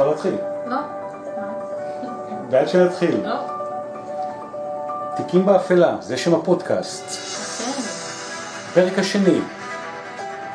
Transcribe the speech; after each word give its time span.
אפשר 0.00 0.10
להתחיל. 0.10 0.34
לא? 0.66 0.76
בעד 2.50 2.68
שנתחיל. 2.68 3.20
לא? 3.24 3.36
תיקים 5.16 5.46
באפלה, 5.46 5.96
זה 6.00 6.16
שם 6.16 6.34
הפודקאסט. 6.34 7.04
כן. 7.08 7.80
הפרק 8.70 8.98
השני. 8.98 9.40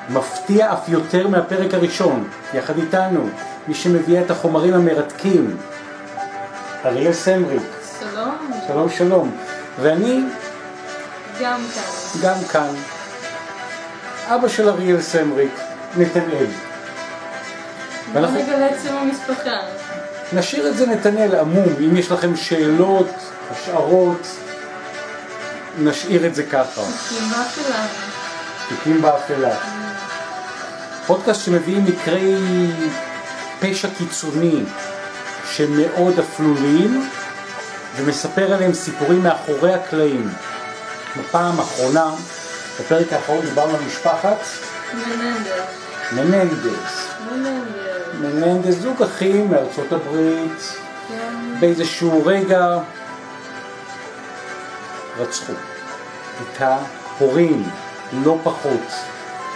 מפתיע 0.09 0.73
אף 0.73 0.89
יותר 0.89 1.27
מהפרק 1.27 1.73
הראשון. 1.73 2.30
יחד 2.54 2.77
איתנו, 2.77 3.30
מי 3.68 3.73
שמביאה 3.73 4.21
את 4.21 4.31
החומרים 4.31 4.73
המרתקים. 4.73 5.57
אריאל 6.86 7.14
סמריק. 7.14 7.63
שלום. 7.99 8.52
שלום 8.68 8.90
שלום. 8.90 9.35
ואני 9.82 10.23
גם 11.41 11.62
כאן. 11.76 12.21
גם 12.21 12.38
כאן. 12.52 12.73
אבא 14.27 14.48
של 14.48 14.70
אריאל 14.70 15.02
סמריק, 15.02 15.59
נתנאל. 15.98 16.65
ואנחנו- 18.16 18.40
נגלה 18.40 18.70
את 18.70 18.76
שם 18.84 18.98
המשפחה. 18.98 19.58
נשאיר 20.34 20.68
את 20.68 20.78
זה 20.78 20.86
נתנאל 20.86 21.36
עמום, 21.40 21.68
אם 21.80 21.98
יש 21.98 22.12
לכם 22.12 22.36
שאלות, 22.36 23.08
השערות, 23.52 24.28
נשאיר 25.80 26.26
את 26.26 26.36
זה 26.36 26.44
ככה. 26.44 26.82
קימה 27.10 27.44
שלנו. 27.55 27.88
תיקים 28.70 29.02
באפלה. 29.02 29.55
פודקאסט 31.08 31.46
שמביאים 31.46 31.86
מקרי 31.86 32.36
פשע 33.60 33.88
קיצוני 33.98 34.63
שמאוד 35.52 36.20
אפלוליים 36.20 37.10
ומספר 37.96 38.54
עליהם 38.54 38.74
סיפורים 38.74 39.24
מאחורי 39.24 39.74
הקלעים. 39.74 40.29
בפעם 41.18 41.60
האחרונה, 41.60 42.05
בפרק 42.79 43.13
האחרון 43.13 43.46
דיברנו 43.46 43.76
על 43.76 43.82
משפחת 43.88 44.38
מננדס. 44.94 45.50
מננדס. 46.12 47.07
מננדס. 47.32 47.85
מננדס 48.21 48.76
זוג 48.76 49.04
אחים 49.04 49.52
מארצות 49.52 49.91
הברית, 49.91 50.77
כן. 51.08 51.60
באיזשהו 51.60 52.26
רגע 52.26 52.77
רצחו 55.18 55.54
את 56.41 56.62
ההורים, 56.62 57.63
לא 58.13 58.38
פחות. 58.44 58.91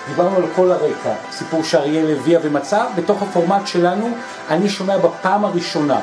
דיברנו 0.07 0.35
על 0.35 0.43
כל 0.55 0.71
הרקע, 0.71 1.13
סיפור 1.31 1.63
שאריאל 1.63 2.17
הביאה 2.17 2.39
ומצא, 2.43 2.85
בתוך 2.95 3.21
הפורמט 3.21 3.67
שלנו 3.67 4.17
אני 4.49 4.69
שומע 4.69 4.97
בפעם 4.97 5.45
הראשונה, 5.45 5.99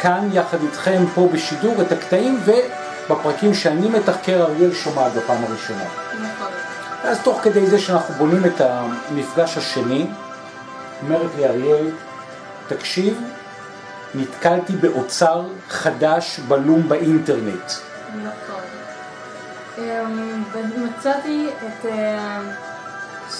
כאן 0.00 0.28
יחד 0.32 0.62
איתכם 0.62 1.04
פה 1.14 1.28
בשידור 1.32 1.74
את 1.82 1.92
הקטעים 1.92 2.40
ובפרקים 2.44 3.54
שאני 3.54 3.88
מתחקר 3.88 4.42
אריאל 4.42 4.74
שומעת 4.74 5.12
בפעם 5.12 5.44
הראשונה. 5.44 5.84
נכון. 6.14 6.48
אז 7.02 7.18
תוך 7.22 7.40
כדי 7.42 7.66
זה 7.66 7.78
שאנחנו 7.78 8.14
בונים 8.14 8.44
את 8.44 8.60
המפגש 8.60 9.56
השני, 9.56 10.06
אומרת 11.02 11.30
לי 11.36 11.46
אריאל, 11.46 11.90
תקשיב, 12.68 13.22
נתקלתי 14.14 14.72
באוצר 14.72 15.46
חדש 15.68 16.40
בלום 16.48 16.88
באינטרנט. 16.88 17.72
נכון. 18.22 18.62
אמ, 19.78 20.42
ומצאתי 20.52 21.46
את 21.58 21.86
אמ, 21.86 22.50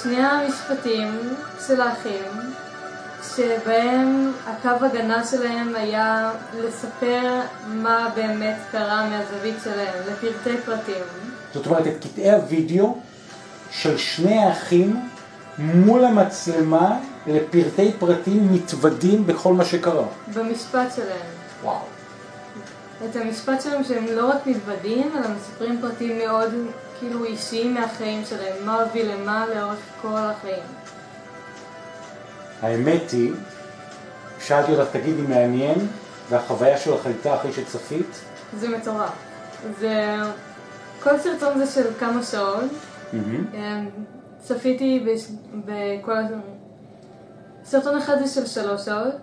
שני 0.02 0.26
המשפטים 0.26 1.34
של 1.66 1.80
האחים, 1.80 2.24
שבהם 3.36 4.32
הקו 4.46 4.84
הגנה 4.84 5.24
שלהם 5.24 5.74
היה 5.74 6.30
לספר 6.54 7.40
מה 7.68 8.08
באמת 8.14 8.56
קרה 8.72 9.08
מהזווית 9.10 9.56
שלהם, 9.64 9.94
לפרטי 10.06 10.56
פרטים. 10.64 11.04
זאת 11.54 11.66
אומרת, 11.66 11.86
את 11.86 12.04
קטעי 12.04 12.32
הוידאו 12.32 12.98
של 13.70 13.98
שני 13.98 14.38
האחים 14.44 15.08
מול 15.58 16.04
המצלמה 16.04 16.98
לפרטי 17.26 17.92
פרטים 17.98 18.52
מתוודים 18.52 19.26
בכל 19.26 19.52
מה 19.52 19.64
שקרה. 19.64 20.06
במשפט 20.34 20.94
שלהם. 20.96 21.26
וואו. 21.62 21.78
את 23.04 23.16
המשפט 23.16 23.62
שלהם 23.62 23.84
שהם 23.84 24.04
לא 24.06 24.28
רק 24.30 24.46
מתוודים, 24.46 25.10
אלא 25.16 25.28
מספרים 25.36 25.78
פרטים 25.80 26.18
מאוד 26.18 26.50
כאילו 26.98 27.24
אישיים 27.24 27.74
מהחיים 27.74 28.24
שלהם, 28.24 28.66
מה 28.66 28.82
הוביל 28.82 29.12
למה 29.12 29.46
לאורך 29.54 29.78
כל 30.02 30.16
החיים. 30.16 30.62
האמת 32.62 33.10
היא, 33.10 33.32
שאלתי 34.40 34.72
אותך, 34.72 34.92
תגידי, 34.92 35.22
מעניין, 35.22 35.86
והחוויה 36.30 36.78
שלך 36.78 37.06
הייתה 37.06 37.34
אחרי 37.34 37.52
שצפית? 37.52 38.20
זה 38.60 38.68
מטורף. 38.68 39.10
זה... 39.80 40.16
כל 41.02 41.18
סרטון 41.18 41.58
זה 41.58 41.66
של 41.66 41.86
כמה 41.98 42.22
שעות. 42.22 42.70
מהמם. 43.12 43.88
צפיתי 44.46 45.06
בש... 45.06 45.26
בכל... 45.64 46.14
סרטון 47.64 47.98
אחד 47.98 48.16
זה 48.24 48.28
של 48.28 48.46
שלוש 48.46 48.84
שעות, 48.84 49.14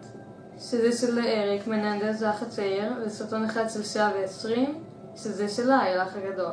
שזה 0.60 0.98
של 0.98 1.20
אריק 1.20 1.68
מננדס, 1.68 2.24
האח 2.24 2.42
הצעיר, 2.42 2.94
וסרטון 3.06 3.46
אחד 3.46 3.70
של 3.70 3.84
שעה 3.84 4.12
ועשרים, 4.20 4.76
שזה 5.16 5.50
שלה, 5.50 5.76
האח 5.76 6.16
הגדול. 6.16 6.52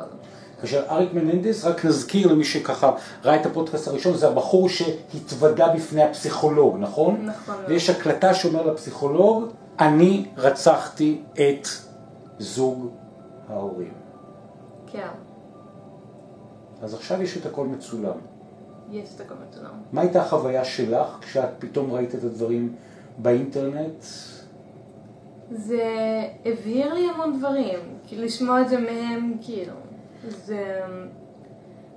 כאשר 0.61 0.85
אריק 0.89 1.13
מננדס, 1.13 1.65
רק 1.65 1.85
נזכיר 1.85 2.27
למי 2.27 2.43
שככה 2.43 2.91
ראה 3.23 3.41
את 3.41 3.45
הפודקאסט 3.45 3.87
הראשון, 3.87 4.17
זה 4.17 4.27
הבחור 4.27 4.69
שהתוודה 4.69 5.67
בפני 5.75 6.03
הפסיכולוג, 6.03 6.77
נכון? 6.79 7.25
נכון. 7.25 7.55
ויש 7.67 7.89
הקלטה 7.89 8.33
שאומר 8.33 8.65
לפסיכולוג, 8.65 9.43
אני 9.79 10.25
רצחתי 10.37 11.21
את 11.33 11.67
זוג 12.39 12.91
ההורים. 13.49 13.93
כן, 14.91 15.07
אז 16.81 16.93
עכשיו 16.93 17.21
יש 17.21 17.37
את 17.37 17.45
הכל 17.45 17.65
מצולם. 17.65 18.30
יש 18.91 19.09
את 19.15 19.21
הכל 19.21 19.33
מצולם. 19.49 19.71
מה 19.91 20.01
הייתה 20.01 20.21
החוויה 20.21 20.65
שלך 20.65 21.17
כשאת 21.21 21.49
פתאום 21.59 21.91
ראית 21.91 22.15
את 22.15 22.23
הדברים 22.23 22.75
באינטרנט? 23.17 24.05
זה 25.51 25.83
הבהיר 26.45 26.93
לי 26.93 27.09
המון 27.09 27.39
דברים, 27.39 27.79
כאילו 28.07 28.23
לשמוע 28.23 28.61
את 28.61 28.69
זה 28.69 28.79
מהם, 28.79 29.33
כאילו, 29.41 29.73
זה, 30.27 30.81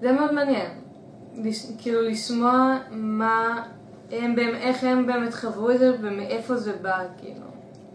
זה 0.00 0.12
מאוד 0.12 0.32
מעניין, 0.32 0.70
לש, 1.36 1.66
כאילו 1.78 2.02
לשמוע 2.02 2.78
מה 2.90 3.64
הם, 4.10 4.38
איך 4.38 4.84
הם 4.84 5.06
באמת 5.06 5.34
חוו 5.34 5.70
את 5.70 5.78
זה 5.78 5.92
ומאיפה 6.00 6.56
זה 6.56 6.72
בא, 6.82 7.04
כאילו. 7.18 7.46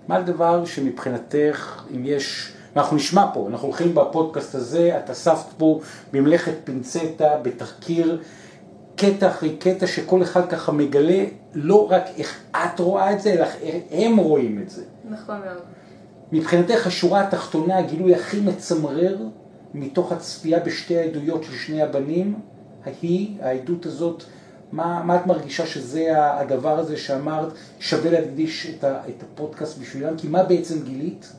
מה 0.08 0.16
הדבר 0.16 0.66
שמבחינתך, 0.66 1.84
אם 1.96 2.02
יש, 2.06 2.54
אנחנו 2.76 2.96
נשמע 2.96 3.26
פה, 3.34 3.48
אנחנו 3.50 3.68
הולכים 3.68 3.96
בפודקאסט 3.96 4.56
הזה, 4.56 5.00
את 5.00 5.10
אספת 5.10 5.54
פה 5.58 5.80
במלאכת 6.14 6.54
פינצטה, 6.64 7.38
בתחקיר, 7.42 8.22
קטע 9.00 9.28
אחרי 9.28 9.56
קטע 9.56 9.88
שכל 9.88 10.24
אחד 10.24 10.50
ככה 10.50 10.72
מגלה 10.72 11.26
לא 11.54 11.92
רק 11.92 12.04
איך 12.18 12.40
את 12.52 12.80
רואה 12.80 13.14
את 13.14 13.22
זה, 13.22 13.34
אלא 13.34 13.46
איך 13.62 13.76
הם 13.92 14.18
רואים 14.18 14.62
את 14.62 14.70
זה. 14.70 14.84
נכון 15.10 15.40
מאוד. 15.46 15.62
מבחינתך 16.32 16.88
השורה 16.88 17.22
התחתונה, 17.22 17.78
הגילוי 17.78 18.16
הכי 18.16 18.42
מצמרר 18.42 19.18
מתוך 19.74 20.12
הצפייה 20.12 20.60
בשתי 20.60 20.98
העדויות 20.98 21.44
של 21.44 21.54
שני 21.54 21.82
הבנים, 21.82 22.40
ההיא, 22.86 23.38
העדות 23.42 23.86
הזאת, 23.86 24.24
מה, 24.72 25.04
מה 25.04 25.16
את 25.16 25.28
מרגישה 25.28 25.66
שזה 25.66 26.08
הדבר 26.16 26.80
הזה 26.80 26.98
שאמרת, 26.98 27.54
שווה 27.80 28.12
להקדיש 28.12 28.68
את, 28.70 28.84
ה, 28.84 29.02
את 29.10 29.24
הפודקאסט 29.24 29.78
בשבילם? 29.80 30.18
כי 30.18 30.28
מה 30.28 30.44
בעצם 30.44 30.84
גילית? 30.84 31.34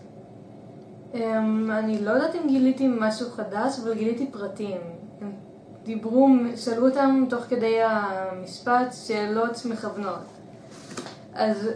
Um, 1.12 1.16
אני 1.70 2.04
לא 2.04 2.10
יודעת 2.10 2.34
אם 2.34 2.48
גיליתי 2.48 2.88
משהו 3.00 3.30
חדש, 3.30 3.78
אבל 3.82 3.94
גיליתי 3.94 4.26
פרטים. 4.32 4.99
דיברו, 5.84 6.28
שאלו 6.56 6.88
אותם 6.88 7.24
תוך 7.28 7.44
כדי 7.44 7.78
המשפט 7.82 8.94
שאלות 9.06 9.66
מכוונות. 9.70 10.24
אז 11.34 11.70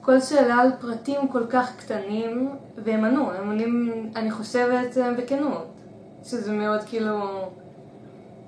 כל 0.00 0.20
שאלה 0.20 0.54
על 0.54 0.70
פרטים 0.80 1.28
כל 1.28 1.46
כך 1.50 1.76
קטנים, 1.76 2.50
והם 2.84 3.04
ענו, 3.04 3.32
הם 3.32 3.46
עונים, 3.46 3.92
אני 4.16 4.30
חושבת, 4.30 4.96
בכנות. 5.18 5.66
שזה 6.24 6.52
מאוד 6.52 6.82
כאילו... 6.82 7.18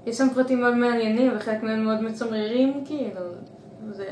יש 0.06 0.18
שם 0.18 0.28
פרטים 0.34 0.60
מאוד 0.60 0.74
מעניינים, 0.74 1.32
וחלק 1.36 1.62
מהם 1.62 1.84
מאוד 1.84 2.02
מצמררים, 2.02 2.84
כאילו. 2.84 3.20
זה... 3.90 4.06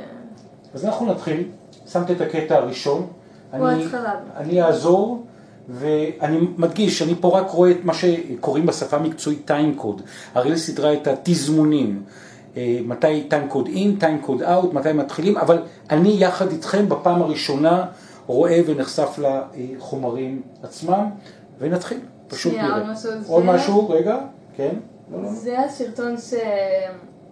אז 0.75 0.85
אנחנו 0.85 1.07
נתחיל, 1.07 1.49
שמת 1.87 2.11
את 2.11 2.21
הקטע 2.21 2.55
הראשון. 2.55 3.07
הוא 3.53 3.69
אני, 3.69 3.83
ההתחלה. 3.83 4.15
אני 4.37 4.63
אעזור, 4.63 5.27
ואני 5.69 6.39
מדגיש, 6.57 7.03
אני 7.03 7.15
פה 7.21 7.39
רק 7.39 7.51
רואה 7.51 7.71
את 7.71 7.85
מה 7.85 7.93
שקוראים 7.95 8.67
בשפה 8.67 8.97
המקצועית 8.97 9.47
טיים 9.47 9.75
קוד. 9.75 10.03
אריאל 10.37 10.57
סידרה 10.57 10.93
את 10.93 11.07
התזמונים, 11.07 12.03
אה, 12.57 12.79
מתי 12.87 13.25
טיים 13.29 13.49
קוד 13.49 13.69
אין, 13.75 13.97
טיים 14.01 14.19
קוד 14.21 14.43
אאוט, 14.43 14.73
מתי 14.73 14.93
מתחילים, 14.93 15.37
אבל 15.37 15.59
אני 15.91 16.17
יחד 16.19 16.51
איתכם 16.51 16.89
בפעם 16.89 17.23
הראשונה 17.23 17.87
רואה 18.27 18.61
ונחשף 18.67 19.19
לחומרים 19.19 20.43
עצמם, 20.63 21.07
ונתחיל, 21.59 21.99
פשוט 22.29 22.53
נראה. 22.53 22.75
עוד 22.79 22.87
משהו, 22.93 23.11
עוד 23.27 23.45
זה- 23.45 23.51
משהו, 23.53 23.89
רגע, 23.91 24.19
כן? 24.57 24.75
לא, 25.13 25.23
לא. 25.23 25.29
זה 25.33 25.61
הסרטון 25.61 26.15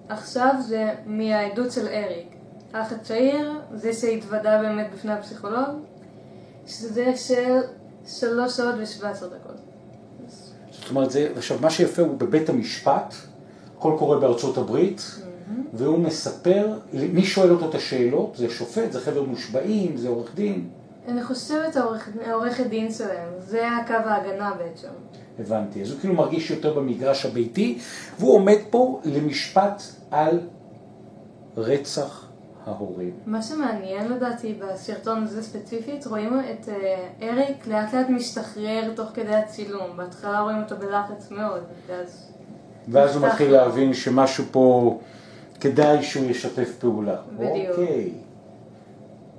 שעכשיו 0.08 0.54
זה 0.68 0.88
מהעדות 1.06 1.72
של 1.72 1.86
אריק. 1.86 2.26
האח 2.72 2.92
הצעיר, 2.92 3.52
זה 3.74 3.92
שהתוודה 3.92 4.58
באמת 4.62 4.86
בפני 4.94 5.12
הפסיכולוג, 5.12 5.68
שזה 6.66 7.12
של 7.16 7.58
שלוש 8.06 8.56
שעות 8.56 8.74
ושבע 8.78 9.08
עשרה 9.10 9.28
דקות. 9.28 9.56
זאת 10.70 10.90
אומרת, 10.90 11.10
זה, 11.10 11.28
עכשיו, 11.36 11.58
מה 11.60 11.70
שיפה 11.70 12.02
הוא 12.02 12.16
בבית 12.18 12.48
המשפט, 12.48 13.14
הכל 13.78 13.96
קורה 13.98 14.18
בארצות 14.20 14.58
הברית, 14.58 15.02
והוא 15.74 15.98
מספר, 15.98 16.78
מי 16.92 17.24
שואל 17.24 17.50
אותו 17.50 17.68
את 17.68 17.74
השאלות? 17.74 18.34
זה 18.36 18.50
שופט, 18.50 18.92
זה 18.92 19.00
חבר 19.00 19.22
מושבעים, 19.22 19.96
זה 19.96 20.08
עורך 20.08 20.34
דין? 20.34 20.68
אני 21.08 21.24
חושבת 21.24 21.76
העורך- 21.76 22.08
העורכת 22.26 22.66
דין 22.66 22.92
שלהם, 22.92 23.28
זה 23.38 23.68
הקו 23.68 23.92
ההגנה 23.92 24.52
בעצם. 24.58 24.88
הבנתי. 25.38 25.82
אז 25.82 25.90
הוא 25.90 26.00
כאילו 26.00 26.14
מרגיש 26.14 26.50
יותר 26.50 26.74
במגרש 26.74 27.26
הביתי, 27.26 27.78
והוא 28.18 28.34
עומד 28.34 28.58
פה 28.70 29.00
למשפט 29.04 29.82
על 30.10 30.40
רצח 31.56 32.26
ההורים. 32.66 33.12
מה 33.26 33.42
שמעניין 33.42 34.12
לדעתי 34.12 34.54
בסרטון 34.54 35.22
הזה 35.22 35.42
ספציפית, 35.42 36.06
רואים 36.06 36.40
את 36.40 36.68
אה, 36.68 37.08
אריק 37.22 37.66
לאט 37.66 37.94
לאט 37.94 38.08
משתחרר 38.08 38.92
תוך 38.94 39.10
כדי 39.14 39.34
הצילום. 39.34 39.96
בהתחלה 39.96 40.40
רואים 40.40 40.62
אותו 40.62 40.76
בלחץ 40.76 41.30
מאוד, 41.30 41.62
ואז... 41.86 42.32
ואז 42.88 43.16
הוא 43.16 43.26
מתחיל. 43.26 43.52
להבין 43.52 43.94
שמשהו 43.94 44.44
פה, 44.50 44.98
כדאי 45.60 46.02
שהוא 46.02 46.30
ישתף 46.30 46.76
פעולה. 46.78 47.16
בדיוק. 47.36 47.70
אוקיי. 47.70 48.12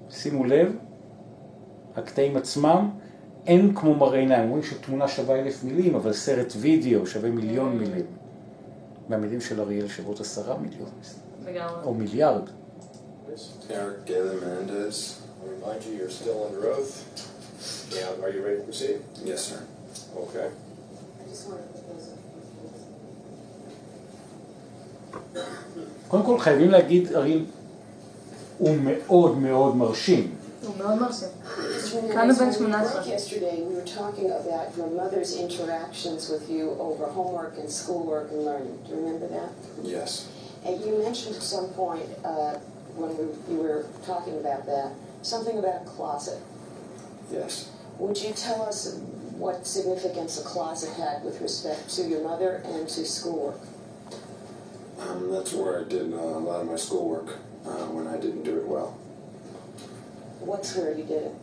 שימו 0.10 0.46
לב, 0.46 0.76
הקטעים 1.96 2.38
עצמם, 2.38 2.90
אין 3.48 3.76
כמו 3.76 3.96
מראה 3.96 4.20
עיניים. 4.20 4.44
אומרים 4.44 4.64
שתמונה 4.64 5.08
שווה 5.08 5.40
אלף 5.40 5.64
מילים, 5.64 5.96
אבל 5.96 6.14
סרט 6.14 6.54
וידאו 6.58 7.06
שווה 7.06 7.30
מיליון 7.30 7.78
מילים. 7.78 8.06
מהמילים 9.10 9.42
של 9.42 9.62
אריאל 9.62 9.88
שוות 9.88 10.20
עשרה 10.20 10.58
מיליון, 10.58 10.90
לגמרי. 11.46 11.84
או 11.84 11.94
מיליארד. 11.94 12.50
Eric 13.70 14.06
Galen 14.06 14.40
Mendez. 14.42 15.22
I 15.44 15.50
remind 15.50 15.84
you, 15.86 15.94
you're 15.94 16.10
still 16.10 16.46
under 16.48 16.68
oath. 16.72 17.06
Yeah, 17.96 18.24
are 18.26 18.30
you 18.30 18.44
ready 18.44 18.58
to 18.58 18.64
proceed? 18.64 19.00
Yes, 19.24 19.42
sir. 19.44 19.64
Okay. 20.18 20.50
קודם 26.08 26.24
כל 26.26 26.40
חייבים 26.40 26.70
להגיד, 26.72 27.16
אריאל, 27.16 27.46
הוא 28.58 28.76
מאוד 28.84 29.38
מאוד 29.38 29.76
מרשים. 29.76 30.36
הוא 30.68 30.76
מאוד 30.78 31.00
מרשים. 31.00 31.28
When 31.94 32.12
Kind 32.14 32.32
of 32.32 32.38
been 32.38 32.48
we 32.48 32.54
some 32.54 32.54
spoke 32.54 32.70
nice- 32.70 33.08
yesterday, 33.08 33.58
we 33.68 33.74
were 33.80 33.90
talking 34.02 34.30
about 34.42 34.68
your 34.78 34.88
mother's 35.02 35.32
interactions 35.46 36.30
with 36.30 36.46
you 36.56 36.64
over 36.88 37.06
homework 37.18 37.54
and 37.62 37.70
schoolwork 37.80 38.28
and 38.34 38.42
learning. 38.50 38.76
Do 38.84 38.90
you 38.92 38.98
remember 39.04 39.28
that? 39.38 39.50
Yes. 39.96 40.12
And 40.66 40.74
you 40.86 40.92
mentioned 41.08 41.36
at 41.40 41.44
some 41.56 41.68
point 41.84 42.06
uh, 42.24 42.54
when 42.96 43.18
we, 43.18 43.54
you 43.54 43.62
were 43.62 43.86
talking 44.06 44.38
about 44.38 44.66
that 44.66 44.94
something 45.22 45.58
about 45.58 45.84
a 45.84 45.86
closet. 45.86 46.42
Yes. 47.32 47.72
Would 48.00 48.22
you 48.22 48.34
tell 48.34 48.62
us 48.62 48.98
what 49.38 49.66
significance 49.66 50.40
a 50.40 50.44
closet 50.44 50.94
had 50.94 51.24
with 51.24 51.42
respect 51.42 51.90
to 51.92 52.04
your 52.04 52.24
mother 52.24 52.62
and 52.66 52.88
to 52.90 53.06
schoolwork? 53.06 53.60
Um, 55.00 55.32
that's 55.32 55.54
where 55.54 55.82
I 55.82 55.84
did 55.88 56.14
uh, 56.14 56.18
a 56.18 56.40
lot 56.40 56.62
of 56.62 56.68
my 56.68 56.76
schoolwork 56.76 57.38
uh, 57.66 57.88
when 57.88 58.08
I 58.08 58.18
didn't 58.18 58.44
do 58.44 58.58
it 58.58 58.68
well. 58.68 58.98
What's 60.40 60.76
where 60.76 60.96
you 60.96 61.04
did 61.04 61.24
it? 61.24 61.36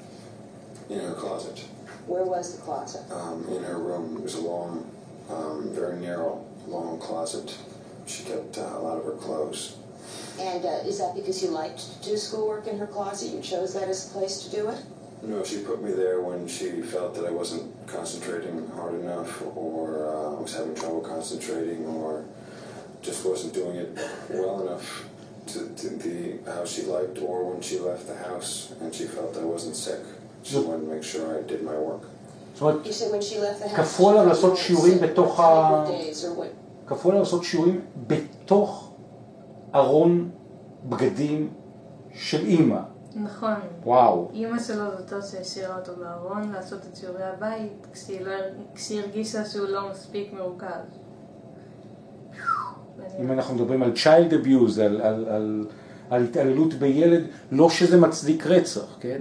In 0.91 1.00
her 1.00 1.15
closet. 1.15 1.65
Where 2.06 2.25
was 2.25 2.56
the 2.56 2.62
closet? 2.62 3.11
Um, 3.12 3.47
in 3.49 3.62
her 3.65 3.79
room. 3.79 4.17
It 4.17 4.23
was 4.23 4.35
a 4.35 4.41
long, 4.41 4.91
um, 5.29 5.71
very 5.73 5.99
narrow, 5.99 6.45
long 6.67 6.99
closet. 6.99 7.56
She 8.06 8.25
kept 8.25 8.59
uh, 8.59 8.62
a 8.62 8.81
lot 8.81 8.97
of 8.99 9.05
her 9.05 9.12
clothes. 9.12 9.77
And 10.39 10.65
uh, 10.65 10.89
is 10.89 10.98
that 11.00 11.13
because 11.15 11.42
you 11.44 11.50
liked 11.50 11.80
to 12.04 12.10
do 12.10 12.18
schoolwork 12.18 12.68
in 12.68 12.77
her 12.77 12.88
closet? 12.88 13.30
You 13.36 13.42
chose 13.42 13.74
that 13.75 13.88
as 13.88 14.07
a 14.10 14.13
place 14.18 14.36
to 14.44 14.50
do 14.50 14.69
it? 14.69 14.80
No, 15.21 15.44
she 15.44 15.57
put 15.60 15.81
me 15.81 15.92
there 15.92 16.19
when 16.21 16.48
she 16.48 16.81
felt 16.81 17.15
that 17.15 17.25
I 17.25 17.31
wasn't 17.31 17.65
concentrating 17.88 18.68
hard 18.75 18.95
enough 18.95 19.42
or 19.56 19.86
uh, 20.13 20.42
was 20.42 20.54
having 20.54 20.75
trouble 20.75 21.01
concentrating 21.01 21.86
or 21.86 22.25
just 23.01 23.24
wasn't 23.25 23.54
doing 23.54 23.75
it 23.77 23.89
well 24.30 24.68
enough 24.68 25.06
to, 25.48 25.60
to 25.81 25.88
the 26.06 26.39
how 26.51 26.65
she 26.65 26.81
liked 26.83 27.19
or 27.19 27.38
when 27.51 27.62
she 27.62 27.80
left 27.80 28.07
the 28.07 28.15
house 28.30 28.74
and 28.81 28.94
she 28.94 29.06
felt 29.06 29.38
I 29.38 29.45
wasn't 29.45 29.75
sick. 29.77 30.01
She 30.44 30.57
wanted 30.57 30.86
to 30.88 30.94
make 30.94 31.04
sure 31.04 31.38
I 31.39 31.42
did 31.44 31.63
my 31.63 31.75
work. 31.89 32.01
זאת 32.56 32.62
אומרת, 32.62 32.86
You 32.86 32.94
said 32.94 33.12
when 33.12 33.21
she 33.21 33.39
left 33.39 33.60
the 33.63 33.69
house. 33.69 33.77
כפו 33.80 34.10
עליו 34.10 34.24
she 34.24 34.30
לעשות 34.30 34.54
wasn't 34.54 34.57
שיעורים 34.60 34.98
sick. 35.00 35.01
בתוך 35.04 35.39
What 35.39 35.44
ה- 35.44 35.86
type 35.86 35.89
of 35.89 36.01
days 36.01 36.24
or 36.25 36.33
what? 36.39 36.89
כפו 36.89 37.10
עליו 37.10 37.19
לעשות 37.24 37.44
שיעורים 37.44 37.81
בתוך 38.07 38.87
ארון 39.75 40.31
בגדים 40.85 41.50
של 42.15 42.44
אימא. 42.44 42.81
נכון. 43.15 43.55
וואו. 43.85 44.31
אימא 44.32 44.59
שלו 44.59 44.85
זאת 44.99 45.26
שהשאירה 45.31 45.76
אותו 45.76 45.93
בארון 45.97 46.53
לעשות 46.53 46.87
את 46.91 46.97
שיעורי 46.97 47.25
הבית 47.25 47.87
כשהיא, 47.93 48.20
לא, 48.20 48.32
כשהיא 48.75 49.00
הרגישה 49.00 49.44
שהוא 49.44 49.69
לא 49.69 49.91
מספיק 49.91 50.32
מרוכז. 50.32 50.99
אם 53.20 53.32
אנחנו 53.32 53.55
מדברים 53.55 53.82
על 53.82 53.93
child 53.93 54.32
abuse, 54.32 54.81
על, 54.81 55.00
על, 55.00 55.29
על, 55.29 55.67
על 56.11 56.25
התעללות 56.25 56.75
בילד, 56.75 57.25
לא 57.50 57.71
שזה 57.71 58.00
מצדיק 58.00 58.47
רצח, 58.47 58.97
כן? 59.00 59.21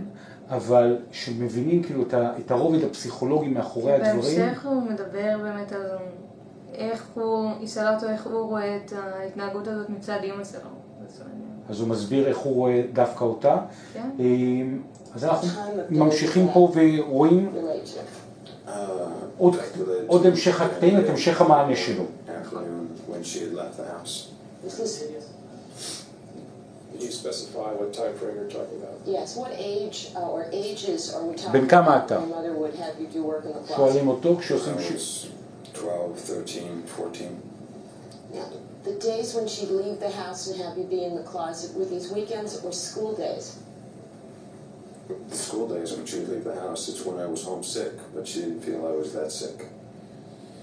אבל 0.50 0.98
שמבינים 1.12 1.84
כאילו 1.84 2.04
את 2.14 2.52
הרובד 2.52 2.84
הפסיכולוגי 2.84 3.48
מאחורי 3.50 3.94
הדברים. 3.94 4.40
בהמשך 4.40 4.66
הוא 4.66 4.82
מדבר 4.82 5.38
באמת 5.44 5.72
על 5.72 5.82
איך 6.78 7.06
הוא, 7.14 7.52
היא 7.60 7.68
שאלה 7.68 7.96
אותו 7.96 8.10
איך 8.10 8.28
הוא 8.28 8.50
רואה 8.50 8.78
את 8.78 8.94
ההתנהגות 8.94 9.68
הזאת 9.68 9.90
מצד 9.90 10.20
אימא 10.24 10.44
שלו. 10.44 10.70
אז 11.70 11.80
הוא 11.80 11.88
מסביר 11.88 12.28
איך 12.28 12.38
הוא 12.38 12.56
רואה 12.56 12.82
דווקא 12.94 13.24
אותה. 13.24 13.58
כן? 13.94 14.10
אמ, 14.20 14.82
אז 15.16 15.24
אנחנו 15.24 15.48
ממשיכים 15.90 16.48
פה 16.54 16.72
ורואים. 16.76 17.54
Uh, 18.68 18.70
עוד, 20.08 20.26
המשך 20.26 20.62
הקטעים, 20.62 21.00
את 21.00 21.10
המשך 21.10 21.42
המענה 21.42 21.76
שלו. 21.76 22.04
Uh, 22.04 22.32
בן 31.52 31.68
כמה 31.68 31.96
about 31.96 32.06
אתה? 32.06 32.20
when 32.20 32.22
your 32.22 32.36
mother 32.36 32.54
would 32.54 32.76
have 32.76 33.00
you 33.00 33.08
do 33.14 33.24
work 33.24 33.46
in 33.46 33.54
the 33.54 33.68
closet? 33.68 33.76
שואלים 33.76 34.08
אותו 34.08 34.38
כשעושים 34.38 34.74
ש... 34.80 35.28
was 35.78 36.18
12, 36.18 36.20
13, 36.20 36.84
14. 36.84 37.42
Now, 38.34 38.50
the 38.84 38.94
days 38.96 39.34
when 39.34 39.48
she'd 39.48 39.70
leave 39.70 40.00
the 40.00 40.10
house 40.10 40.48
and 40.48 40.62
have 40.62 40.78
you 40.78 40.84
be 40.84 41.04
in 41.04 41.16
the 41.16 41.24
closet, 41.24 41.76
were 41.78 41.86
these 41.86 42.12
weekends 42.12 42.60
or 42.64 42.72
school 42.72 43.16
days? 43.16 43.60
The 45.30 45.36
school 45.36 45.68
days 45.68 45.94
when 45.94 46.06
she 46.06 46.20
would 46.20 46.30
leave 46.30 46.44
the 46.44 46.56
house, 46.56 46.90
it's 46.90 47.06
when 47.06 47.20
I 47.20 47.26
was 47.26 47.44
homesick, 47.44 47.94
but 48.14 48.28
she 48.28 48.42
didn't 48.42 48.62
feel 48.62 48.86
I 48.86 48.92
was 48.92 49.14
that 49.14 49.32
sick. 49.32 49.66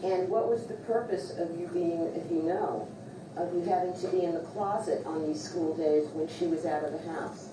And 0.02 0.28
what 0.28 0.50
was 0.50 0.66
the 0.66 0.74
purpose 0.74 1.30
of 1.38 1.58
you 1.58 1.66
being, 1.68 2.12
if 2.14 2.30
you 2.30 2.42
know, 2.42 2.88
of 3.36 3.52
you 3.54 3.62
having 3.62 3.98
to 4.00 4.08
be 4.08 4.24
in 4.24 4.34
the 4.34 4.40
closet 4.40 5.04
on 5.06 5.26
these 5.26 5.42
school 5.42 5.74
days 5.76 6.06
when 6.08 6.28
she 6.28 6.46
was 6.46 6.66
out 6.66 6.84
of 6.84 6.92
the 6.92 7.10
house? 7.10 7.48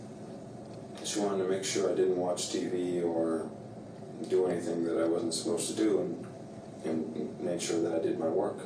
She 1.03 1.19
wanted 1.19 1.43
to 1.43 1.49
make 1.49 1.63
sure 1.63 1.89
I 1.89 1.95
didn't 1.95 2.17
watch 2.17 2.49
TV 2.49 3.03
or 3.03 3.49
do 4.29 4.47
anything 4.47 4.83
that 4.83 5.01
I 5.01 5.07
wasn't 5.07 5.33
supposed 5.33 5.69
to 5.69 5.75
do 5.75 6.01
and, 6.01 6.27
and 6.85 6.99
made 7.45 7.61
sure 7.61 7.79
that 7.83 7.93
I 7.93 7.99
did 8.05 8.19
my 8.19 8.29
work. 8.41 8.61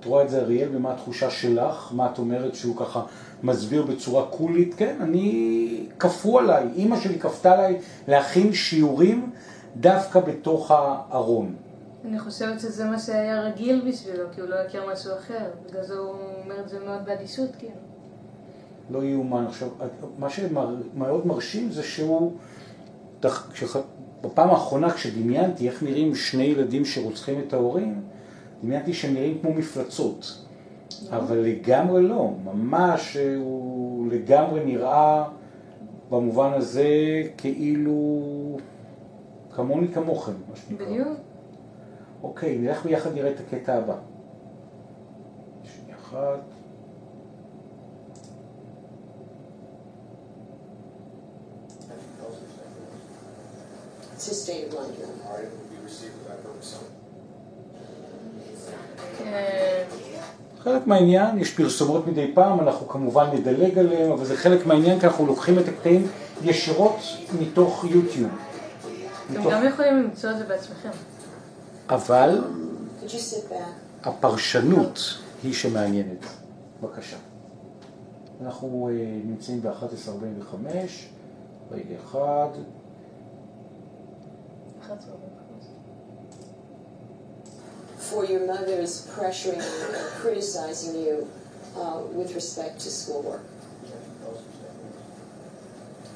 את 0.00 0.04
רואה 0.04 0.24
את 0.24 0.30
זה 0.30 0.40
אריאל, 0.40 0.76
ומה 0.76 0.92
התחושה 0.92 1.30
שלך? 1.30 1.92
מה 1.92 2.10
את 2.12 2.18
אומרת 2.18 2.54
שהוא 2.54 2.76
ככה 2.76 3.02
מסביר 3.42 3.82
בצורה 3.82 4.26
קולית? 4.30 4.74
כן, 4.74 4.96
אני, 5.00 5.86
כפו 5.98 6.38
עליי, 6.38 6.66
אימא 6.76 7.00
שלי 7.00 7.18
כפתה 7.18 7.52
עליי 7.52 7.78
להכין 8.08 8.52
שיעורים 8.52 9.30
דווקא 9.76 10.20
בתוך 10.20 10.70
הארון. 10.70 11.54
אני 12.04 12.18
חושבת 12.18 12.60
שזה 12.60 12.84
מה 12.84 12.98
שהיה 12.98 13.42
רגיל 13.42 13.88
בשבילו, 13.88 14.24
כי 14.34 14.40
הוא 14.40 14.48
לא 14.48 14.56
הכיר 14.56 14.92
משהו 14.92 15.12
אחר. 15.14 15.50
בגלל 15.68 15.82
זה 15.82 15.94
הוא 15.94 16.14
אומר 16.44 16.60
את 16.60 16.68
זה 16.68 16.78
מאוד 16.80 17.04
באדישות, 17.04 17.50
כן. 17.58 17.74
לא 18.90 19.04
יאומן. 19.04 19.46
עכשיו, 19.46 19.68
מה 20.18 20.30
שמאוד 20.30 21.26
מרשים 21.26 21.72
זה 21.72 21.82
שהוא, 21.82 22.36
בפעם 24.22 24.50
האחרונה 24.50 24.90
כשדמיינתי 24.90 25.68
איך 25.68 25.82
נראים 25.82 26.14
שני 26.14 26.44
ילדים 26.44 26.84
שרוצחים 26.84 27.40
את 27.46 27.52
ההורים, 27.52 28.00
דמיינתי 28.62 28.94
שהם 28.94 29.14
נראים 29.14 29.38
כמו 29.40 29.54
מפלצות. 29.54 30.44
אבל 31.10 31.36
לגמרי 31.36 32.02
לא, 32.02 32.30
ממש 32.44 33.16
אה, 33.16 33.36
הוא 33.36 34.12
לגמרי 34.12 34.64
נראה 34.64 35.24
במובן 36.10 36.52
הזה 36.52 36.88
כאילו 37.36 38.20
כמוני 39.50 39.88
כמוכם, 39.88 40.32
מה 40.50 40.56
שנקרא. 40.56 40.86
בדיוק. 40.86 41.08
אוקיי, 42.22 42.58
נלך 42.58 42.86
ביחד 42.86 43.14
נראה 43.14 43.30
את 43.30 43.40
הקטע 43.40 43.74
הבא. 43.74 43.94
שנייה 45.62 45.96
אחת. 45.96 46.57
His 54.28 54.42
state 54.44 54.64
of 54.68 54.74
Honor. 54.74 55.08
All 55.26 55.36
right, 55.36 55.44
it 55.44 55.52
will 55.58 55.70
be 55.74 55.80
received 55.88 56.14
with 56.18 56.28
that 56.28 56.40
purpose. 56.44 56.76
אה, 59.26 59.84
חלק 60.58 60.86
מהעניין, 60.86 61.38
יש 61.38 61.54
פרסומות 61.54 62.06
מדי 62.06 62.30
פעם, 62.34 62.60
אנחנו 62.60 62.88
כמובן 62.88 63.30
נדלג 63.32 63.78
עליהם, 63.78 64.12
אבל 64.12 64.24
זה 64.24 64.36
חלק 64.36 64.66
מהעניין 64.66 65.00
כי 65.00 65.06
אנחנו 65.06 65.26
לוקחים 65.26 65.58
את 65.58 65.68
הקטעים 65.68 66.06
ישירות 66.42 66.96
מתוך 67.40 67.84
יוטיוב. 67.90 68.30
אתם 69.30 69.40
מתוך... 69.40 69.52
גם 69.52 69.66
יכולים 69.66 70.02
למצוא 70.02 70.30
את 70.30 70.38
זה 70.38 70.44
בעצמכם. 70.44 70.90
אבל? 71.88 72.44
הפרשנות 74.02 75.00
היא 75.42 75.54
שמעניינת. 75.54 76.26
בבקשה. 76.82 77.16
אנחנו 78.42 78.88
אה, 78.92 78.94
נמצאים 79.24 79.62
ב-11.45, 79.62 80.54
רגע 81.70 81.94
אחד. 82.04 82.48
11. 84.87 85.19
For 87.97 88.25
your 88.25 88.45
mother's 88.45 89.07
pressuring 89.07 89.57
you 89.57 89.95
and 89.95 90.07
criticizing 90.21 91.01
you 91.01 91.27
uh, 91.77 92.01
with 92.11 92.35
respect 92.35 92.79
to 92.81 92.89
schoolwork. 92.91 93.43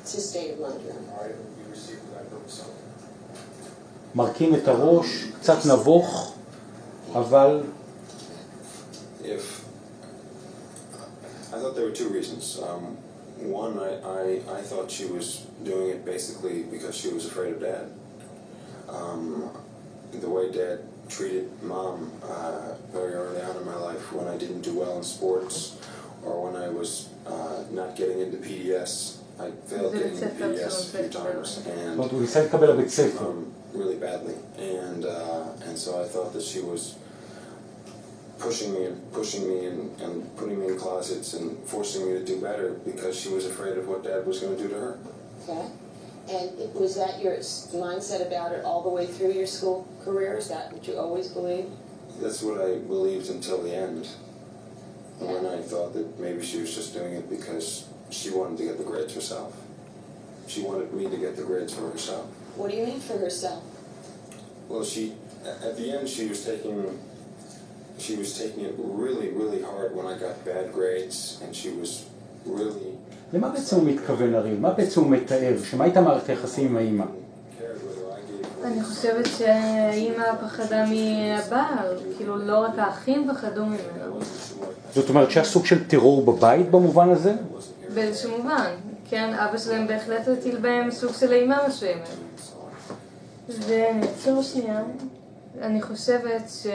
It's 0.02 0.14
his 0.14 0.30
state 0.30 0.54
of 0.54 0.60
mind, 0.60 0.82
Your 0.84 0.94
Honor. 0.94 1.12
All 1.18 1.24
right, 1.26 1.36
we 1.58 1.72
received 1.72 2.02
that 2.14 2.30
from 2.30 2.48
some. 2.48 2.72
מרכין 4.16 4.56
את 4.56 4.68
הראש, 4.68 5.24
קצת 5.42 5.66
נבוך, 5.66 6.34
אבל 7.14 7.64
if 9.24 9.64
I 11.52 11.60
thought 11.60 11.76
there 11.76 11.86
were 11.86 11.92
two 11.92 12.10
reasons. 12.10 12.60
Um, 12.62 12.98
one, 13.40 13.80
I, 13.80 13.92
I, 14.20 14.58
I 14.58 14.62
thought 14.62 14.90
she 14.92 15.06
was 15.06 15.46
doing 15.64 15.90
it 15.90 16.06
basically 16.06 16.64
because 16.64 16.96
she 16.96 17.10
was 17.14 17.26
afraid 17.26 17.54
of 17.54 17.60
dad. 17.62 17.90
um, 18.93 19.51
the 20.13 20.29
way 20.29 20.53
Dad 20.53 20.81
treated 21.09 21.51
Mom 21.63 22.11
uh, 22.23 22.75
very 22.93 23.13
early 23.15 23.41
on 23.43 23.57
in 23.57 23.65
my 23.67 23.77
life 23.77 24.13
when 24.13 24.29
I 24.29 24.37
didn't 24.37 24.63
do 24.63 24.79
well 24.79 24.97
in 24.99 25.03
sports 25.03 25.77
or 26.25 26.51
when 26.51 26.61
I 26.63 26.69
was 26.69 27.09
uh, 27.27 27.65
not 27.71 27.97
getting 27.97 28.21
into 28.21 28.37
PDS. 28.39 29.19
I 29.41 29.51
failed 29.67 29.95
getting 29.95 30.13
into 30.13 30.27
PDS 30.29 30.95
a 30.95 30.99
few 30.99 31.09
times, 31.09 31.67
and 31.67 31.99
um, 33.27 33.53
really 33.73 33.97
badly. 33.97 34.35
And 34.59 35.05
uh, 35.05 35.49
and 35.65 35.77
so 35.77 36.01
I 36.03 36.07
thought 36.07 36.33
that 36.35 36.43
she 36.43 36.61
was 36.61 36.97
pushing 38.39 38.75
me 38.75 38.85
and 38.87 39.13
pushing 39.13 39.49
me 39.49 39.67
and, 39.67 40.01
and 40.01 40.37
putting 40.37 40.59
me 40.61 40.67
in 40.69 40.79
closets 40.79 41.35
and 41.35 41.57
forcing 41.65 42.07
me 42.07 42.19
to 42.19 42.25
do 42.25 42.41
better 42.41 42.73
because 42.85 43.19
she 43.19 43.29
was 43.29 43.47
afraid 43.47 43.79
of 43.79 43.89
what 43.89 44.03
Dad 44.05 44.27
was 44.27 44.41
going 44.41 44.57
to 44.57 44.63
do 44.63 44.69
to 44.69 44.75
her. 44.75 44.99
And 46.31 46.75
was 46.75 46.95
that 46.97 47.21
your 47.21 47.37
mindset 47.37 48.27
about 48.27 48.53
it 48.53 48.65
all 48.65 48.83
the 48.83 48.89
way 48.89 49.07
through 49.07 49.33
your 49.33 49.47
school 49.47 49.87
career? 50.05 50.37
Is 50.37 50.49
that 50.49 50.73
what 50.73 50.87
you 50.87 50.97
always 50.97 51.29
believed? 51.29 51.71
That's 52.21 52.43
what 52.43 52.61
I 52.61 52.79
believed 52.79 53.29
until 53.31 53.63
the 53.63 53.75
end, 53.75 54.07
when 55.19 55.47
I 55.47 55.61
thought 55.63 55.95
that 55.95 56.19
maybe 56.21 56.45
she 56.45 56.59
was 56.59 56.75
just 56.75 56.95
doing 56.95 57.15
it 57.15 57.29
because 57.29 57.89
she 58.11 58.31
wanted 58.31 58.59
to 58.59 58.65
get 58.65 58.79
the 58.79 58.85
grades 58.85 59.15
herself. 59.15 59.57
She 60.47 60.63
wanted 60.63 60.93
me 60.93 61.09
to 61.09 61.17
get 61.17 61.37
the 61.37 61.43
grades 61.43 61.75
for 61.75 61.91
herself. 61.91 62.27
What 62.57 62.71
do 62.71 62.77
you 62.77 62.85
mean 62.85 63.01
for 63.01 63.19
herself? 63.19 63.65
Well, 64.69 64.85
she 64.85 65.15
at 65.45 65.77
the 65.77 65.91
end 65.91 66.09
she 66.09 66.29
was 66.29 66.45
taking 66.45 66.99
she 67.99 68.17
was 68.17 68.39
taking 68.39 68.65
it 68.65 68.75
really 68.79 69.31
really 69.31 69.63
hard 69.63 69.95
when 69.95 70.07
I 70.07 70.19
got 70.19 70.45
bad 70.45 70.73
grades, 70.73 71.41
and 71.43 71.55
she 71.55 71.71
was 71.71 72.07
really 72.45 72.97
למה 73.33 73.49
בעצם 73.49 73.77
הוא 73.77 73.85
מתכוון, 73.85 74.35
אריאל? 74.35 74.59
מה 74.59 74.71
בעצם 74.71 75.01
הוא 75.01 75.11
מתאר? 75.11 75.55
שמה 75.65 75.85
הייתה 75.85 76.01
מערכת 76.01 76.29
היחסים 76.29 76.67
עם 76.67 76.77
האימא? 76.77 77.05
אני 78.65 78.83
חושבת 78.85 79.27
שהאימא 79.39 80.25
פחדה 80.41 80.85
מהבעל, 80.87 81.97
כאילו 82.17 82.37
לא 82.37 82.59
רק 82.59 82.79
האחים 82.79 83.29
פחדו 83.33 83.67
ממנו, 83.67 84.19
זאת 84.95 85.09
אומרת 85.09 85.31
שהיה 85.31 85.45
סוג 85.45 85.67
של 85.67 85.89
טרור 85.89 86.25
בבית 86.25 86.71
במובן 86.71 87.09
הזה? 87.09 87.35
באיזשהו 87.95 88.39
מובן. 88.39 88.71
כן, 89.11 89.35
אבא 89.35 89.59
שלהם 89.59 89.87
בהחלט 89.87 90.29
הטיל 90.29 90.57
בהם 90.57 90.91
סוג 90.91 91.13
של 91.13 91.33
אימה 91.33 91.59
מסוימת. 91.69 92.09
ואני 93.49 94.07
אעצור 94.07 94.43
שנייה, 94.43 94.83
אני 95.61 95.83
חושבת 95.83 96.43
ש... 96.49 96.67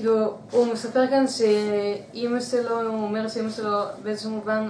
כאילו, 0.00 0.34
הוא 0.50 0.66
מספר 0.72 1.06
כאן 1.06 1.24
שאימא 1.28 2.40
שלו, 2.40 2.80
הוא 2.80 3.02
אומר 3.02 3.28
שאימא 3.28 3.50
שלו 3.50 3.78
באיזשהו 4.02 4.30
מובן 4.30 4.68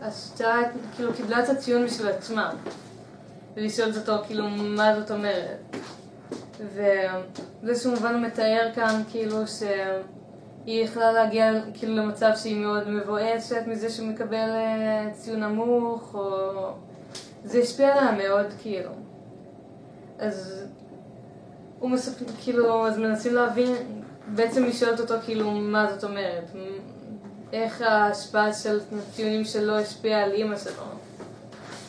עשתה, 0.00 0.54
כאילו 0.96 1.14
קיבלה 1.14 1.44
את 1.44 1.48
הציון 1.48 1.86
בשביל 1.86 2.08
עצמה. 2.08 2.52
שואלת 3.68 3.96
אותו, 3.96 4.24
כאילו, 4.26 4.48
מה 4.48 5.00
זאת 5.00 5.10
אומרת? 5.10 5.76
ובאיזשהו 6.60 7.90
מובן 7.90 8.14
הוא 8.14 8.22
מתאר 8.22 8.70
כאן, 8.74 9.02
כאילו, 9.10 9.36
שהיא 9.46 10.84
יכלה 10.84 11.12
להגיע, 11.12 11.52
כאילו, 11.74 11.96
למצב 11.96 12.30
שהיא 12.36 12.56
מאוד 12.56 12.88
מבואסת 12.88 13.62
מזה 13.66 13.90
שהוא 13.90 14.08
מקבל 14.08 14.36
אה, 14.36 15.08
ציון 15.12 15.42
נמוך, 15.42 16.14
או... 16.14 16.70
זה 17.44 17.58
השפיע 17.58 17.92
עליה 17.92 18.28
מאוד, 18.28 18.46
כאילו. 18.62 18.90
אז 20.18 20.66
הוא 21.78 21.90
מספר, 21.90 22.24
כאילו, 22.42 22.86
אז 22.86 22.98
מנסים 22.98 23.34
להבין, 23.34 23.97
בעצם 24.34 24.64
היא 24.64 24.72
שואלת 24.72 25.00
אותו, 25.00 25.14
כאילו, 25.24 25.50
מה 25.50 25.86
זאת 25.94 26.04
אומרת? 26.04 26.44
איך 27.52 27.82
ההשפעה 27.82 28.52
של 28.52 28.80
הציונים 29.10 29.44
שלו 29.44 29.78
השפיעה 29.78 30.22
על 30.22 30.32
אימא 30.32 30.56
שלו? 30.56 30.82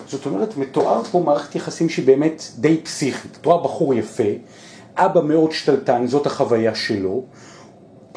זאת 0.07 0.25
אומרת, 0.25 0.57
מתואר 0.57 1.03
פה 1.03 1.19
מערכת 1.25 1.55
יחסים 1.55 1.89
שהיא 1.89 2.05
באמת 2.05 2.43
די 2.57 2.81
פסיכית. 2.83 3.37
את 3.41 3.45
רואה 3.45 3.63
בחור 3.63 3.93
יפה, 3.93 4.23
אבא 4.95 5.21
מאוד 5.21 5.51
שתלטן, 5.51 6.07
זאת 6.07 6.25
החוויה 6.25 6.75
שלו. 6.75 7.23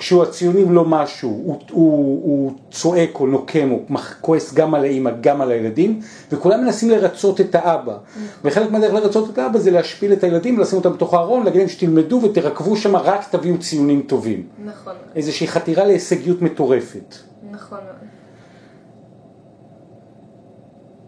כשהוא 0.03 0.23
הציונים 0.23 0.73
לא 0.73 0.85
משהו, 0.85 1.31
הוא, 1.31 1.59
הוא, 1.71 2.21
הוא 2.25 2.53
צועק 2.71 3.21
או 3.21 3.27
נוקם 3.27 3.73
מח- 3.89 4.17
כועס 4.21 4.55
גם 4.55 4.75
על 4.75 4.85
האימא, 4.85 5.11
גם 5.21 5.41
על 5.41 5.51
הילדים, 5.51 6.01
וכולם 6.33 6.65
מנסים 6.65 6.91
לרצות 6.91 7.41
את 7.41 7.55
האבא. 7.55 7.99
וחלק 8.45 8.71
מהדרך 8.71 8.93
לרצות 8.93 9.31
את 9.31 9.39
האבא 9.39 9.59
זה 9.59 9.71
להשפיל 9.71 10.13
את 10.13 10.25
הילדים 10.25 10.59
ולשים 10.59 10.79
אותם 10.79 10.93
בתוך 10.93 11.15
הארון, 11.15 11.45
להגיד 11.45 11.59
להם 11.59 11.69
שתלמדו 11.69 12.21
ותרכבו 12.25 12.77
שם, 12.77 12.97
רק 12.97 13.29
תביאו 13.31 13.59
ציונים 13.59 14.03
טובים. 14.07 14.47
נכון, 14.65 14.93
איזושהי 15.15 15.47
חתירה 15.47 15.85
להישגיות 15.85 16.43
מטורפת. 16.43 17.15
נכון 17.51 17.79
מאוד. 17.79 17.97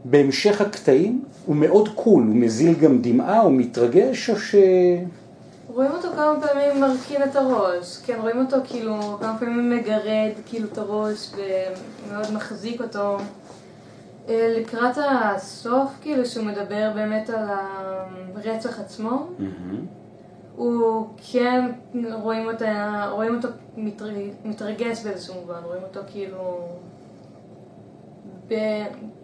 בהמשך 0.04 0.60
הקטעים 0.60 1.22
הוא 1.46 1.56
מאוד 1.56 1.88
קול, 1.94 2.22
הוא 2.22 2.34
מזיל 2.36 2.74
גם 2.74 2.98
דמעה, 3.02 3.40
הוא 3.40 3.52
מתרגש 3.52 4.30
או 4.30 4.38
ש... 4.38 4.54
רואים 5.74 5.90
אותו 5.90 6.08
כמה 6.16 6.34
פעמים 6.40 6.80
מרכין 6.80 7.22
את 7.22 7.36
הראש, 7.36 7.98
כן, 8.06 8.18
רואים 8.20 8.40
אותו 8.40 8.56
כאילו 8.64 9.18
כמה 9.20 9.38
פעמים 9.38 9.70
מגרד 9.70 10.32
כאילו 10.46 10.68
את 10.72 10.78
הראש 10.78 11.30
ומאוד 11.36 12.26
מחזיק 12.34 12.80
אותו. 12.80 13.16
אה, 14.28 14.54
לקראת 14.58 14.96
הסוף, 14.98 15.92
כאילו, 16.02 16.26
שהוא 16.26 16.46
מדבר 16.46 16.90
באמת 16.94 17.30
על 17.30 17.44
הרצח 18.34 18.80
עצמו, 18.80 19.28
הוא 20.56 21.08
כן, 21.32 21.70
רואים, 22.12 22.46
אותה, 22.46 23.06
רואים 23.10 23.36
אותו 23.36 23.48
מתרג, 23.76 24.30
מתרגש 24.44 25.04
באיזשהו 25.04 25.34
מובן, 25.34 25.60
רואים 25.64 25.82
אותו 25.82 26.00
כאילו... 26.06 26.68
ב... 28.48 28.54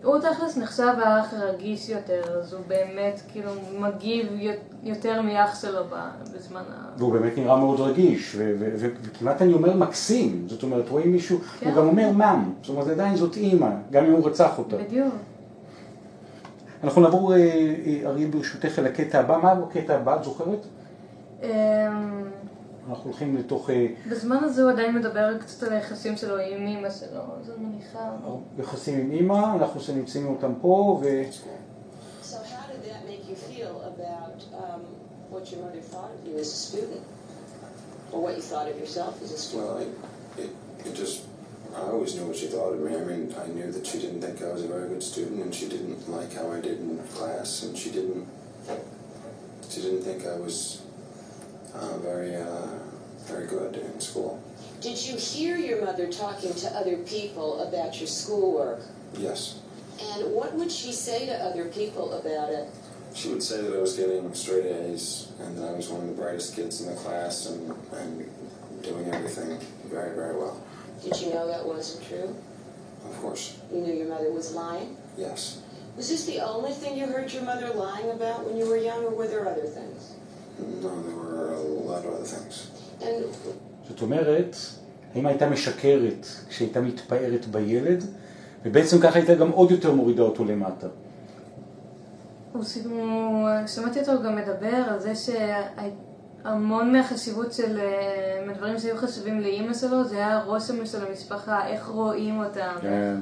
הוא 0.03 0.19
תכלס 0.19 0.57
נחשב 0.57 0.93
האח 1.03 1.35
הרגיש 1.35 1.89
יותר, 1.89 2.23
אז 2.39 2.53
הוא 2.53 2.63
באמת 2.69 3.21
כאילו 3.33 3.51
מגיב 3.79 4.27
יותר 4.83 5.23
מאח 5.23 5.61
שלו 5.61 5.81
בזמן 6.35 6.63
ה... 6.71 6.89
והוא 6.99 7.13
באמת 7.13 7.39
נראה 7.39 7.57
מאוד 7.57 7.81
רגיש, 7.81 8.37
וכמעט 8.39 9.43
אני 9.43 9.53
אומר 9.53 9.77
מקסים, 9.77 10.45
זאת 10.49 10.63
אומרת 10.63 10.89
רואים 10.89 11.13
מישהו, 11.13 11.39
כן. 11.39 11.67
הוא 11.67 11.77
גם 11.77 11.89
אומר 11.89 12.11
מאם, 12.13 12.53
זאת 12.63 12.69
אומרת 12.69 12.89
עדיין 12.89 13.17
זאת 13.17 13.37
אימא, 13.37 13.71
גם 13.91 14.05
אם 14.05 14.13
הוא 14.13 14.27
רצח 14.27 14.59
אותה. 14.59 14.77
בדיוק. 14.77 15.15
אנחנו 16.85 17.03
נעבור, 17.03 17.35
אה, 17.35 17.39
אה, 17.39 18.09
אריאל 18.09 18.31
ברשותך, 18.31 18.79
אל 18.79 18.87
הקטע 18.87 19.21
הבא, 19.21 19.39
מה 19.43 19.53
הקטע 19.53 19.95
הבא, 19.95 20.17
את 20.17 20.25
זוכרת? 20.25 20.67
אמ, 22.91 22.95
אנחנו 22.95 23.11
הולכים 23.11 23.37
לתוך 23.37 23.71
אה, 23.71 23.87
בזמן 24.11 24.45
הזה 24.45 24.63
הוא 24.63 24.71
עדיין 24.71 24.97
מדבר 24.97 25.39
קצת 25.39 25.63
על 25.63 25.73
היחסים 25.73 26.17
שלו 26.17 26.39
עם 26.39 26.67
אמא 26.67 26.91
שלו, 26.91 27.21
אני 27.57 27.65
מניחה... 27.67 28.17
יחסים 28.59 28.99
עם 28.99 29.11
אימא, 29.11 29.57
אנחנו 29.57 29.81
נמצאים 29.95 30.27
אותם 30.27 30.53
פה, 30.61 31.01
ו... 31.03 31.23
So 32.23 32.35
how 32.35 32.67
did 32.73 32.83
that 32.91 33.03
make 33.09 33.25
you 33.29 33.37
feel 33.37 33.75
about 33.93 34.39
um, 34.63 34.83
what 35.31 35.51
your 35.51 35.61
mother 35.65 35.81
thought 35.93 36.11
of 36.17 36.21
you 36.29 36.37
as 36.39 36.49
a 36.59 36.61
student? 36.69 37.03
Or 38.13 38.19
what 38.25 38.35
you 38.37 38.43
thought 38.53 38.69
of 38.73 38.77
yourself 38.83 39.13
as 39.25 39.31
a 39.33 39.39
student? 39.39 39.69
Well, 39.69 39.79
it, 39.85 39.91
it, 40.43 40.51
it 40.87 40.95
just, 41.03 41.17
I 41.77 41.83
always 41.95 42.13
knew 42.15 42.27
what 42.31 42.37
she 42.43 42.49
thought 42.55 42.73
of 42.77 42.81
me. 42.87 42.93
I 43.03 43.05
mean, 43.11 43.23
I 43.45 43.47
knew 43.57 43.71
that 43.77 43.85
she 43.91 43.99
didn't 44.05 44.21
think 44.25 44.37
I 44.49 44.53
was 44.57 44.63
a 44.69 44.71
very 44.77 44.89
good 44.93 45.05
student, 45.13 45.39
and 45.45 45.53
she 45.59 45.67
didn't 45.75 46.01
like 46.17 46.31
how 46.39 46.47
I 46.57 46.61
did 46.69 46.79
in 46.81 46.99
class, 47.17 47.51
and 47.65 47.73
she 47.83 47.91
didn't, 47.97 48.27
she 49.71 49.81
didn't 49.83 50.03
think 50.09 50.21
I 50.35 50.37
was 50.47 50.80
uh, 51.75 51.99
very, 51.99 52.35
uh, 52.37 52.69
very 53.27 53.47
good 53.47 53.77
in 53.77 54.01
school. 54.01 54.43
Did 54.81 55.01
you 55.05 55.17
hear 55.17 55.57
your 55.57 55.85
mother 55.85 56.11
talking 56.11 56.55
to 56.55 56.69
other 56.71 56.97
people 56.99 57.61
about 57.63 57.99
your 57.99 58.07
schoolwork? 58.09 58.81
Yes, 59.19 59.59
And 60.01 60.33
what 60.33 60.55
would 60.55 60.73
she 60.73 60.93
say 60.93 61.27
to 61.27 61.33
other 61.45 61.67
people 61.67 62.15
about 62.15 62.51
it? 62.51 62.69
she 63.13 63.29
would 63.29 63.43
say 63.43 63.61
that 63.61 63.77
I 63.77 63.81
was 63.81 63.97
getting 63.97 64.33
straight 64.35 64.67
A's, 64.67 65.33
and 65.41 65.59
that 65.59 65.69
I 65.69 65.73
was 65.73 65.89
one 65.89 66.01
of 66.03 66.07
the 66.07 66.15
brightest 66.15 66.55
kids 66.55 66.81
in 66.81 66.87
the 66.89 66.95
class, 66.95 67.47
and, 67.47 67.75
and 67.93 68.31
doing 68.83 69.11
everything 69.13 69.59
very, 69.87 70.15
very 70.15 70.37
well. 70.37 70.63
Did 71.03 71.21
you 71.21 71.31
know 71.35 71.47
that 71.49 71.67
wasn't 71.67 72.07
true? 72.09 72.37
Of 73.09 73.17
course, 73.21 73.59
You 73.73 73.81
knew 73.81 73.95
your 73.95 74.07
mother 74.09 74.31
was 74.33 74.53
lying? 74.55 74.97
yes. 75.19 75.61
Was 75.97 76.09
this 76.09 76.25
the 76.25 76.39
only 76.39 76.71
thing 76.71 76.97
you 76.97 77.07
heard 77.07 77.33
your 77.33 77.43
mother 77.43 77.69
lying 77.75 78.09
about 78.11 78.47
when 78.47 78.57
you 78.57 78.65
were 78.67 78.77
young, 78.77 79.05
or 79.05 79.11
were 79.11 79.27
there 79.27 79.47
other 79.49 79.67
things? 79.67 80.13
No, 80.83 80.89
there 81.07 81.17
were 81.17 81.55
a 81.55 81.63
lot 81.89 82.05
of 82.05 82.13
other 82.15 82.25
things. 82.25 82.57
And 83.01 83.07
זאת 83.89 84.03
אומרת, 84.03 84.57
האמא 85.15 85.29
הייתה 85.29 85.49
משקרת 85.51 86.27
כשהייתה 86.49 86.81
מתפארת 86.81 87.47
בילד, 87.47 88.05
ובעצם 88.65 89.01
ככה 89.01 89.19
הייתה 89.19 89.35
גם 89.35 89.51
עוד 89.51 89.71
יותר 89.71 89.93
מורידה 89.93 90.23
אותו 90.23 90.45
למטה. 90.45 90.87
הוא 92.53 92.65
שמעתי 93.67 94.01
אותו 94.01 94.23
גם 94.23 94.37
מדבר 94.37 94.85
על 94.89 94.99
זה 94.99 95.13
שהמון 96.45 96.93
מהחשיבות 96.93 97.53
של, 97.53 97.79
אה, 97.79 98.45
מהדברים 98.47 98.79
שהיו 98.79 98.97
חשובים 98.97 99.41
לאימא 99.41 99.75
שלו, 99.75 100.05
זה 100.05 100.17
היה 100.17 100.39
הרושם 100.39 100.87
של 100.87 101.07
המשפחה, 101.07 101.67
איך 101.67 101.87
רואים 101.87 102.45
אותם. 102.45 102.75
כן. 102.81 103.17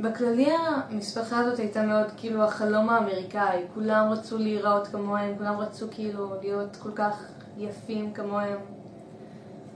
בכללי 0.00 0.48
המשפחה 0.50 1.38
הזאת 1.38 1.58
הייתה 1.58 1.82
מאוד 1.82 2.06
כאילו 2.16 2.44
החלום 2.44 2.88
האמריקאי, 2.90 3.62
כולם 3.74 4.08
רצו 4.10 4.38
להיראות 4.38 4.86
כמוהם, 4.86 5.34
כולם 5.38 5.58
רצו 5.58 5.86
כאילו 5.90 6.34
להיות 6.42 6.76
כל 6.76 6.90
כך 6.94 7.24
יפים 7.58 8.12
כמוהם. 8.12 8.58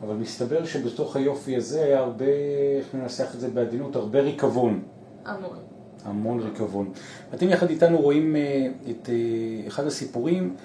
אבל 0.03 0.15
מסתבר 0.15 0.65
שבתוך 0.65 1.17
היופי 1.17 1.57
הזה 1.57 1.85
היה 1.85 1.99
הרבה, 1.99 2.25
איך 2.79 2.95
ננסח 2.95 3.35
את 3.35 3.41
זה 3.41 3.49
בעדינות, 3.49 3.97
הרבה 3.97 4.21
ריקבון. 4.21 4.83
המון. 5.25 5.59
המון 6.05 6.41
ריקבון. 6.41 6.93
אתם 7.35 7.49
יחד 7.49 7.71
איתנו 7.71 8.01
רואים 8.01 8.37
אה, 8.37 8.67
את 8.91 9.09
אה, 9.09 9.67
אחד 9.67 9.87
הסיפורים 9.87 10.57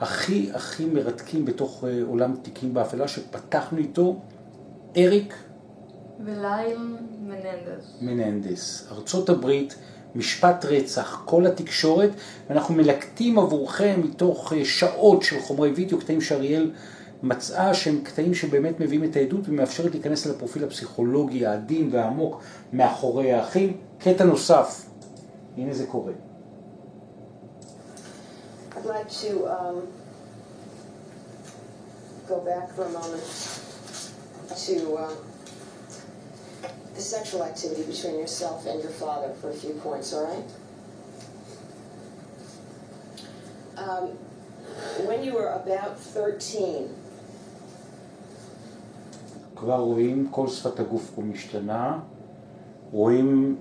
הכי 0.00 0.50
הכי 0.54 0.84
מרתקים 0.84 1.44
בתוך 1.44 1.84
אה, 1.84 2.00
עולם 2.08 2.34
תיקים 2.42 2.74
באפלה 2.74 3.08
שפתחנו 3.08 3.78
איתו, 3.78 4.16
אריק 4.96 5.34
וליל 6.20 6.96
מננדס. 7.20 7.94
מננדס, 8.00 8.86
ארצות 8.90 9.28
הברית, 9.28 9.74
משפט 10.14 10.64
רצח, 10.64 11.22
כל 11.24 11.46
התקשורת, 11.46 12.10
ואנחנו 12.48 12.74
מלקטים 12.74 13.38
עבורכם 13.38 14.00
מתוך 14.04 14.52
אה, 14.52 14.64
שעות 14.64 15.22
של 15.22 15.40
חומרי 15.40 15.70
וידאו, 15.70 15.98
קטעים 15.98 16.20
שאריאל 16.20 16.72
מצאה 17.22 17.74
שהם 17.74 18.00
קטעים 18.04 18.34
שבאמת 18.34 18.80
מביאים 18.80 19.04
את 19.04 19.16
העדות 19.16 19.48
ומאפשרת 19.48 19.94
להיכנס 19.94 20.26
לפרופיל 20.26 20.64
הפסיכולוגי 20.64 21.46
העדין 21.46 21.88
והעמוק 21.92 22.42
מאחורי 22.72 23.32
האחים. 23.32 23.76
קטע 23.98 24.24
נוסף, 24.24 24.86
הנה 25.56 25.74
זה 25.74 25.86
קורה. 25.86 26.12
I'd 28.76 28.86
like 28.86 29.08
to 29.08 29.46
um, 29.46 29.76
go 32.28 32.36
back 32.50 32.66
for 32.74 32.84
a 32.84 32.92
moment 32.98 33.24
to 34.66 34.76
uh, 34.96 35.33
the 36.94 37.00
sexual 37.00 37.42
activity 37.42 37.82
between 37.82 38.18
yourself 38.18 38.66
and 38.66 38.82
your 38.82 38.92
father 38.92 39.30
for 39.40 39.50
a 39.50 39.54
few 39.54 39.74
points, 39.86 40.12
all 40.14 40.26
right? 40.26 40.50
Um, 43.76 44.04
when 45.08 45.24
you 45.24 45.34
were 45.34 45.50
about 45.62 45.98
13, 45.98 46.88
כבר 49.56 49.80
רואים 49.80 50.28
כל 50.30 50.48
שפת 50.48 50.80
הגוף 50.80 51.10
פה 51.14 51.22
משתנה, 51.22 51.98
רואים 52.92 53.56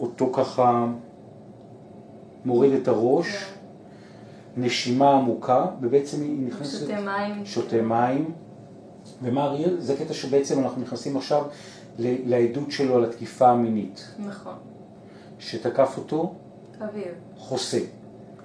אותו 0.00 0.32
ככה 0.32 0.86
מוריד 2.44 2.72
את 2.72 2.88
הראש, 2.88 3.44
נשימה 4.56 5.10
עמוקה, 5.10 5.66
ובעצם 5.80 6.22
היא 6.22 6.46
נכנסת... 6.46 6.80
שותה 6.80 7.00
מים. 7.00 7.46
שותה 7.46 7.82
מים. 7.82 8.32
ומה 9.22 9.44
אריאל? 9.44 9.80
זה 9.80 9.96
קטע 9.96 10.14
שבעצם 10.14 10.58
אנחנו 10.58 10.82
נכנסים 10.82 11.16
עכשיו 11.16 11.44
לעדות 11.98 12.70
שלו 12.70 12.96
על 12.96 13.04
התקיפה 13.04 13.48
המינית, 13.48 14.08
נכון. 14.18 14.54
שתקף 15.38 15.94
אותו 15.98 16.34
אביב. 16.84 17.12
חוסה. 17.36 17.78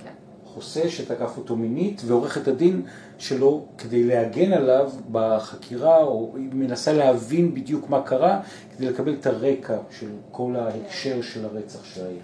כן. 0.04 0.12
חוסה 0.46 0.90
שתקף 0.90 1.38
אותו 1.38 1.56
מינית, 1.56 2.02
ועורכת 2.06 2.48
הדין 2.48 2.82
שלו, 3.18 3.66
כדי 3.78 4.04
להגן 4.04 4.54
עליו 4.54 4.92
בחקירה, 5.12 5.98
או 6.04 6.32
היא 6.36 6.50
מנסה 6.54 6.94
להבין 6.94 7.54
בדיוק 7.54 7.90
מה 7.90 8.02
קרה, 8.02 8.42
כדי 8.76 8.86
לקבל 8.86 9.14
את 9.14 9.26
הרקע 9.26 9.78
של 10.00 10.10
כל 10.32 10.56
ההקשר 10.56 11.22
של 11.22 11.46
הרצח 11.46 11.84
שהיה. 11.84 12.22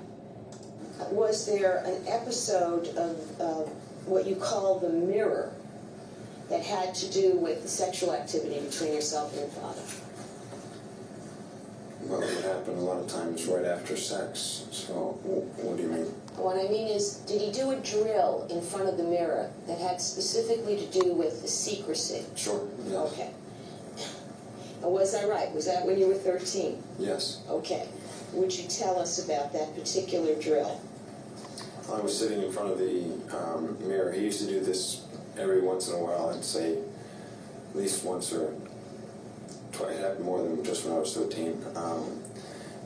was 1.12 1.46
there 1.46 1.84
an 1.86 2.08
episode 2.08 2.88
of 2.98 3.16
uh, 3.40 3.46
what 4.06 4.26
you 4.26 4.36
call 4.36 4.80
the 4.80 4.90
mirror 4.90 5.52
that 6.50 6.64
had 6.64 6.94
to 6.96 7.12
do 7.12 7.38
with 7.38 7.62
the 7.64 7.70
sexual 7.70 8.14
activity 8.14 8.60
between 8.60 8.94
yourself 8.94 9.32
and 9.32 9.42
your 9.42 9.50
father? 9.50 9.82
Well, 12.08 12.22
it 12.22 12.36
would 12.36 12.46
happen 12.46 12.78
a 12.78 12.82
lot 12.82 13.00
of 13.00 13.08
times 13.08 13.46
right 13.46 13.66
after 13.66 13.96
sex. 13.96 14.66
So, 14.72 14.94
what 15.24 15.78
do 15.78 15.84
you 15.84 15.90
mean? 15.90 16.06
What 16.36 16.58
I 16.58 16.68
mean 16.68 16.88
is, 16.88 17.18
did 17.28 17.42
he 17.42 17.52
do 17.52 17.72
a 17.72 17.76
drill 17.78 18.48
in 18.50 18.62
front 18.62 18.90
of 18.90 18.98
the 18.98 19.04
mirror 19.04 19.50
that 19.68 19.78
had 19.80 20.02
specifically 20.02 20.78
to 20.78 20.86
do 21.00 21.14
with 21.14 21.42
the 21.42 21.48
secrecy? 21.48 22.26
Sure. 22.36 22.68
Yes. 22.86 23.14
Okay. 23.14 23.32
Was 24.82 25.16
I 25.16 25.26
right? 25.26 25.54
Was 25.54 25.66
that 25.66 25.86
when 25.86 25.98
you 25.98 26.08
were 26.08 26.16
13? 26.16 26.82
Yes. 27.00 27.42
Okay. 27.50 27.88
Would 28.34 28.54
you 28.58 28.68
tell 28.68 29.00
us 29.00 29.24
about 29.24 29.54
that 29.54 29.74
particular 29.76 30.36
drill? 30.36 30.82
I 31.92 32.00
was 32.02 32.18
sitting 32.18 32.42
in 32.42 32.52
front 32.52 32.72
of 32.72 32.80
the 32.80 33.14
um, 33.38 33.78
mirror. 33.88 34.12
He 34.12 34.22
used 34.22 34.42
to 34.42 34.48
do 34.48 34.60
this 34.60 35.06
every 35.38 35.62
once 35.62 35.88
in 35.88 35.96
a 35.96 36.00
while. 36.00 36.30
I'd 36.30 36.44
say 36.44 36.78
at 36.78 37.76
least 37.76 38.04
once 38.04 38.34
or. 38.34 38.54
It 39.90 40.00
happened 40.00 40.26
more 40.26 40.42
than 40.42 40.64
just 40.64 40.86
when 40.86 40.94
I 40.94 41.00
was 41.00 41.16
13. 41.16 41.64
Um, 41.76 42.24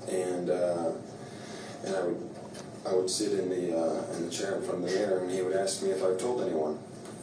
and 0.10 0.50
uh, 0.50 0.92
and 1.86 1.96
I 1.96 2.02
would 2.02 2.30
I 2.86 2.94
would 2.94 3.10
sit 3.10 3.34
in 3.38 3.50
the 3.50 3.78
uh, 3.78 4.14
in 4.14 4.26
the 4.26 4.32
chair 4.32 4.56
in 4.56 4.64
front 4.64 4.84
of 4.84 4.90
the 4.90 4.96
mirror, 4.96 5.20
and 5.20 5.32
he 5.32 5.42
would 5.42 5.56
ask 5.56 5.84
me 5.84 5.90
if 5.90 6.04
I 6.04 6.16
told 6.16 6.42
anyone, 6.42 6.80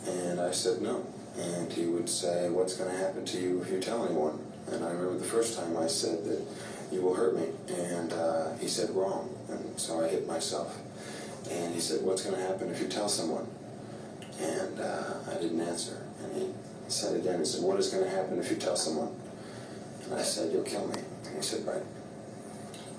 and 0.06 0.40
I 0.40 0.50
said 0.50 0.82
no. 0.82 1.06
And 1.36 1.72
he 1.72 1.86
would 1.86 2.08
say, 2.08 2.48
"What's 2.50 2.76
going 2.76 2.90
to 2.90 2.96
happen 2.96 3.24
to 3.24 3.40
you 3.40 3.62
if 3.62 3.70
you 3.70 3.80
tell 3.80 4.04
anyone?" 4.04 4.38
And 4.70 4.84
I 4.84 4.90
remember 4.90 5.18
the 5.18 5.24
first 5.24 5.58
time 5.58 5.76
I 5.76 5.86
said 5.86 6.24
that 6.24 6.40
you 6.92 7.02
will 7.02 7.14
hurt 7.14 7.36
me, 7.36 7.46
and 7.74 8.12
uh, 8.12 8.56
he 8.56 8.68
said 8.68 8.90
wrong, 8.90 9.34
and 9.48 9.78
so 9.78 10.04
I 10.04 10.08
hit 10.08 10.26
myself. 10.26 10.78
And 11.50 11.74
he 11.74 11.80
said, 11.80 12.02
What's 12.02 12.22
going 12.22 12.36
to 12.36 12.42
happen 12.42 12.70
if 12.70 12.80
you 12.80 12.88
tell 12.88 13.08
someone? 13.08 13.46
And 14.40 14.80
uh, 14.80 15.14
I 15.30 15.34
didn't 15.34 15.60
answer. 15.60 16.02
And 16.22 16.34
he 16.34 16.48
said 16.88 17.16
again, 17.16 17.38
He 17.40 17.44
said, 17.44 17.62
What 17.62 17.78
is 17.78 17.90
going 17.90 18.04
to 18.04 18.10
happen 18.10 18.38
if 18.38 18.50
you 18.50 18.56
tell 18.56 18.76
someone? 18.76 19.14
And 20.04 20.14
I 20.14 20.22
said, 20.22 20.52
You'll 20.52 20.62
kill 20.62 20.86
me. 20.86 21.00
And 21.26 21.36
he 21.36 21.42
said, 21.42 21.66
Right. 21.66 21.82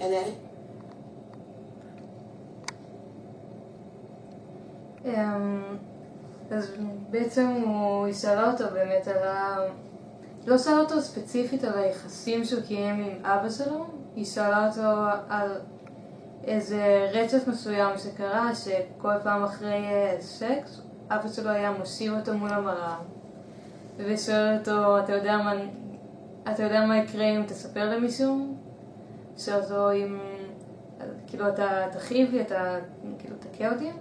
And 0.02 0.14
then 0.14 0.32
אמ, 5.06 5.78
אז 6.52 6.72
בעצם 7.10 7.48
הוא, 7.66 8.14
שאלה 8.14 8.52
אותו 8.52 8.64
באמת 8.74 9.08
על 9.08 9.28
ה... 9.28 9.58
לא 10.48 10.58
שאלה 10.58 10.80
אותו 10.80 11.02
ספציפית 11.02 11.64
על 11.64 11.80
היחסים 11.80 12.46
שהוא 12.46 12.62
קיים 12.62 13.04
עם 13.04 13.26
אבא 13.26 13.50
שלו, 13.50 13.86
היא 14.16 14.26
שאלה 14.26 14.68
אותו 14.68 15.12
על 15.30 15.52
איזה 16.44 17.10
רצף 17.14 17.48
מסוים 17.48 17.98
שקרה, 17.98 18.56
שכל 18.56 19.14
פעם 19.24 19.44
אחרי 19.44 19.86
אה, 19.86 20.18
סקס, 20.20 20.82
אבא 21.10 21.28
שלו 21.28 21.50
היה 21.50 21.72
מושיב 21.72 22.14
אותו 22.14 22.34
מול 22.34 22.50
המראה, 22.50 22.98
ושואל 23.98 24.58
אותו, 24.58 25.00
אתה 25.00 25.14
יודע 25.14 25.38
מה, 25.38 25.54
אתה 26.52 26.64
יודע 26.64 26.86
מה 26.86 26.98
יקרה 26.98 27.26
אם 27.26 27.44
תספר 27.48 27.90
למישהו? 27.90 28.56
שואל 29.38 29.62
אותו 29.62 29.92
אם, 29.92 30.20
כאילו 31.28 31.50
אתה 31.50 31.88
תכאיב 31.92 32.32
לי, 32.32 32.42
אתה 32.42 32.80
כאילו 33.20 33.36
תכה 33.40 33.72
אותי? 33.72 33.92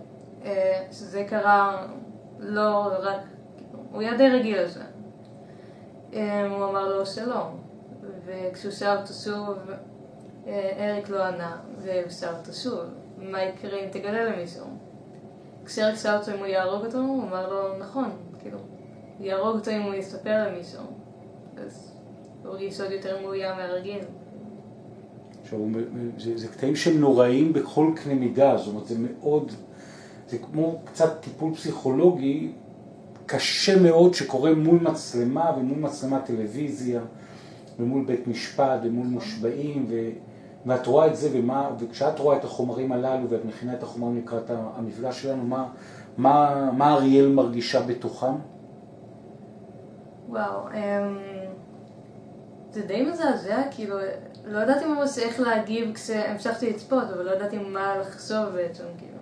אה, 0.45 0.87
שזה 0.93 1.25
קרה 1.29 1.87
לא 2.39 2.89
רק, 2.99 3.21
כאילו, 3.57 3.83
הוא 3.93 4.01
היה 4.01 4.17
די 4.17 4.29
רגיל 4.29 4.63
לזה. 4.63 4.83
אה, 6.13 6.47
הוא 6.47 6.65
אמר 6.65 6.97
לו 6.97 7.07
שלא, 7.07 7.47
וכשהוא 8.27 8.73
שאל 8.73 8.97
אותו 8.97 9.13
שוב, 9.13 9.59
אה, 10.47 10.91
אריק 10.91 11.09
לא 11.09 11.25
ענה, 11.25 11.57
והוא 11.79 12.11
שאל 12.11 12.35
אותו 12.35 12.53
שוב, 12.53 12.81
מה 13.19 13.43
יקרה 13.43 13.79
אם 13.79 13.89
תגלה 13.93 14.25
למישהו? 14.25 14.67
כשאריק 15.65 15.97
שאל 15.97 16.17
אותו 16.17 16.33
אם 16.33 16.39
הוא 16.39 16.47
יהרוג 16.47 16.85
אותו, 16.85 16.99
הוא 16.99 17.23
אמר 17.23 17.53
לו, 17.53 17.79
נכון, 17.79 18.11
כאילו, 18.39 18.59
יהרוג 19.21 19.57
אותו 19.57 19.71
אם 19.71 19.83
הוא 19.83 19.95
יספר 19.95 20.49
למישהו. 20.49 20.83
אז 21.57 21.94
הוא 22.45 22.53
הרגיש 22.53 22.81
עוד 22.81 22.93
יותר 22.93 23.23
מאוים 23.23 23.57
מהרגיל. 23.57 23.99
עכשיו, 25.43 25.59
זה, 26.19 26.39
זה 26.39 26.49
קטעים 26.49 26.77
שהם 26.77 27.01
נוראים 27.01 27.53
בכל 27.53 27.93
קנה 27.97 28.15
מידה, 28.15 28.57
זאת 28.57 28.67
אומרת, 28.67 28.87
זה 28.87 28.95
מאוד, 28.99 29.53
זה 30.29 30.39
כמו 30.39 30.81
קצת 30.85 31.21
טיפול 31.21 31.55
פסיכולוגי 31.55 32.53
קשה 33.27 33.83
מאוד 33.83 34.15
שקורה 34.15 34.55
מול 34.55 34.79
מצלמה 34.81 35.51
ומול 35.59 35.79
מצלמת 35.79 36.25
טלוויזיה 36.25 37.01
ומול 37.79 38.05
בית 38.05 38.29
משפט 38.29 38.81
ומול 38.83 39.07
מושבעים 39.07 39.87
ו... 39.89 40.11
ואת 40.67 40.87
רואה 40.87 41.07
את 41.07 41.17
זה 41.17 41.29
ומה, 41.33 41.71
וכשאת 41.79 42.19
רואה 42.19 42.37
את 42.37 42.45
החומרים 42.45 42.93
הללו 42.93 43.31
ואת 43.31 43.45
מכינה 43.45 43.75
את 43.75 43.83
החומרים 43.83 44.19
לקראת 44.19 44.51
המפגש 44.51 45.23
שלנו, 45.23 45.43
מה, 45.43 45.69
מה, 46.17 46.71
מה 46.77 46.95
אריאל 46.95 47.29
מרגישה 47.29 47.83
בתוכם? 47.83 48.35
וואו, 50.29 50.69
אמ, 50.69 51.34
זה 52.75 52.83
די 52.83 53.05
מזעזע, 53.05 53.63
כאילו, 53.71 53.97
לא 54.45 54.59
ידעתי 54.59 54.87
ממש 54.87 55.19
איך 55.19 55.41
להגיב 55.41 55.95
כשהמשכתי 55.95 56.71
לצפות, 56.71 57.05
אבל 57.15 57.25
לא 57.25 57.31
ידעתי 57.31 57.59
מה 57.59 57.99
לחשוב 57.99 58.45
בעצם, 58.55 58.85
כאילו. 58.99 59.15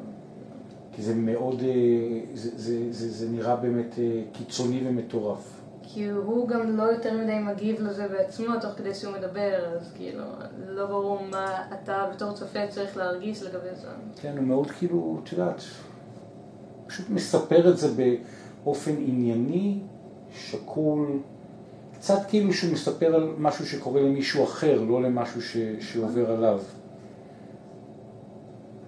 כי 0.93 1.03
זה 1.03 1.15
מאוד, 1.15 1.63
אה, 1.63 2.21
זה, 2.35 2.51
זה, 2.57 2.93
זה, 2.93 3.09
זה 3.09 3.29
נראה 3.29 3.57
באמת 3.57 3.99
אה, 3.99 4.23
קיצוני 4.33 4.89
ומטורף. 4.89 5.63
כי 5.83 6.09
הוא 6.09 6.49
גם 6.49 6.77
לא 6.77 6.83
יותר 6.83 7.19
מדי 7.19 7.39
מגיב 7.39 7.81
לזה 7.81 8.09
בעצמו 8.09 8.47
תוך 8.61 8.71
כדי 8.77 8.95
שהוא 8.95 9.13
מדבר, 9.13 9.77
אז 9.77 9.93
כאילו, 9.95 10.25
לא 10.67 10.87
ברור 10.87 11.23
מה 11.31 11.65
אתה 11.73 12.09
בתור 12.15 12.33
צופה 12.33 12.67
צריך 12.67 12.97
להרגיש 12.97 13.43
לגבי 13.43 13.75
זה. 13.75 13.89
כן, 14.21 14.37
הוא 14.37 14.47
מאוד 14.47 14.71
כאילו, 14.71 15.21
את 15.25 15.33
יודעת, 15.33 15.63
פשוט 16.87 17.11
מספר 17.11 17.71
את 17.71 17.79
זה 17.79 17.89
באופן 18.65 18.93
ענייני, 18.99 19.79
שקול, 20.35 21.19
קצת 22.03 22.19
כאילו 22.29 22.53
שהוא 22.53 22.73
מספר 22.73 23.15
על 23.15 23.29
משהו 23.39 23.67
שקורה 23.67 24.01
למישהו 24.01 24.45
אחר, 24.45 24.83
לא 24.89 25.03
למשהו 25.03 25.43
ש, 25.43 25.57
שעובר 25.81 26.31
עליו. 26.31 26.61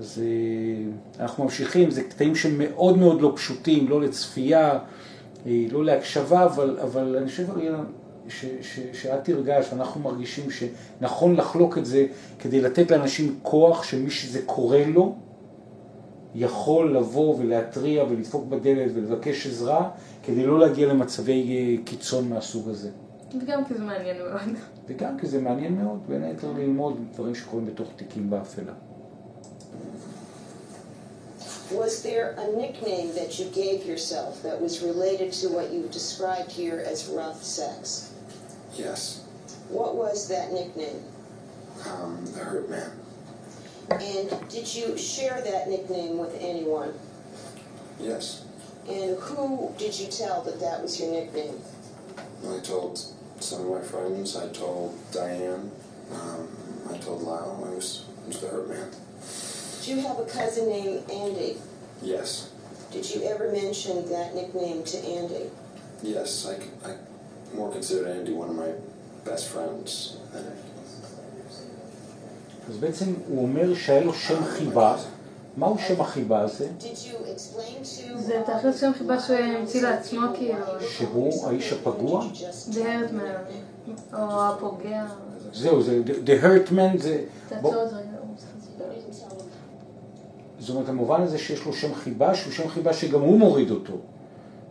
אז 0.00 0.22
אה, 0.22 1.22
אנחנו 1.22 1.44
ממשיכים, 1.44 1.90
זה 1.90 2.02
קטעים 2.02 2.34
שמאוד 2.34 2.98
מאוד 2.98 3.20
לא 3.20 3.32
פשוטים, 3.36 3.88
לא 3.88 4.00
לצפייה, 4.00 4.78
אה, 5.46 5.66
לא 5.70 5.84
להקשבה, 5.84 6.44
אבל, 6.44 6.78
אבל 6.82 7.16
אני 7.16 7.26
חושב, 7.26 7.50
אריאלה, 7.50 7.78
שאת 8.92 9.24
תרגש 9.24 9.66
ואנחנו 9.72 10.00
מרגישים 10.00 10.44
שנכון 10.50 11.34
לחלוק 11.34 11.78
את 11.78 11.86
זה 11.86 12.06
כדי 12.38 12.60
לתת 12.60 12.90
לאנשים 12.90 13.38
כוח 13.42 13.82
שמי 13.82 14.10
שזה 14.10 14.40
קורה 14.46 14.84
לו, 14.86 15.14
יכול 16.34 16.96
לבוא 16.96 17.36
ולהתריע 17.38 18.04
ולדפוק 18.04 18.44
בדלת 18.44 18.90
ולבקש 18.94 19.46
עזרה 19.46 19.90
כדי 20.22 20.46
לא 20.46 20.60
להגיע 20.60 20.88
למצבי 20.88 21.56
אה, 21.56 21.84
קיצון 21.84 22.28
מהסוג 22.28 22.68
הזה. 22.68 22.90
וגם 23.41 23.65
כי 23.65 23.73
זה 23.73 23.83
מעניין 23.83 24.17
מאוד. 24.17 24.41
וגם 24.87 25.19
כי 25.19 25.27
זה 25.27 25.41
מעניין 25.41 25.83
מאוד, 25.83 25.99
בין 26.07 26.23
היתר 26.23 26.51
ללמוד 26.51 26.97
דברים 27.13 27.35
שקורים 27.35 27.65
בתוך 27.65 27.87
תיקים 27.95 28.29
באפלה. 28.29 28.73
Was 31.71 32.01
there 32.01 32.35
a 32.45 32.47
nickname 32.57 33.13
that 33.13 33.37
you 33.37 33.45
gave 33.63 33.85
yourself 33.85 34.41
that 34.41 34.59
was 34.59 34.81
related 34.81 35.31
to 35.41 35.49
what 35.49 35.71
you 35.71 35.87
described 35.99 36.51
here 36.51 36.83
as 36.91 37.07
rough 37.07 37.43
sex? 37.43 38.11
Yes. 38.75 39.01
What 39.69 39.95
was 39.95 40.27
that 40.29 40.51
nickname? 40.51 41.03
Um, 41.85 42.25
the 42.33 42.43
Hurt 42.49 42.67
Man. 42.71 42.91
And 43.91 44.49
did 44.49 44.67
you 44.77 44.97
share 44.97 45.41
that 45.49 45.69
nickname 45.69 46.17
with 46.17 46.35
anyone? 46.39 46.91
Yes. 47.99 48.45
And 48.87 49.17
who 49.19 49.71
did 49.77 49.93
you 49.99 50.07
tell 50.07 50.41
that 50.47 50.59
that 50.59 50.81
was 50.81 50.99
your 50.99 51.11
nickname? 51.11 51.57
I 52.47 52.59
told 52.59 52.99
some 53.43 53.61
of 53.61 53.69
my 53.69 53.81
friends. 53.81 54.35
I 54.35 54.47
told 54.49 54.97
Diane. 55.11 55.71
Um, 56.11 56.47
I 56.91 56.97
told 56.97 57.21
Lyle. 57.23 57.63
I 57.65 57.75
was, 57.75 58.05
I 58.23 58.27
was 58.27 58.39
the 58.41 58.47
Hurt 58.47 58.67
Man. 58.69 58.89
Do 59.83 59.95
you 59.95 60.01
have 60.01 60.19
a 60.19 60.25
cousin 60.25 60.69
named 60.69 61.09
Andy? 61.09 61.57
Yes. 62.01 62.51
Did 62.91 63.09
you 63.13 63.23
ever 63.23 63.51
mention 63.51 64.09
that 64.09 64.33
nickname 64.35 64.83
to 64.83 64.97
Andy? 64.97 65.49
Yes. 66.01 66.47
I, 66.47 66.55
I 66.89 66.95
more 67.55 67.71
consider 67.71 68.07
Andy 68.07 68.33
one 68.33 68.49
of 68.49 68.55
my 68.55 68.71
best 69.25 69.47
friends. 69.47 70.17
אז 72.69 72.77
בעצם 72.77 73.13
הוא 73.27 73.41
אומר 73.41 73.75
שהיה 73.75 74.03
לו 74.03 74.13
שם 74.13 74.43
חיבה. 74.45 74.97
מהו 75.56 75.76
שם 75.78 76.00
החיבה 76.00 76.40
הזה? 76.40 76.68
Did 76.80 76.82
you 76.84 77.14
explain 77.36 77.84
to... 77.84 78.18
זה 78.18 78.42
תכלס 78.46 78.80
שם 78.80 78.90
חיבה 78.98 79.20
שהוא 79.20 79.36
המציא 79.38 79.82
לעצמו 79.82 80.20
כאילו, 80.34 80.56
שהוא 80.80 81.46
האיש 81.48 81.72
הפגוע? 81.72 82.26
The 82.70 82.74
Herdman, 82.74 83.90
או 84.16 84.42
הפוגע. 84.44 85.04
זהו, 85.52 85.82
זה 85.82 86.02
The 86.06 86.44
Hurt 86.44 86.70
Man, 86.72 87.02
זה... 87.02 87.24
בוא- 87.60 87.70
תעצור 87.70 87.84
את 87.84 87.90
זה 87.90 87.96
רגע. 87.96 88.04
זאת 90.58 90.70
אומרת, 90.70 90.88
המובן 90.88 91.22
הזה 91.22 91.38
שיש 91.38 91.64
לו 91.66 91.72
שם 91.72 91.94
חיבה, 91.94 92.34
שהוא 92.34 92.52
שם 92.52 92.68
חיבה 92.68 92.92
שגם 92.92 93.20
הוא 93.20 93.38
מוריד 93.38 93.70
אותו. 93.70 93.92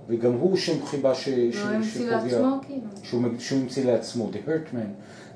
וגם 0.09 0.33
הוא 0.33 0.57
שם 0.57 0.85
חיבה 0.85 1.15
ש... 1.15 1.29
ש- 1.29 1.29
והוא 1.55 1.69
המציא 1.75 2.09
לעצמו 2.09 2.55
כאילו. 2.67 2.81
שהוא, 3.03 3.21
שהוא 3.39 3.59
המציא 3.59 3.85
לעצמו, 3.85 4.29
The 4.33 4.47
Hurt 4.49 4.73
Man. 4.75 4.87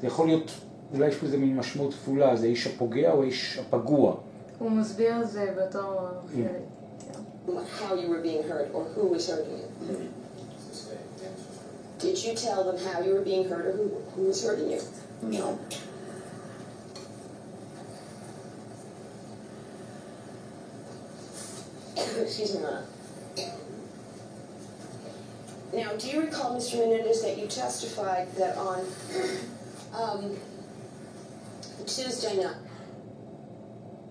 זה 0.01 0.07
יכול 0.07 0.27
להיות, 0.27 0.51
אולי 0.93 1.07
יש 1.07 1.15
בזה 1.23 1.37
מין 1.37 1.57
משמעות 1.57 1.93
כפולה, 1.93 2.35
זה 2.35 2.45
האיש 2.45 2.67
הפוגע 2.67 3.11
או 3.11 3.21
האיש 3.23 3.59
הפגוע. 3.67 4.15
הוא 4.58 4.70
מסביר 4.70 5.22
את 5.22 5.30
זה 5.30 5.54
בתור 5.56 6.00
חלק. 6.34 6.62
how 7.80 7.94
you 7.94 8.08
were 8.08 8.22
being 8.22 8.42
hurt 8.44 8.70
or 8.72 8.84
who 8.94 9.08
was 9.08 9.28
hurting 9.28 9.58
you? 9.58 10.12
Did 11.98 12.16
you 12.24 12.34
tell 12.34 12.64
them 12.64 12.78
how 12.86 13.00
you 13.00 13.14
were 13.14 13.22
being 13.22 13.48
hurt 13.48 13.66
or 13.66 13.72
who, 13.72 13.88
who 14.14 14.22
was 14.22 14.44
hurting 14.44 14.70
you? 14.70 14.80
No. 15.22 15.58
Excuse 21.96 22.54
me, 22.54 22.60
Lana. 22.60 22.86
Now, 25.72 25.92
do 25.96 26.08
you 26.08 26.20
recall, 26.20 26.56
Mr. 26.56 26.78
Menendez, 26.78 27.22
that 27.22 27.38
you 27.38 27.46
testified 27.46 28.30
that 28.36 28.56
on 28.56 28.84
um, 29.94 30.36
Tuesday 31.86 32.36
night, 32.36 32.56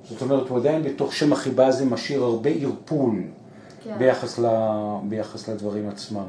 זאת 0.08 0.22
אומרת, 0.22 0.48
הוא 0.48 0.58
עדיין 0.58 0.82
בתוך 0.82 1.12
שם 1.12 1.32
החיבה 1.32 1.66
הזה 1.66 1.84
משאיר 1.84 2.22
הרבה 2.22 2.50
ערפול 2.50 3.22
כן. 3.84 3.98
ביחס, 3.98 4.38
ל... 4.38 4.46
ביחס 5.08 5.48
לדברים 5.48 5.88
עצמם. 5.88 6.26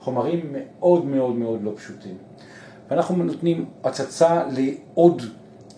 חומרים 0.00 0.52
מאוד 0.52 1.04
מאוד 1.04 1.36
מאוד 1.36 1.62
לא 1.62 1.72
פשוטים. 1.76 2.16
ואנחנו 2.90 3.16
נותנים 3.16 3.64
הצצה 3.84 4.44
לעוד 4.50 5.22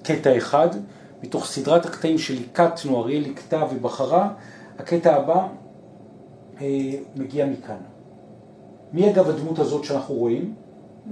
קטע 0.02 0.36
אחד, 0.36 0.68
מתוך 1.22 1.46
סדרת 1.46 1.86
הקטעים 1.86 2.18
שליקטנו, 2.18 3.00
אריאל 3.02 3.22
ליקטה 3.22 3.64
ובחרה, 3.70 4.30
הקטע 4.78 5.16
הבא 5.16 5.46
אה, 6.60 6.66
מגיע 7.16 7.46
מכאן. 7.46 7.76
מי 8.92 9.10
אגב 9.10 9.28
הדמות 9.28 9.58
הזאת 9.58 9.84
שאנחנו 9.84 10.14
רואים? 10.14 10.54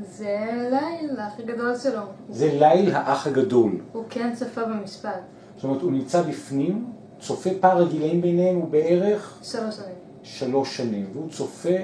זה 0.03 0.38
ליל, 0.70 1.20
האח 1.20 1.33
הגדול 1.38 1.79
שלו. 1.79 2.01
זה 2.31 2.46
ליל 2.46 2.94
האח 2.94 3.27
הגדול. 3.27 3.81
הוא 3.92 4.05
כן 4.11 4.35
צפה 4.35 4.64
במשפט. 4.64 5.11
זאת 5.57 5.64
אומרת, 5.64 5.83
הוא 5.83 5.92
נמצא 5.92 6.22
בפנים, 6.22 6.92
צופה 7.20 7.51
פער 7.61 7.83
הגילאים 7.83 8.20
ביניהם 8.22 8.57
הוא 8.57 8.68
בערך 8.68 9.38
שלוש 9.42 9.77
שנים. 9.77 9.94
שלוש 10.22 10.77
שנים, 10.77 11.11
והוא 11.12 11.31
צופה 11.31 11.77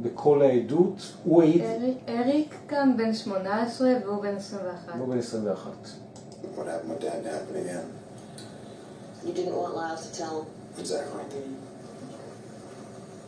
בכל 0.00 0.42
העדות, 0.42 1.12
הוא 1.24 1.42
העיד, 1.42 1.62
אריק, 1.62 1.98
אריק 2.08 2.54
כאן 2.68 2.94
בן 2.96 3.14
18 3.14 3.88
והוא 4.04 4.22
בן 4.22 4.36
21. 4.36 4.94
הוא 4.98 5.08
בן 5.08 5.18
21. 5.18 5.70
What 6.56 6.66
happened 6.66 6.90
with 6.90 7.00
Dad 7.00 7.24
to 7.24 7.30
happen 7.30 7.56
again? 7.56 7.86
you 9.26 9.32
didn't 9.32 9.56
want 9.56 9.74
Lyle 9.74 9.96
to 9.96 10.18
tell 10.18 10.42
him. 10.42 10.46
Exactly. 10.78 11.20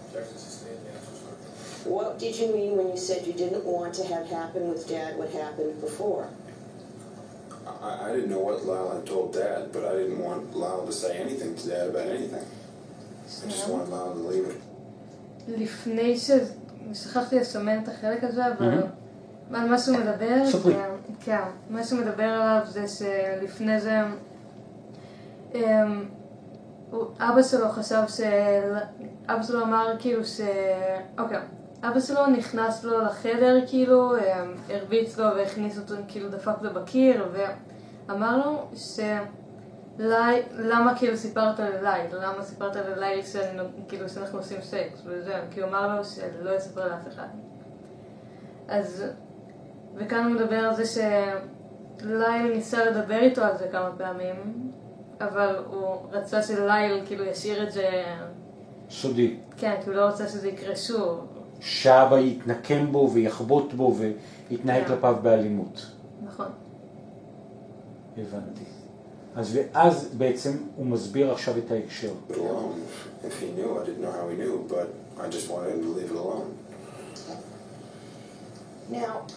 Objection 0.08 0.38
sustained, 0.38 0.80
the 0.84 0.90
answer's 0.92 1.04
not. 1.04 1.05
What 1.94 2.18
did 2.18 2.34
you 2.36 2.48
mean 2.52 2.76
when 2.76 2.88
you 2.88 2.96
said 2.96 3.26
you 3.26 3.32
didn't 3.32 3.64
want 3.64 3.94
to 3.94 4.04
have 4.12 4.26
happen 4.26 4.68
with 4.68 4.88
Dad 4.88 5.16
what 5.18 5.30
happened 5.30 5.80
before? 5.80 6.28
I, 7.82 7.90
I 8.06 8.08
didn't 8.14 8.30
know 8.30 8.40
what 8.48 8.64
Lyle 8.64 8.90
had 8.96 9.06
told 9.06 9.32
Dad, 9.32 9.72
but 9.72 9.84
I 9.84 9.92
didn't 10.00 10.18
want 10.18 10.56
Lyle 10.56 10.84
to 10.86 10.92
say 10.92 11.12
anything 11.18 11.54
to 11.56 11.68
Dad 11.68 11.88
about 11.90 12.08
anything. 12.08 12.46
I 13.44 13.48
just 13.48 13.68
wanted 13.68 13.88
Lyle 13.88 14.12
to 14.14 14.24
leave 14.32 14.46
it. 14.46 14.60
לפני 15.48 16.18
ש... 16.18 16.30
שכחתי 16.94 17.38
לסמן 17.38 17.82
את 17.82 17.88
החלק 17.88 18.24
הזה, 18.24 18.46
אבל. 18.46 18.82
על 19.54 19.68
מה 19.68 19.78
שהוא 19.78 19.96
מדבר, 19.96 20.42
כן, 21.20 21.42
מה 21.70 21.84
שהוא 21.84 22.00
מדבר 22.00 22.24
עליו 22.24 22.60
זה 22.66 22.88
שלפני 22.88 23.80
זה 23.80 24.00
אמ, 25.54 26.04
אבא 27.18 27.42
שלו 27.42 27.68
חשב 27.68 28.02
ש... 28.08 28.20
אבא 29.28 29.42
שלו 29.42 29.62
אמר 29.62 29.96
כאילו 29.98 30.24
ש... 30.24 30.40
אוקיי, 31.18 31.38
אבא 31.82 32.00
שלו 32.00 32.26
נכנס 32.26 32.84
לו 32.84 33.00
לחדר 33.00 33.58
כאילו, 33.66 34.16
אמ, 34.16 34.54
הרביץ 34.70 35.18
לו 35.18 35.26
והכניס 35.36 35.78
אותו, 35.78 35.94
כאילו 36.08 36.28
דפק 36.28 36.62
לו 36.62 36.74
בקיר 36.74 37.28
ואמר 37.32 38.36
לו 38.46 38.68
ש... 38.74 39.00
לי, 39.98 40.42
למה 40.58 40.98
כאילו 40.98 41.16
סיפרת 41.16 41.60
לליל? 41.60 42.06
למה 42.12 42.42
סיפרת 42.42 42.76
לליל 42.76 43.22
שאני, 43.22 43.62
כאילו 43.88 44.08
שאנחנו 44.08 44.38
עושים 44.38 44.60
סקס 44.62 45.02
וזה? 45.04 45.34
כי 45.50 45.60
הוא 45.60 45.68
אמר 45.68 45.96
לו 45.96 46.04
שלא 46.04 46.50
יספר 46.56 46.88
לאף 46.88 47.08
אחד. 47.08 47.28
אז, 48.68 49.04
וכאן 49.94 50.24
הוא 50.24 50.32
מדבר 50.32 50.56
על 50.56 50.74
זה 50.74 50.84
שליל 50.86 52.52
ניסה 52.54 52.84
לדבר 52.84 53.18
איתו 53.18 53.42
על 53.42 53.56
זה 53.56 53.68
כמה 53.72 53.90
פעמים, 53.98 54.70
אבל 55.20 55.56
הוא 55.70 55.96
רצה 56.12 56.42
שליל 56.42 57.02
כאילו 57.06 57.24
ישאיר 57.24 57.62
את 57.62 57.72
זה, 57.72 58.04
סודי. 58.90 59.36
כן, 59.56 59.74
כי 59.84 59.90
הוא 59.90 59.96
לא 59.96 60.02
רצה 60.02 60.28
שזה 60.28 60.48
יקרה 60.48 60.76
שוב. 60.76 61.35
שאבא 61.60 62.18
יתנקם 62.18 62.92
בו 62.92 63.10
ויחבוט 63.12 63.72
בו 63.72 63.96
ויתנהג 64.50 64.82
כן. 64.82 64.88
כלפיו 64.88 65.16
באלימות. 65.22 65.86
נכון. 66.24 66.46
הבנתי. 68.18 68.64
אז 69.36 69.58
ואז 69.58 70.14
בעצם 70.18 70.50
הוא 70.76 70.86
מסביר 70.86 71.32
עכשיו 71.32 71.58
את 71.58 71.70
ההקשר. 71.70 72.12
It 72.30 72.32
alone. 72.32 73.24
If 73.24 73.40
he 73.40 73.60
knew, 73.60 73.78
I 73.78 73.84
didn't 73.84 74.02
know 74.02 74.12
how 74.12 74.28
he 74.30 74.36
knew, 74.36 74.66
but 74.68 74.88
I 75.24 75.28
just 75.28 75.50
wanted 75.50 75.72
him 75.74 75.82
to 75.82 75.90
leave 75.98 76.10
it 76.10 76.16
alone. 76.16 76.48
Now, 78.90 79.32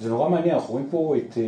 זה 0.00 0.08
נורא 0.08 0.28
מעניין, 0.28 0.54
אנחנו 0.54 0.72
רואים 0.72 0.88
פה 0.90 1.14
את, 1.16 1.38
אה, 1.38 1.42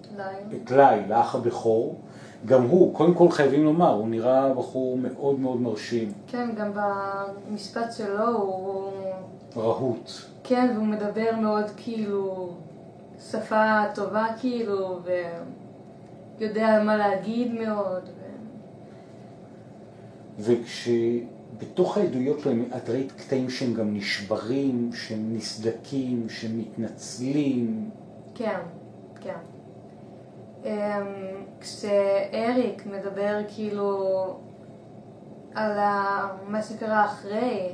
את 0.00 0.06
לילה. 0.16 0.62
את 0.64 0.70
ליל, 0.70 1.12
האח 1.12 1.34
הבכור, 1.34 2.00
גם 2.46 2.62
הוא, 2.62 2.94
קודם 2.94 3.14
כל 3.14 3.30
חייבים 3.30 3.64
לומר, 3.64 3.94
הוא 3.94 4.08
נראה 4.08 4.54
בחור 4.54 4.98
מאוד 4.98 5.40
מאוד 5.40 5.60
מרשים, 5.60 6.12
כן, 6.26 6.50
גם 6.56 6.70
במשפט 6.74 7.92
שלו 7.92 8.28
הוא... 8.28 8.92
רהוט. 9.56 10.10
כן, 10.44 10.70
והוא 10.74 10.86
מדבר 10.86 11.36
מאוד 11.40 11.64
כאילו 11.76 12.50
שפה 13.30 13.82
טובה 13.94 14.26
כאילו, 14.40 14.98
ויודע 16.38 16.82
מה 16.84 16.96
להגיד 16.96 17.52
מאוד. 17.52 18.02
ו... 18.04 18.20
וכשבתוך 20.38 21.96
העדויות 21.96 22.40
שלהם, 22.40 22.64
את 22.76 22.90
ראית 22.90 23.12
קטעים 23.12 23.50
שהם 23.50 23.74
גם 23.74 23.94
נשברים, 23.94 24.90
שהם 24.92 25.36
נסדקים, 25.36 26.26
שהם 26.28 26.58
מתנצלים. 26.58 27.90
כן, 28.34 28.60
כן. 29.20 29.38
אמ, 30.64 30.70
כשאריק 31.60 32.86
מדבר 32.86 33.38
כאילו 33.48 33.98
על 35.54 35.70
מה 36.46 36.62
שקרה 36.62 37.04
אחרי. 37.04 37.72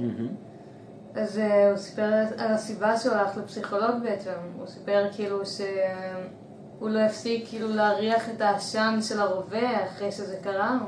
אז 1.14 1.38
אה, 1.38 1.70
הוא 1.70 1.76
סיפר 1.76 2.12
על 2.38 2.52
הסיבה 2.52 2.96
שהוא 2.96 3.14
הלך 3.14 3.36
לפסיכולוג 3.36 4.02
בעצם. 4.02 4.30
הוא 4.58 4.66
סיפר 4.66 5.06
כאילו 5.12 5.46
שהוא 5.46 6.90
לא 6.90 6.98
הפסיק 6.98 7.48
כאילו 7.48 7.68
להריח 7.68 8.30
את 8.30 8.40
העשן 8.40 8.98
של 9.02 9.20
הרובה 9.20 9.84
אחרי 9.84 10.12
שזה 10.12 10.36
קרה. 10.42 10.78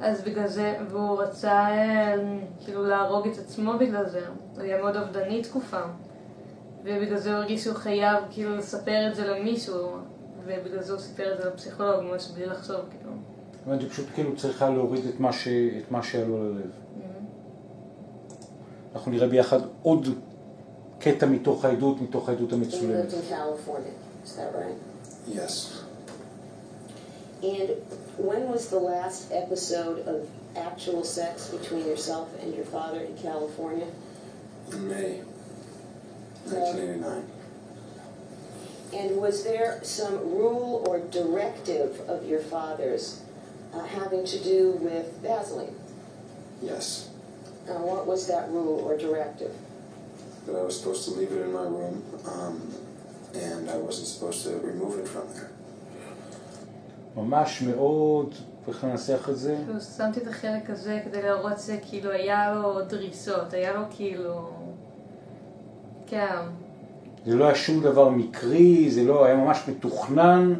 אז 0.00 0.22
בגלל 0.22 0.46
זה, 0.46 0.76
והוא 0.88 1.22
רצה 1.22 1.52
אה, 1.52 2.14
כאילו 2.64 2.86
להרוג 2.86 3.26
את 3.28 3.38
עצמו 3.38 3.72
בגלל 3.78 4.08
זה. 4.08 4.20
הוא 4.54 4.62
היה 4.62 4.82
מאוד 4.82 4.96
אובדני 4.96 5.42
תקופה. 5.42 5.80
ובגלל 6.84 7.16
זה 7.16 7.30
הוא 7.30 7.38
הרגיש 7.38 7.64
שהוא 7.64 7.76
חייב 7.76 8.16
כאילו 8.30 8.56
לספר 8.56 9.08
את 9.10 9.14
זה 9.14 9.26
למישהו. 9.26 9.88
ובגלל 10.48 10.82
זה 10.82 10.92
הוא 10.92 11.00
סיפר 11.00 11.34
את 11.34 11.42
זה 11.42 11.48
לפסיכולוג, 11.48 12.00
ממש 12.00 12.28
בלי 12.34 12.46
לחשוב 12.46 12.76
כאילו. 12.90 13.12
הבנתי, 13.66 13.88
פשוט 13.88 14.06
כאילו 14.14 14.36
צריכה 14.36 14.70
להוריד 14.70 15.04
את 15.06 15.20
מה, 15.20 15.32
ש... 15.32 15.48
את 15.48 15.90
מה 15.90 16.02
שהיה 16.02 16.24
לו 16.24 16.54
ללב. 16.54 16.70
אנחנו 18.94 19.10
נראה 19.10 19.28
ביחד 19.28 19.58
עוד 19.82 20.08
קטע 20.98 21.26
מתוך 21.26 21.64
העדות, 21.64 22.00
מתוך 22.00 22.28
העדות 22.28 22.52
המצולמת. 22.52 23.04
lived 23.04 23.12
in 23.12 23.30
California, 23.30 23.92
is 24.24 24.36
that 24.36 24.54
right? 24.54 24.78
Yes. 25.26 25.82
And 27.42 27.68
when 28.18 28.48
was 28.48 28.68
the 28.68 28.80
last 28.92 29.30
episode 29.30 29.98
of 30.12 30.28
actual 30.56 31.04
sex 31.04 31.48
between 31.56 31.84
yourself 31.86 32.28
and 32.42 32.54
your 32.54 32.64
father 32.64 33.00
in 33.00 33.14
California? 33.16 33.86
In 34.72 34.88
May 34.88 35.20
1989. 36.46 37.37
And 38.93 39.17
was 39.17 39.43
there 39.43 39.79
some 39.83 40.15
rule 40.37 40.83
or 40.87 40.99
directive 40.99 42.01
of 42.07 42.27
your 42.27 42.41
father's 42.41 43.21
uh, 43.73 43.83
having 43.85 44.23
to 44.25 44.43
do 44.43 44.77
with 44.81 45.07
Vaseline? 45.21 45.75
Yes. 46.61 47.09
Uh, 47.67 47.73
what 47.89 48.05
was 48.05 48.27
that 48.27 48.49
rule 48.49 48.79
or 48.85 48.97
directive? 48.97 49.53
That 50.45 50.55
I 50.55 50.63
was 50.63 50.77
supposed 50.79 51.05
to 51.05 51.11
leave 51.11 51.31
it 51.31 51.41
in 51.41 51.53
my 51.53 51.63
room, 51.63 52.03
um, 52.27 52.55
and 53.33 53.69
I 53.69 53.77
wasn't 53.77 54.07
supposed 54.07 54.43
to 54.45 54.51
remove 54.59 54.99
it 54.99 55.07
from 55.07 55.27
there. 55.33 55.49
ממש 57.15 57.61
מאוד, 57.61 58.35
איך 58.67 58.83
לנסח 58.83 59.29
את 59.29 59.37
זה? 59.37 59.57
כאילו 59.65 59.81
שמתי 59.81 60.19
את 60.19 60.27
החלק 60.27 60.69
הזה 60.69 60.99
כדי 61.05 61.21
להראות 61.21 61.59
שכאילו 61.59 62.11
היה 62.11 62.53
לו 62.55 62.81
דריסות, 62.81 63.53
היה 63.53 63.73
לו 63.73 63.81
כאילו... 63.89 64.49
כן, 66.07 66.35
זה 67.28 67.36
לא 67.36 67.44
היה 67.44 67.54
שום 67.54 67.82
דבר 67.82 68.08
מקרי, 68.08 68.90
זה 68.90 69.04
לא 69.04 69.24
היה 69.24 69.36
ממש 69.36 69.58
מתוכנן, 69.68 70.54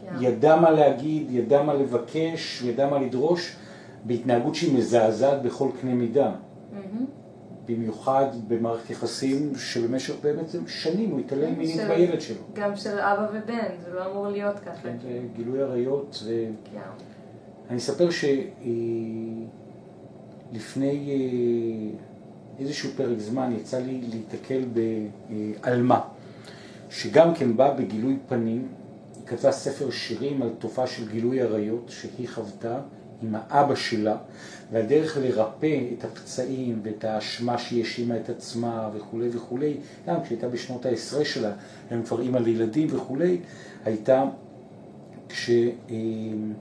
כן. 0.00 0.14
ידע 0.20 0.56
מה 0.56 0.70
להגיד, 0.70 1.26
ידע 1.30 1.62
מה 1.62 1.74
לבקש, 1.74 2.62
ידע 2.62 2.90
מה 2.90 2.98
לדרוש, 2.98 3.56
בהתנהגות 4.04 4.54
שהיא 4.54 4.76
מזעזעת 4.78 5.42
בכל 5.42 5.68
קנה 5.80 5.94
מידה. 5.94 6.32
מהמם. 6.72 7.06
במיוחד 7.68 8.26
במערכת 8.48 8.90
יחסים 8.90 9.52
שבמשך 9.56 10.14
באמת 10.22 10.44
שנים 10.66 11.10
הוא 11.10 11.20
התעלם 11.20 11.58
מינית 11.58 11.76
של- 11.76 11.88
בילד 11.88 12.20
שלו. 12.20 12.42
גם 12.54 12.76
של 12.76 12.98
אבא 12.98 13.26
ובן, 13.32 13.68
זה 13.84 13.92
לא 13.94 14.10
אמור 14.10 14.28
להיות 14.28 14.58
ככה. 14.58 14.82
כן, 14.82 14.96
גילוי 15.36 15.62
עריות, 15.62 16.22
ו... 16.24 16.46
כן. 16.72 16.78
אני 17.70 17.78
אספר 17.78 18.08
שלפני 20.52 21.10
איזשהו 22.60 22.90
פרק 22.96 23.18
זמן 23.18 23.52
יצא 23.60 23.78
לי 23.78 24.00
להיתקל 24.10 24.64
בעלמה, 24.72 26.00
שגם 26.90 27.34
כן 27.34 27.56
באה 27.56 27.74
בגילוי 27.74 28.16
פנים, 28.28 28.68
היא 29.16 29.26
כתבה 29.26 29.52
ספר 29.52 29.90
שירים 29.90 30.42
על 30.42 30.50
תופעה 30.58 30.86
של 30.86 31.08
גילוי 31.08 31.40
עריות 31.40 31.84
שהיא 31.88 32.28
חוותה 32.28 32.80
עם 33.22 33.34
האבא 33.34 33.74
שלה, 33.74 34.16
והדרך 34.72 35.16
לרפא 35.16 35.80
את 35.98 36.04
הפצעים 36.04 36.80
ואת 36.82 37.04
האשמה 37.04 37.58
שהיא 37.58 37.82
האשימה 37.82 38.16
את 38.16 38.30
עצמה 38.30 38.90
וכולי 38.94 39.28
וכולי, 39.32 39.76
גם 40.06 40.22
כשהייתה 40.22 40.48
בשנות 40.48 40.86
העשרה 40.86 41.24
שלה, 41.24 41.52
הם 41.90 42.02
כבר 42.02 42.20
אימא 42.20 42.38
לילדים 42.38 42.88
וכולי, 42.90 43.38
הייתה 43.84 44.24
כשהיא 45.28 46.52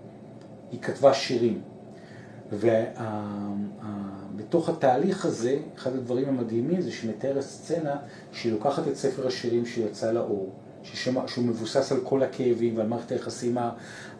כתבה 0.81 1.13
שירים. 1.13 1.61
ובתוך 4.35 4.69
התהליך 4.69 5.25
הזה, 5.25 5.57
אחד 5.77 5.95
הדברים 5.95 6.29
המדהימים 6.29 6.81
זה 6.81 6.91
שהיא 6.91 7.09
מתארת 7.09 7.41
סצנה 7.41 7.95
שהיא 8.31 8.51
לוקחת 8.51 8.87
את 8.87 8.95
ספר 8.95 9.27
השירים 9.27 9.65
שיצא 9.65 10.11
לאור, 10.11 10.49
ששמה, 10.83 11.27
שהוא 11.27 11.45
מבוסס 11.45 11.91
על 11.91 11.97
כל 12.03 12.23
הכאבים 12.23 12.77
ועל 12.77 12.87
מערכת 12.87 13.11
היחסים 13.11 13.57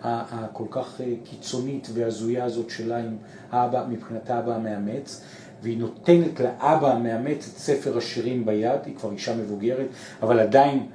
הכל 0.01 0.65
כך 0.71 1.01
אה, 1.01 1.13
קיצונית 1.23 1.87
והזויה 1.93 2.43
הזאת 2.43 2.69
שלה 2.69 2.97
עם 2.97 3.17
האבא, 3.51 3.85
מבחינת 3.89 4.29
האבא 4.29 4.55
המאמץ, 4.55 5.21
והיא 5.61 5.77
נותנת 5.77 6.39
לאבא 6.39 6.93
המאמץ 6.93 7.49
את 7.53 7.57
ספר 7.57 7.97
השירים 7.97 8.45
ביד, 8.45 8.79
היא 8.85 8.95
כבר 8.95 9.11
אישה 9.11 9.35
מבוגרת, 9.35 9.87
אבל 10.21 10.39
עדיין 10.39 10.87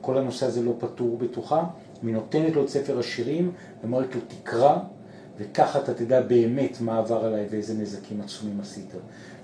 כל 0.00 0.18
הנושא 0.18 0.46
הזה 0.46 0.62
לא 0.62 0.74
פתור 0.78 1.18
בתוכה, 1.18 1.64
והיא 2.02 2.14
נותנת 2.14 2.54
לו 2.54 2.64
את 2.64 2.68
ספר 2.68 2.98
השירים, 2.98 3.52
ואומרת 3.80 4.14
לו 4.14 4.20
תקרא, 4.28 4.76
וככה 5.38 5.78
אתה 5.78 5.94
תדע 5.94 6.20
באמת 6.20 6.80
מה 6.80 6.98
עבר 6.98 7.24
עליי 7.24 7.46
ואיזה 7.50 7.74
נזקים 7.74 8.20
עצומים 8.20 8.60
עשית. 8.60 8.92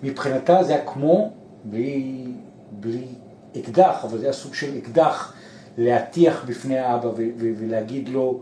מבחינתה 0.03 0.63
זה 0.63 0.75
היה 0.75 0.87
כמו, 0.87 1.33
בלי, 1.65 2.27
בלי 2.71 3.07
אקדח, 3.59 4.05
אבל 4.05 4.19
זה 4.19 4.25
היה 4.25 4.33
סוג 4.33 4.55
של 4.55 4.79
אקדח 4.79 5.35
להטיח 5.79 6.45
בפני 6.49 6.79
האבא 6.79 7.11
ולהגיד 7.39 8.09
לו, 8.09 8.41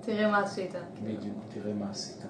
תראה 0.00 0.30
מה 0.30 0.38
עשית. 0.38 0.74
בדיוק, 1.04 1.36
תראה 1.54 1.74
מה 1.74 1.90
עשית. 1.90 2.22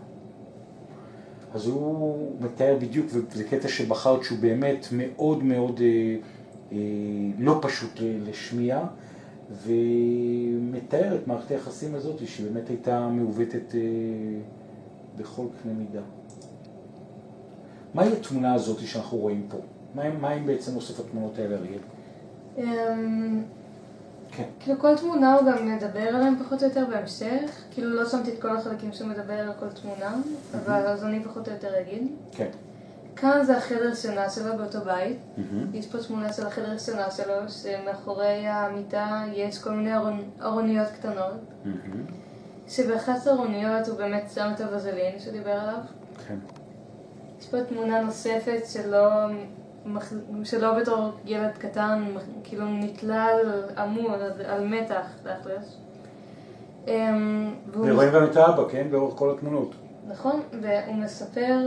אז 1.54 1.66
הוא 1.66 2.36
מתאר 2.40 2.76
בדיוק, 2.80 3.06
וזה 3.10 3.44
קטע 3.44 3.68
שבחרת 3.68 4.22
שהוא 4.24 4.38
באמת 4.38 4.86
מאוד 4.92 5.42
מאוד 5.44 5.80
אה, 5.80 6.16
אה, 6.72 6.76
לא 7.38 7.58
פשוט 7.62 8.00
ל- 8.00 8.28
לשמיע, 8.30 8.80
ומתאר 9.50 11.14
את 11.14 11.26
מערכת 11.26 11.50
היחסים 11.50 11.94
הזאת, 11.94 12.26
שבאמת 12.26 12.68
הייתה 12.68 13.08
מעוותת 13.08 13.74
אה, 13.74 13.80
בכל 15.16 15.46
קנה 15.62 15.72
מידה. 15.72 16.00
מהי 17.94 18.12
התמונה 18.12 18.54
הזאת 18.54 18.78
שאנחנו 18.78 19.18
רואים 19.18 19.46
פה? 19.48 19.58
מה 19.94 20.02
הם, 20.02 20.20
מה 20.20 20.30
הם 20.30 20.46
בעצם 20.46 20.76
אוסף 20.76 21.00
התמונות 21.00 21.38
האלה, 21.38 21.56
אריאל? 21.56 21.80
אמ, 22.58 23.42
כן. 24.30 24.48
כאילו 24.60 24.78
כל 24.78 24.96
תמונה 24.96 25.34
הוא 25.34 25.46
גם 25.46 25.76
מדבר 25.76 26.00
עליהם 26.00 26.36
פחות 26.44 26.62
או 26.62 26.68
יותר 26.68 26.84
בהמשך, 26.90 27.64
כאילו 27.70 27.90
לא 27.90 28.08
שמתי 28.08 28.32
את 28.32 28.42
כל 28.42 28.56
החלקים 28.56 28.92
שהוא 28.92 29.08
מדבר 29.08 29.32
על 29.32 29.52
כל 29.60 29.68
תמונה, 29.68 30.16
אבל 30.54 30.86
אז 30.86 31.04
אני 31.04 31.24
פחות 31.24 31.48
או 31.48 31.52
יותר 31.52 31.80
אגיד. 31.80 32.06
כן. 32.32 32.50
כאן 33.16 33.44
זה 33.44 33.56
החדר 33.56 33.94
שינה 33.94 34.30
שלו 34.30 34.56
באותו 34.58 34.78
בית. 34.80 35.16
מהמם. 35.36 35.66
יש 35.74 35.86
פה 35.86 35.98
תמונה 35.98 36.32
של 36.32 36.46
החדר 36.46 36.78
שינה 36.78 37.10
שלו, 37.10 37.34
שמאחורי 37.48 38.46
המיטה 38.48 39.22
יש 39.32 39.58
כל 39.62 39.70
מיני 39.70 39.90
ארוניות 40.42 40.88
קטנות, 40.88 41.32
מהמם. 41.64 42.04
שבאחת 42.68 43.26
הארוניות 43.26 43.88
הוא 43.88 43.96
באמת 43.98 44.30
שם 44.34 44.50
את 44.54 44.60
הווזלין 44.60 45.18
שדיבר 45.18 45.50
עליו. 45.50 45.78
כן. 46.28 46.36
יש 47.40 47.46
פה 47.48 47.64
תמונה 47.64 48.00
נוספת 48.02 48.62
שלו, 48.66 49.08
שלו 50.44 50.68
בתור 50.80 51.10
ילד 51.24 51.50
קטן, 51.58 52.04
כאילו 52.44 52.64
נתלה 52.68 53.24
על 53.26 53.62
עמוד, 53.78 54.20
על- 54.46 54.66
מתח, 54.68 55.06
תכלס. 55.22 55.76
אמ, 56.88 57.54
ורואים 57.72 58.12
גם 58.12 58.24
את 58.24 58.36
האבא, 58.36 58.62
כן? 58.70 58.86
לאורך 58.90 59.14
כל 59.18 59.30
התמונות. 59.36 59.74
נכון, 60.08 60.40
והוא 60.62 60.94
מספר 60.94 61.58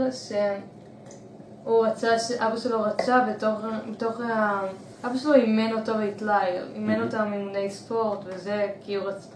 שהוא 1.66 1.86
רצה, 1.86 2.08
אבא 2.38 2.56
שלו 2.56 2.82
רצה 2.82 3.20
בתוך, 3.30 3.58
בתוך 3.92 4.20
ה... 4.20 4.60
אבא 5.04 5.16
שלו 5.16 5.34
אימן 5.34 5.72
אותו 5.72 5.94
בהתלאי, 5.94 6.46
אימן 6.74 7.02
אותם 7.02 7.32
אימוני 7.32 7.70
ספורט 7.70 8.18
וזה, 8.24 8.66
כי 8.84 8.94
הוא 8.94 9.04
רצה, 9.06 9.28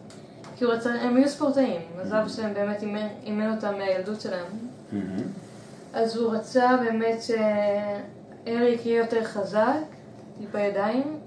כי 0.57 0.65
הוא 0.65 0.73
רצה, 0.73 0.91
הם 0.95 1.17
היו 1.17 1.29
ספורטאים, 1.29 1.81
אז 2.01 2.13
אבא 2.13 2.29
שלהם 2.29 2.55
באמת 2.55 2.83
אימן, 2.83 3.07
אימן 3.23 3.55
אותם 3.57 3.75
מהילדות 3.79 4.21
שלהם. 4.21 4.47
מהמם. 4.93 5.23
אז 5.95 6.17
הוא 6.17 6.33
רצה 6.35 6.71
באמת 6.85 7.19
שאריק 7.23 8.87
יהיה 8.87 8.99
יותר 8.99 9.25
חזק 9.25 9.73
בידיים, 10.53 11.19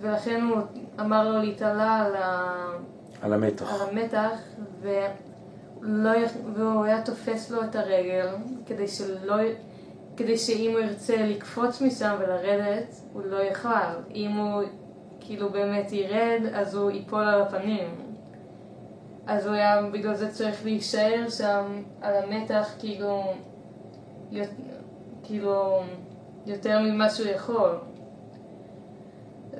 ולכן 0.00 0.40
הוא 0.40 0.60
אמר 1.00 1.30
לו 1.30 1.38
להתעלה 1.42 1.96
על, 1.96 2.16
ה... 2.16 2.54
על 3.22 3.32
המתח. 3.32 3.72
על 3.72 3.88
המתח, 3.88 4.38
ולא... 4.82 6.10
יכ- 6.10 6.36
והוא 6.54 6.84
היה 6.84 7.02
תופס 7.02 7.50
לו 7.50 7.62
את 7.64 7.76
הרגל, 7.76 8.26
כדי 8.66 8.88
שלא... 8.88 9.34
כדי 10.16 10.38
שאם 10.38 10.70
הוא 10.70 10.80
ירצה 10.80 11.16
לקפוץ 11.26 11.80
משם 11.82 12.16
ולרדת, 12.20 12.94
הוא 13.12 13.22
לא 13.22 13.36
יוכל. 13.36 13.68
אם 14.14 14.30
הוא 14.30 14.62
כאילו 15.20 15.48
באמת 15.50 15.92
ירד, 15.92 16.40
אז 16.54 16.74
הוא 16.74 16.90
ייפול 16.90 17.22
על 17.24 17.42
הפנים. 17.42 17.88
אז 19.26 19.46
הוא 19.46 19.54
היה 19.54 19.82
בגלל 19.92 20.14
זה 20.14 20.30
צריך 20.30 20.64
להישאר 20.64 21.26
שם 21.30 21.82
על 22.00 22.14
המתח 22.22 22.74
כאילו, 22.78 23.22
יות- 24.30 24.48
כאילו 25.22 25.80
יותר 26.46 26.78
ממה 26.82 27.10
שהוא 27.10 27.28
יכול. 27.28 27.70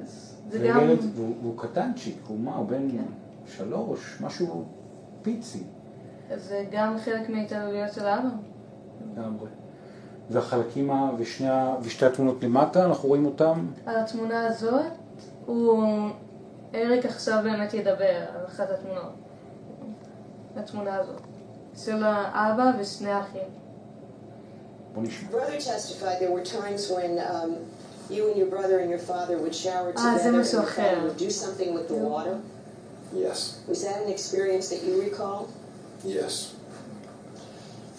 אז 0.02 0.40
זה 0.48 0.66
גם... 0.68 0.78
וילד, 0.78 0.98
והוא 1.14 1.34
והוא 1.42 1.58
קטנצ'יק, 1.58 2.16
הוא 2.26 2.38
מה, 2.40 2.56
הוא 2.56 2.66
בן 2.68 2.90
כן. 2.90 3.04
שלוש, 3.46 4.18
משהו 4.20 4.64
פיצי 5.22 5.62
זה 6.36 6.64
גם 6.72 6.96
חלק 6.98 7.28
מההתעללויות 7.30 7.92
של 7.92 8.06
האבא. 8.06 8.28
לגמרי. 9.12 9.48
והחלקים, 10.30 10.90
ה- 10.90 11.10
ושני, 11.18 11.48
ה- 11.48 11.74
ושתי 11.82 12.06
התמונות 12.06 12.42
למטה, 12.44 12.84
אנחנו 12.84 13.08
רואים 13.08 13.26
אותם, 13.26 13.66
על 13.86 13.96
התמונה 13.96 14.46
הזאת, 14.46 14.84
הוא... 15.46 15.84
אריק 16.74 17.06
עכשיו 17.06 17.38
באמת 17.42 17.74
ידבר 17.74 18.04
על 18.34 18.46
אחת 18.46 18.70
התמונות. 18.70 19.12
התמונה 20.56 20.96
הזאת. 20.96 21.20
של 21.76 22.02
האבא 22.04 22.70
ושני 22.80 23.10
האחים. 23.10 23.42
בוא 24.94 25.02
נשמע. 25.02 25.28
Brother 25.30 25.60
testified 25.60 26.20
there 26.20 26.30
were 26.32 26.44
times 26.44 26.90
when 26.90 27.18
um, 27.18 27.50
you 28.10 28.22
and 28.30 28.36
your 28.38 28.50
brother 28.56 28.78
and 28.78 28.90
your 28.90 29.04
father 29.10 29.36
would 29.38 29.54
shower 29.54 29.92
Ah, 29.96 30.00
זה 30.00 30.22
together 30.22 30.34
and 30.34 30.36
משהו 30.40 30.58
your 30.60 30.64
אחר. 30.64 30.94
father 30.94 31.08
would 31.08 31.22
do 31.22 31.30
something 31.30 31.72
with 31.74 31.88
the 31.88 31.94
Yeah. 31.94 32.08
water. 32.14 32.36
Yes, 33.14 33.38
Was 33.68 33.80
that 33.84 33.96
an 34.04 34.10
experience 34.16 34.66
that 34.72 34.82
you 34.86 34.94
recall? 35.08 35.46
yes. 36.04 36.32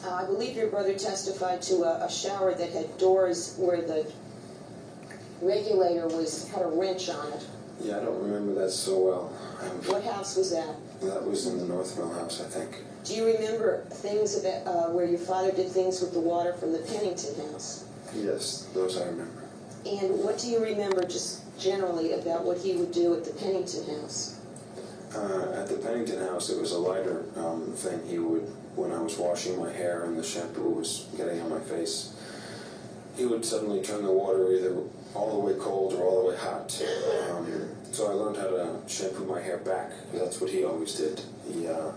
Uh, 0.06 0.14
I 0.14 0.26
believe 0.26 0.56
your 0.56 0.68
brother 0.68 0.94
testified 0.94 1.62
to 1.64 1.84
a, 1.84 2.06
a 2.06 2.12
shower 2.12 2.54
that 2.54 2.70
had 2.70 2.98
doors 2.98 3.56
where 3.58 3.82
the 3.82 4.12
regulator 5.42 6.08
was 6.08 6.48
had 6.50 6.62
a 6.62 6.68
wrench 6.68 7.10
on 7.10 7.34
it. 7.34 7.46
Yeah, 7.82 7.98
I 7.98 8.06
don't 8.06 8.22
remember 8.22 8.54
that 8.62 8.70
so 8.72 9.00
well. 9.00 9.34
Um, 9.62 9.70
What 9.92 10.04
house 10.04 10.36
was 10.38 10.52
that? 10.52 10.76
that 11.02 11.26
was 11.26 11.46
in 11.48 11.58
the 11.58 11.66
North 11.66 11.98
Mill 11.98 12.10
house, 12.14 12.42
I 12.42 12.46
think. 12.46 12.84
Do 13.04 13.16
you 13.16 13.26
remember 13.26 13.84
things 13.92 14.38
about 14.40 14.66
uh, 14.68 14.90
where 14.92 15.06
your 15.06 15.20
father 15.20 15.52
did 15.52 15.70
things 15.70 16.02
with 16.02 16.14
the 16.14 16.20
water 16.20 16.54
from 16.54 16.72
the 16.72 16.80
Pennington 16.80 17.36
house? 17.52 17.86
Yes, 18.16 18.70
those 18.74 18.98
I 18.98 19.06
remember. 19.06 19.44
And 19.86 20.24
what 20.24 20.40
do 20.40 20.48
you 20.48 20.64
remember 20.64 21.04
just 21.04 21.42
generally 21.60 22.14
about 22.14 22.44
what 22.44 22.58
he 22.60 22.76
would 22.76 22.92
do 22.92 23.14
at 23.16 23.26
the 23.26 23.34
Pennington 23.34 24.00
house? 24.00 24.40
Uh, 25.14 25.52
at 25.56 25.68
the 25.68 25.78
Pennington 25.78 26.20
house, 26.28 26.50
it 26.50 26.60
was 26.60 26.72
a 26.72 26.78
lighter 26.80 27.26
um, 27.36 27.74
thing. 27.74 28.02
He 28.08 28.18
would, 28.20 28.48
when 28.77 28.93
I 28.93 29.01
was 29.01 29.17
washing 29.19 29.59
my 29.59 29.73
hair 29.73 30.05
and 30.05 30.19
the 30.19 30.23
shampoo 30.23 30.69
was 30.71 31.07
getting 31.17 31.41
on 31.41 31.51
my 31.51 31.61
face, 31.61 32.13
he 33.17 33.27
would 33.27 33.45
suddenly 33.45 33.83
turn 33.83 34.05
the 34.05 34.13
water 34.13 34.53
either 34.53 34.75
all 35.15 35.33
the 35.41 35.45
way 35.47 35.55
cold 35.59 35.93
or 35.95 36.05
all 36.05 36.23
the 36.23 36.29
way 36.31 36.37
hot. 36.37 36.69
Um, 37.31 37.69
so 37.93 38.09
I 38.11 38.13
learned 38.15 38.37
how 38.37 38.49
to 38.49 38.79
shampoo 38.87 39.25
my 39.25 39.41
hair 39.41 39.59
back. 39.59 39.91
'cause 40.11 40.21
That's 40.21 40.41
what 40.41 40.51
he 40.51 40.65
always 40.65 40.95
did. 40.95 41.21
He 41.53 41.67
uh, 41.67 41.91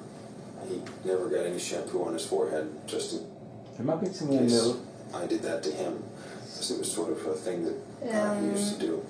he 0.69 0.81
never 1.05 1.27
got 1.29 1.45
any 1.45 1.59
shampoo 1.59 2.03
on 2.03 2.13
his 2.13 2.25
forehead, 2.25 2.67
just 2.87 3.13
in 3.13 3.19
ומה 3.79 3.95
בעצם 3.95 4.27
הוא 4.27 4.39
case 4.39 4.51
אומר? 4.51 4.75
I 5.13 5.27
did 5.27 5.41
that 5.43 5.63
to 5.63 5.71
him. 5.71 5.93
Because 6.45 6.71
it 6.71 6.79
was 6.79 6.91
sort 6.91 7.09
of 7.11 7.25
a 7.27 7.33
thing 7.45 7.65
that 7.65 7.77
uh, 8.15 8.39
he 8.39 8.45
used 8.47 8.79
to 8.79 8.85
do. 8.87 9.01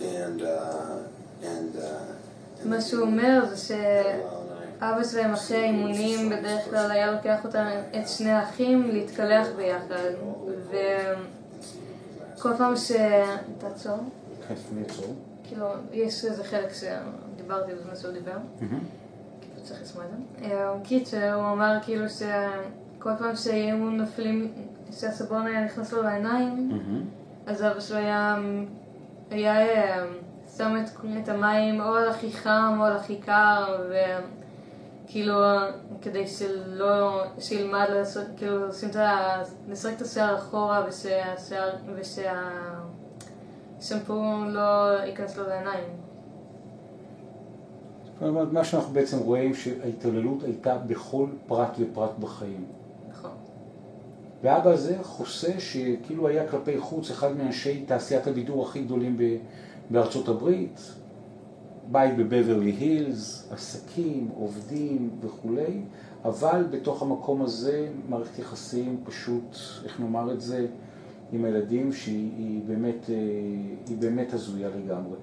And 0.00 0.42
uh, 0.42 0.98
and. 1.42 1.76
Uh, 1.76 2.64
מה 2.64 2.80
שהוא 2.80 3.02
אומר 3.02 3.54
זה 3.54 4.02
Well, 4.24 4.33
שאבא 4.85 5.03
שלהם 5.03 5.33
אחרי 5.33 5.57
האימונים 5.57 6.29
בדרך 6.29 6.65
כלל 6.69 6.91
היה 6.91 7.11
לוקח 7.11 7.45
אותם, 7.45 7.65
את 8.01 8.09
שני 8.09 8.31
האחים, 8.31 8.89
להתקלח 8.91 9.47
ביחד. 9.55 9.95
וכל 12.35 12.49
פעם 12.57 12.75
ש... 12.75 12.91
תעצור. 13.57 13.97
כאילו, 15.43 15.67
יש 15.91 16.25
איזה 16.25 16.43
חלק 16.43 16.69
שדיברתי 16.73 17.71
בזמן 17.73 17.95
שהוא 17.95 18.11
דיבר. 18.11 18.37
כאילו, 18.59 18.77
צריך 19.63 19.81
לשמוע 19.81 20.05
את 20.05 20.09
זה. 20.09 20.45
אה, 20.45 20.73
קיצר, 20.83 21.33
הוא 21.33 21.51
אמר 21.51 21.77
כאילו 21.81 22.05
שכל 22.09 23.11
פעם 23.19 23.35
שהיו 23.35 23.77
נופלים, 23.77 24.53
שהסבון 24.91 25.47
היה 25.47 25.65
נכנס 25.65 25.93
לו 25.93 26.03
לעיניים. 26.03 26.71
אז 27.45 27.63
אבא 27.63 27.79
שלו 27.79 27.97
היה, 27.97 28.37
היה 29.31 29.61
אה, 29.61 30.05
שם 30.57 30.75
את, 31.23 31.29
המים 31.29 31.81
או 31.81 31.95
על 31.95 32.09
הכי 32.09 32.31
חם 32.31 32.77
או 32.79 32.85
על 32.85 32.95
הכי 32.95 33.17
קר, 33.17 33.81
וכאילו, 35.05 35.35
כדי 36.01 36.27
שלא, 36.27 37.23
שילמד 37.39 37.85
לעשות, 37.89 38.23
כאילו, 38.37 38.67
לשים 38.67 38.89
את 38.89 38.95
ה... 38.95 39.41
לסרק 39.69 39.95
את 39.95 40.01
השיער 40.01 40.35
אחורה 40.35 40.85
ושהשיער, 40.87 41.69
ושהשמפו 43.79 44.23
לא 44.47 44.99
ייכנס 45.05 45.37
לו 45.37 45.47
לעיניים. 45.47 45.89
אומרת, 48.21 48.51
מה 48.51 48.63
שאנחנו 48.63 48.93
בעצם 48.93 49.17
רואים 49.19 49.53
שההתעללות 49.53 50.43
הייתה 50.43 50.77
בכל 50.77 51.27
פרט 51.47 51.77
ופרט 51.79 52.11
בחיים. 52.19 52.65
נכון. 53.09 53.31
ואבא 54.43 54.69
הזה 54.69 54.97
חוסה 55.03 55.59
שכאילו 55.59 56.27
היה 56.27 56.47
כלפי 56.47 56.79
חוץ 56.79 57.11
אחד 57.11 57.37
מאנשי 57.37 57.83
תעשיית 57.85 58.27
הבידור 58.27 58.65
הכי 58.65 58.81
גדולים 58.81 59.17
בארצות 59.89 60.27
הברית, 60.27 60.79
בית 61.91 62.17
בבברלי 62.17 62.71
הילס, 62.71 63.47
עסקים, 63.51 64.29
עובדים 64.37 65.09
וכולי, 65.21 65.81
אבל 66.25 66.65
בתוך 66.71 67.01
המקום 67.01 67.41
הזה 67.41 67.87
מערכת 68.09 68.39
יחסים 68.39 69.01
פשוט, 69.03 69.57
איך 69.83 69.99
נאמר 69.99 70.33
את 70.33 70.41
זה, 70.41 70.67
עם 71.31 71.45
הילדים 71.45 71.93
שהיא 71.93 72.31
היא 72.37 72.61
באמת, 72.67 73.09
אה, 73.09 73.95
באמת 73.99 74.33
הזויה 74.33 74.69
לגמרי. 74.69 75.17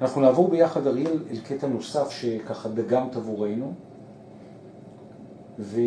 אנחנו 0.00 0.20
נעבור 0.20 0.48
ביחד, 0.48 0.86
אריאל, 0.86 1.18
אל 1.30 1.38
קטע 1.40 1.66
נוסף 1.66 2.10
שככה 2.10 2.68
דגמת 2.68 3.16
עבורנו, 3.16 3.72
ו... 5.58 5.80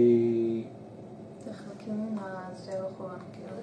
כאילו. 3.33 3.53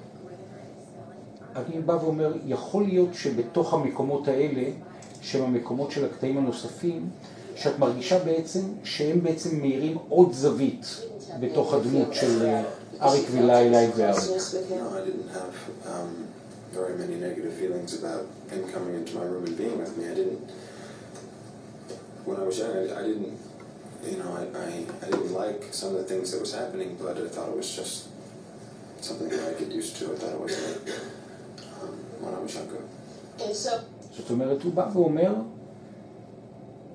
אני 1.56 1.80
בא 1.82 1.92
ואומר, 1.92 2.34
יכול 2.46 2.82
להיות 2.82 3.14
שבתוך 3.14 3.74
המקומות 3.74 4.28
האלה, 4.28 4.70
שהם 5.21 5.43
המקומות 5.43 5.91
של 5.91 6.05
הקטעים 6.05 6.37
הנוספים, 6.37 7.09
שאת 7.55 7.79
מרגישה 7.79 8.19
בעצם 8.19 8.61
שהם 8.83 9.23
בעצם 9.23 9.59
מאירים 9.61 9.97
עוד 10.09 10.33
זווית 10.33 10.85
בתוך 11.39 11.73
הדמות 11.73 12.13
של 12.13 12.45
אה, 12.45 12.63
אריק 13.01 13.27
ולילה 13.31 13.89
ואריק. 13.95 14.23
Closeness 14.23 14.53
with 14.53 14.69
him? 14.69 14.79
No, 14.79 14.97
I 14.99 15.01
didn't 15.07 15.31
have 15.39 15.55
um, 15.93 16.11
very 16.73 16.95
many 17.01 17.15
negative 17.27 17.53
feelings 17.61 17.91
about 17.99 18.23
him 18.51 18.61
coming 18.73 18.93
into 18.99 19.11
my 19.19 19.25
room 19.31 19.45
and 19.49 19.57
being 19.57 19.77
with 19.83 19.93
me. 19.97 20.03
I 20.13 20.15
didn't. 20.19 20.41
When 22.27 22.37
I 22.37 22.43
was 22.49 22.57
young, 22.59 22.73
I, 22.77 22.83
I 22.99 23.03
didn't. 23.09 23.37
You 24.11 24.17
know, 24.21 24.31
I, 24.41 24.43
I, 24.65 24.69
I 25.05 25.07
didn't 25.15 25.33
like 25.43 25.61
some 25.79 25.89
of 25.93 25.97
the 26.01 26.07
things 26.11 26.31
that 26.31 26.39
was 26.45 26.53
happening, 26.61 26.89
but 27.01 27.13
I 27.17 27.27
thought 27.33 27.49
it 27.53 27.57
was 27.63 27.71
just 27.79 27.95
something 29.01 29.29
that 29.29 29.43
I 29.49 29.53
get 29.61 29.69
used 29.81 29.93
to. 29.97 30.03
I 30.13 30.15
thought 30.19 30.33
it 30.37 30.41
was 30.47 30.55
like 30.67 30.87
um, 31.81 31.93
when 32.23 32.31
I 32.37 32.39
was 32.45 32.53
younger. 32.59 32.81
And 33.43 33.55
so, 33.55 33.71
זאת 34.10 34.30
אומרת, 34.30 34.62
הוא 34.62 34.74
בא 34.74 34.88
ואומר, 34.92 35.34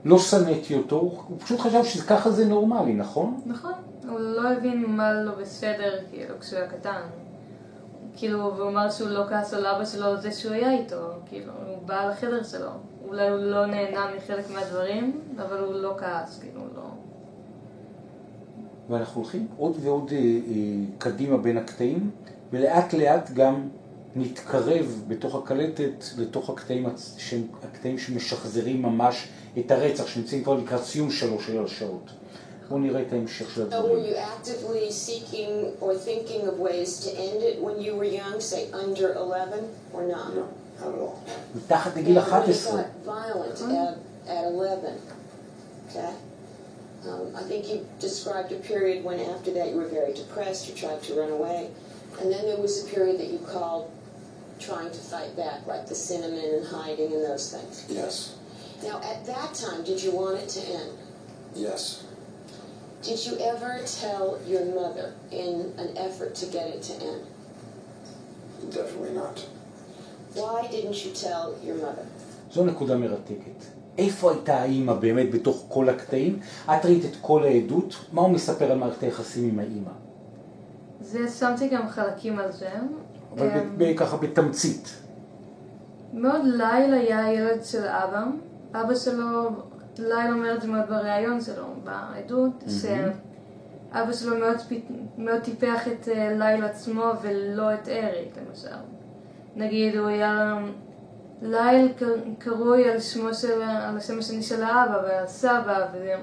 לא 0.05 0.19
שנאתי 0.19 0.75
אותו, 0.75 0.95
הוא 0.95 1.39
פשוט 1.39 1.59
חשב 1.59 1.83
שככה 1.83 2.31
זה 2.31 2.45
נורמלי, 2.45 2.93
נכון? 2.93 3.41
נכון, 3.45 3.73
הוא 4.09 4.19
לא 4.19 4.49
הבין 4.49 4.85
מה 4.85 5.13
לא 5.13 5.31
בסדר, 5.41 5.97
כאילו, 6.09 6.39
כשהוא 6.39 6.59
היה 6.59 6.67
קטן. 6.67 7.01
כאילו, 8.17 8.55
והוא 8.55 8.69
אמר 8.69 8.89
שהוא 8.89 9.09
לא 9.09 9.23
כעס 9.29 9.53
על 9.53 9.65
אבא 9.65 9.85
שלו 9.85 10.05
על 10.05 10.21
זה 10.21 10.31
שהוא 10.31 10.53
היה 10.53 10.71
איתו, 10.71 11.09
כאילו, 11.25 11.53
הוא 11.67 11.77
בא 11.87 12.09
לחדר 12.09 12.43
שלו. 12.43 12.69
אולי 13.07 13.29
הוא 13.29 13.39
לא 13.39 13.65
נהנה 13.65 14.07
מחלק 14.17 14.45
מהדברים, 14.53 15.21
אבל 15.37 15.59
הוא 15.59 15.73
לא 15.73 15.95
כעס, 15.97 16.39
כאילו, 16.39 16.61
לא... 16.75 16.81
ואנחנו 18.89 19.21
הולכים 19.21 19.47
עוד 19.57 19.77
ועוד 19.81 20.11
אה, 20.11 20.17
אה, 20.17 20.21
קדימה 20.97 21.37
בין 21.37 21.57
הקטעים, 21.57 22.11
ולאט 22.51 22.93
לאט 22.93 23.31
גם 23.33 23.67
נתקרב 24.15 25.03
בתוך 25.07 25.35
הקלטת 25.35 26.05
לתוך 26.17 26.49
הקטעים, 26.49 26.85
הקטעים 27.63 27.97
שמשחזרים 27.99 28.81
ממש 28.81 29.27
את 29.59 29.71
הרצח, 29.71 30.07
שנמצאים 30.07 30.43
כבר 30.43 30.53
לקראת 30.53 30.83
סיום 30.83 31.11
שלוש 31.11 31.47
של 31.47 31.65
השעות. 31.65 32.09
בואו 32.69 32.79
נראה 32.79 33.01
את 33.01 33.13
ההמשך 33.13 33.51
של 33.55 33.61
so 33.61 33.73
were 33.73 33.75
הדברים. 33.75 34.05
you 34.05 34.15
actively 34.17 34.91
seeking 34.91 35.81
or 35.81 35.93
thinking 35.93 36.47
of 36.47 36.59
ways 36.59 36.99
to 37.05 37.09
end 37.09 37.43
it 37.43 37.61
when 37.61 37.79
you 37.85 37.93
were 37.95 38.09
young, 38.21 38.39
say 38.39 38.63
under 38.73 39.13
11 39.13 39.59
or 39.93 40.01
not? 40.03 40.33
No, 40.35 40.41
not 40.81 40.93
at 40.93 40.99
all. 40.99 41.15
מתחת 41.55 41.95
לגיל 41.95 42.17
And 42.17 42.21
when 42.31 42.49
it 42.49 42.67
11. 42.67 42.77
got 42.77 42.85
violent 43.05 43.61
at 44.27 44.43
11, 44.45 44.93
okay? 45.89 46.13
Um, 47.05 47.35
I 47.35 47.43
think 47.49 47.61
you 47.69 47.77
described 47.99 48.51
a 48.51 48.59
period 48.71 49.03
when 49.03 49.19
after 49.19 49.51
that 49.57 49.67
you 49.71 49.75
were 49.81 49.91
very 49.99 50.13
depressed, 50.13 50.61
you 50.67 50.73
tried 50.83 51.01
to 51.07 51.11
run 51.21 51.31
away, 51.39 51.61
and 52.19 52.27
then 52.33 52.43
there 52.49 52.57
was 52.67 52.73
a 52.83 52.85
period 52.95 53.15
that 53.21 53.29
you 53.33 53.39
called 53.55 53.85
trying 54.59 54.91
to 54.91 54.97
fight 54.97 55.35
back, 55.35 55.65
like 55.67 55.87
the 55.87 55.95
cinnamon 55.95 56.49
and 56.57 56.65
hiding 56.65 57.11
and 57.13 57.23
those 57.23 57.51
things. 57.53 57.85
Yes. 57.89 58.35
Now, 58.83 58.97
at 59.01 59.25
that 59.25 59.53
time, 59.53 59.83
did 59.83 60.01
you 60.01 60.11
want 60.11 60.37
it 60.37 60.49
to 60.49 60.61
end? 60.61 60.97
Yes. 61.55 62.03
Did 63.01 63.25
you 63.25 63.37
ever 63.39 63.81
tell 64.01 64.39
your 64.47 64.65
mother 64.65 65.13
in 65.31 65.73
an 65.77 65.97
effort 65.97 66.35
to 66.35 66.45
get 66.47 66.67
it 66.67 66.81
to 66.83 66.93
end? 66.93 67.23
Definitely 68.71 69.13
not. 69.13 69.45
Why 70.33 70.67
didn't 70.67 70.97
you 71.05 71.11
tell 71.11 71.55
your 71.63 71.75
mother? 71.75 72.05
זו 72.51 72.65
נקודה 72.65 72.95
מרתקת. 72.95 73.65
איפה 73.97 74.31
הייתה 74.31 74.55
האימא 74.55 74.93
באמת 74.93 75.31
בתוך 75.31 75.65
כל 75.67 75.89
הקטעים? 75.89 76.39
את 76.65 76.85
ראית 76.85 77.05
את 77.05 77.15
כל 77.21 77.43
העדות, 77.43 77.95
מה 78.13 78.21
הוא 78.21 78.29
מספר 78.29 78.71
על 78.71 78.77
מערכת 78.77 79.03
היחסים 79.03 79.49
עם 79.49 79.59
האימא? 79.59 79.91
זה 81.01 81.19
שמתי 81.39 81.67
גם 81.67 81.89
חלקים 81.89 82.39
על 82.39 82.51
זה. 82.51 82.69
אבל 83.37 83.49
אמ, 83.81 83.97
ככה 83.97 84.17
בתמצית. 84.17 84.89
מאוד 86.13 86.41
ליל 86.45 86.93
היה 86.93 87.33
ילד 87.33 87.63
של 87.63 87.85
אבא. 87.87 88.23
אבא 88.71 88.95
שלו, 88.95 89.49
ליל 89.99 90.33
אומר 90.33 90.55
את 90.55 90.61
זה 90.61 90.67
מאוד 90.67 90.89
בריאיון 90.89 91.41
שלו, 91.41 91.65
בעדות, 91.83 92.63
שאבא 92.67 94.13
שלו 94.13 94.35
מאוד, 95.17 95.39
טיפח 95.43 95.87
את 95.87 96.09
אה, 96.09 96.33
ליל 96.37 96.65
עצמו 96.65 97.03
ולא 97.21 97.73
את 97.73 97.87
אריק, 97.87 98.37
למשל. 98.47 98.75
נגיד, 99.55 99.95
הוא 99.95 100.07
היה... 100.07 100.57
ליל 101.41 101.93
קרוי 102.39 102.89
על 102.89 102.99
שמו 102.99 103.33
של... 103.33 103.61
על 103.61 103.97
השם 103.97 104.19
השני 104.19 104.43
של 104.43 104.63
האבא 104.63 105.01
ועל 105.03 105.27
סבא, 105.27 105.87
וזה... 105.93 106.15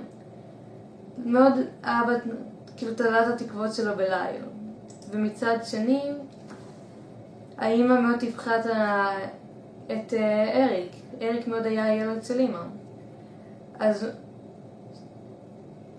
מאוד 1.25 1.53
אבא 1.83 2.13
כאילו 2.77 2.95
תלה 2.95 3.27
את 3.27 3.41
התקוות 3.41 3.75
שלו 3.75 3.97
בליל. 3.97 4.43
ומצד 5.11 5.57
שני, 5.65 6.13
האימא 7.59 8.01
מאוד 8.01 8.19
טיפחה 8.19 8.57
את, 9.87 10.15
אה, 10.15 10.65
אריק. 10.65 10.93
אריק 11.23 11.49
מאוד 11.49 11.67
היה 11.67 11.85
הילד 11.85 12.25
של 12.25 12.39
אימא. 12.39 12.63
אז 13.79 14.07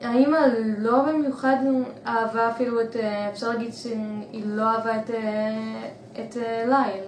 האימא 0.01 0.38
לא 0.78 1.01
במיוחד 1.01 1.56
אהבה 2.06 2.49
אפילו 2.51 2.82
את, 2.82 2.95
אה, 2.95 3.30
אפשר 3.30 3.49
להגיד 3.49 3.74
שהיא 3.74 4.43
לא 4.45 4.64
אהבה 4.64 4.99
את, 4.99 5.10
אה, 5.10 5.89
את 6.12 6.36
ליל. 6.68 7.04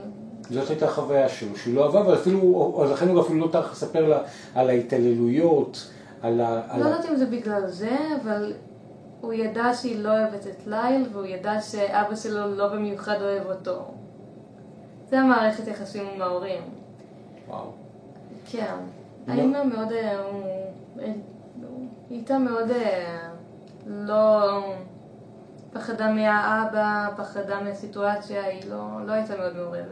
זאת 0.49 0.69
הייתה 0.69 0.85
החוויה 0.85 1.29
שלו, 1.29 1.55
שהיא 1.55 1.75
לא 1.75 1.85
אהבה, 1.85 2.07
ואפילו, 2.07 2.81
אז 2.83 2.91
לכן 2.91 3.07
הוא 3.07 3.21
אפילו 3.21 3.39
לא 3.39 3.51
טרח 3.51 3.71
לספר 3.71 4.07
לה 4.07 4.19
על 4.55 4.69
ההתעללויות, 4.69 5.91
על 6.21 6.41
ה... 6.41 6.61
על 6.69 6.79
לא 6.79 6.85
יודעת 6.85 7.05
אם 7.05 7.15
זה 7.15 7.25
בגלל 7.25 7.67
זה, 7.67 7.97
אבל 8.21 8.53
הוא 9.21 9.33
ידע 9.33 9.73
שהיא 9.73 10.03
לא 10.03 10.09
אוהבת 10.09 10.47
את 10.47 10.67
ליל, 10.67 11.05
והוא 11.13 11.25
ידע 11.25 11.61
שאבא 11.61 12.15
שלו 12.15 12.55
לא 12.55 12.67
במיוחד 12.67 13.21
אוהב 13.21 13.45
אותו. 13.45 13.85
זה 15.09 15.19
המערכת 15.19 15.67
יחסים 15.67 16.07
עם 16.15 16.21
ההורים. 16.21 16.61
וואו. 17.47 17.65
כן. 18.51 18.75
לא. 19.27 19.33
האמא 19.33 19.63
מאוד, 19.63 19.91
אה, 19.91 20.19
הוא- 20.19 20.43
אה, 20.99 21.05
היא 22.09 22.17
הייתה 22.17 22.37
מאוד 22.37 22.71
אה, 22.71 23.27
לא... 23.87 24.49
פחדה 25.73 26.11
מהאבא, 26.11 27.07
פחדה 27.17 27.63
מהסיטואציה, 27.63 28.45
היא 28.45 28.61
לא, 28.69 28.77
לא 29.05 29.11
הייתה 29.13 29.37
מאוד 29.37 29.55
מעורבת. 29.55 29.85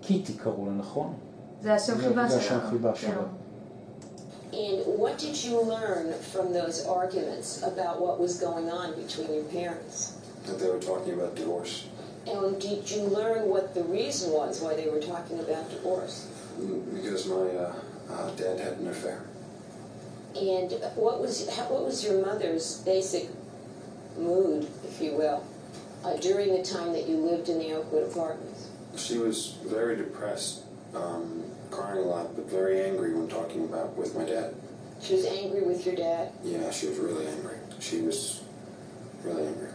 קיטי 0.00 0.32
קראו 0.34 0.66
לה, 0.66 0.72
נכון? 0.72 1.14
זה 1.60 1.74
השם 1.74 1.94
זה- 1.96 2.08
חיבה 2.08 2.28
זה 2.28 2.40
שלה. 2.40 2.56
השם 2.58 2.70
חיבה 2.70 2.92
כן. 2.92 2.98
שלה. 2.98 3.22
And 4.52 5.00
what 5.00 5.18
did 5.18 5.34
you 5.46 5.56
learn 5.74 6.06
from 6.32 6.46
those 6.52 6.86
arguments 6.86 7.62
about 7.62 7.94
what 8.04 8.16
was 8.20 8.32
going 8.46 8.68
on 8.80 8.88
between 9.02 9.28
your 9.36 9.46
parents? 9.58 9.96
That 10.46 10.58
they 10.60 10.68
were 10.74 10.84
talking 10.90 11.14
about 11.18 11.34
divorce. 11.42 11.74
And 12.26 12.60
did 12.60 12.88
you 12.90 13.02
learn 13.02 13.48
what 13.48 13.74
the 13.74 13.82
reason 13.84 14.32
was 14.32 14.60
why 14.60 14.74
they 14.76 14.88
were 14.88 15.00
talking 15.00 15.40
about 15.40 15.68
divorce? 15.70 16.28
Mm, 16.58 16.94
Because 16.94 17.26
my 17.26 17.34
uh, 17.34 17.74
uh, 18.10 18.30
dad 18.30 18.60
had 18.60 18.78
an 18.78 18.88
affair. 18.88 19.24
And 20.36 20.72
what 20.94 21.20
was 21.20 21.48
how, 21.56 21.64
what 21.64 21.84
was 21.84 22.04
your 22.04 22.24
mother's 22.24 22.78
basic 22.78 23.28
mood, 24.16 24.66
if 24.84 25.00
you 25.00 25.12
will, 25.14 25.44
uh, 26.04 26.16
during 26.16 26.54
the 26.56 26.62
time 26.62 26.92
that 26.92 27.08
you 27.08 27.16
lived 27.16 27.48
in 27.48 27.58
the 27.58 27.72
Oakwood 27.74 28.10
apartments? 28.10 28.68
She 28.96 29.18
was 29.18 29.58
very 29.64 29.96
depressed, 29.96 30.62
um, 30.94 31.44
crying 31.70 31.98
a 31.98 32.02
lot, 32.02 32.34
but 32.36 32.48
very 32.48 32.82
angry 32.82 33.12
when 33.14 33.28
talking 33.28 33.64
about 33.64 33.96
with 33.96 34.14
my 34.16 34.24
dad. 34.24 34.54
She 35.02 35.14
was 35.14 35.26
angry 35.26 35.62
with 35.62 35.84
your 35.84 35.96
dad. 35.96 36.32
Yeah, 36.44 36.70
she 36.70 36.86
was 36.86 36.98
really 36.98 37.26
angry. 37.26 37.56
She 37.80 38.00
was 38.00 38.42
really 39.24 39.46
angry. 39.46 39.70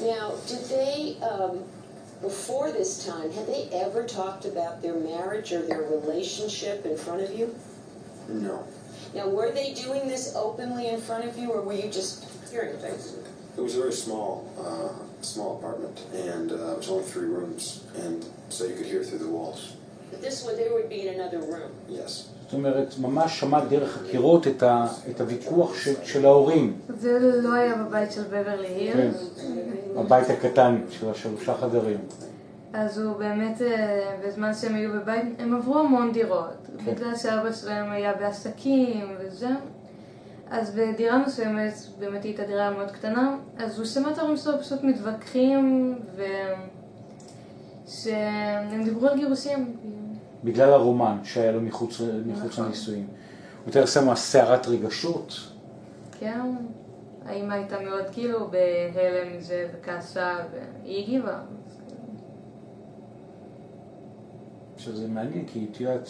Now, 0.00 0.34
did 0.46 0.64
they, 0.64 1.16
um, 1.22 1.64
before 2.22 2.70
this 2.70 3.04
time, 3.04 3.30
had 3.32 3.46
they 3.46 3.68
ever 3.72 4.06
talked 4.06 4.44
about 4.44 4.80
their 4.80 4.94
marriage 4.94 5.52
or 5.52 5.62
their 5.62 5.82
relationship 5.82 6.86
in 6.86 6.96
front 6.96 7.20
of 7.20 7.32
you? 7.32 7.54
No. 8.28 8.66
Now, 9.14 9.28
were 9.28 9.50
they 9.50 9.74
doing 9.74 10.08
this 10.08 10.34
openly 10.34 10.88
in 10.88 11.00
front 11.00 11.24
of 11.24 11.36
you, 11.36 11.50
or 11.50 11.60
were 11.60 11.74
you 11.74 11.90
just 11.90 12.24
hearing 12.50 12.78
things? 12.78 13.16
It 13.56 13.60
was 13.60 13.76
a 13.76 13.80
very 13.80 13.92
small, 13.92 14.48
uh, 14.58 15.22
small 15.22 15.58
apartment, 15.58 16.06
and 16.14 16.52
uh, 16.52 16.54
it 16.54 16.76
was 16.78 16.88
only 16.88 17.04
three 17.04 17.26
rooms, 17.26 17.84
and 17.96 18.24
so 18.48 18.64
you 18.64 18.76
could 18.76 18.86
hear 18.86 19.04
through 19.04 19.18
the 19.18 19.28
walls. 19.28 19.74
But 20.10 20.22
this 20.22 20.44
one, 20.44 20.56
they 20.56 20.70
would 20.70 20.88
be 20.88 21.08
in 21.08 21.14
another 21.14 21.40
room. 21.40 21.72
Yes. 21.88 22.28
זאת 22.52 22.58
אומרת, 22.58 22.94
ממש 23.00 23.40
שמעת 23.40 23.68
דרך 23.68 23.98
הקירות 24.02 24.46
את, 24.46 24.62
ה, 24.62 24.86
את 25.10 25.20
הוויכוח 25.20 25.74
של, 25.74 25.94
של 26.02 26.24
ההורים, 26.26 26.78
זה 26.88 27.18
לא 27.42 27.54
היה 27.54 27.74
בבית 27.74 28.12
של 28.12 28.22
בברלי 28.22 28.66
הילס. 28.66 29.40
הבית 29.96 30.30
הקטן 30.30 30.80
של 30.90 31.10
השלושה 31.10 31.54
חדרים. 31.54 31.98
אז 32.72 32.98
הוא 32.98 33.16
באמת, 33.16 33.62
אה, 33.62 34.16
בזמן 34.26 34.54
שהם 34.54 34.74
היו 34.74 34.92
בבית, 34.92 35.24
הם 35.38 35.54
עברו 35.54 35.78
המון 35.78 36.12
דירות. 36.12 36.66
כן. 36.84 36.94
בגלל 36.94 37.16
שאבא 37.16 37.52
שלהם 37.52 37.90
היה 37.90 38.12
בעסקים 38.14 39.16
וזה. 39.20 39.50
אז 40.50 40.74
בדירה 40.74 41.18
מסוימת, 41.18 41.72
באמת 41.98 42.24
הייתה 42.24 42.44
דירה 42.44 42.70
מאוד 42.70 42.90
קטנה, 42.90 43.36
אז 43.58 43.78
הוא 43.78 43.86
שמע 43.86 44.10
את 44.10 44.18
ההורים 44.18 44.36
שלו 44.36 44.58
פשוט 44.60 44.82
מתווכחים, 44.82 45.94
ו... 46.16 46.22
שהם 47.86 48.84
דיברו 48.84 49.08
על 49.08 49.16
גירושים. 49.16 49.76
בגלל 50.44 50.72
הרומן 50.72 51.18
שהיה 51.24 51.52
לו 51.52 51.60
מחוץ, 51.60 52.00
מחוץ 52.26 52.52
נכון. 52.52 52.64
לנישואים. 52.66 53.06
הוא 53.06 53.66
יותר 53.66 53.86
שמה 53.86 54.16
סערת 54.16 54.66
רגשות, 54.66 55.34
כן, 56.18 56.40
האמא 57.26 57.54
הייתה 57.54 57.80
מאוד 57.80 58.04
כאילו 58.12 58.50
בהלם 58.94 59.36
מזה 59.36 59.68
וכעסה, 59.74 60.38
והיא 60.52 61.04
הגיבה. 61.04 61.40
עכשיו 64.74 64.96
זה 64.96 65.08
מעניין, 65.08 65.46
כי 65.46 65.66
את 65.72 65.80
יודעת, 65.80 66.08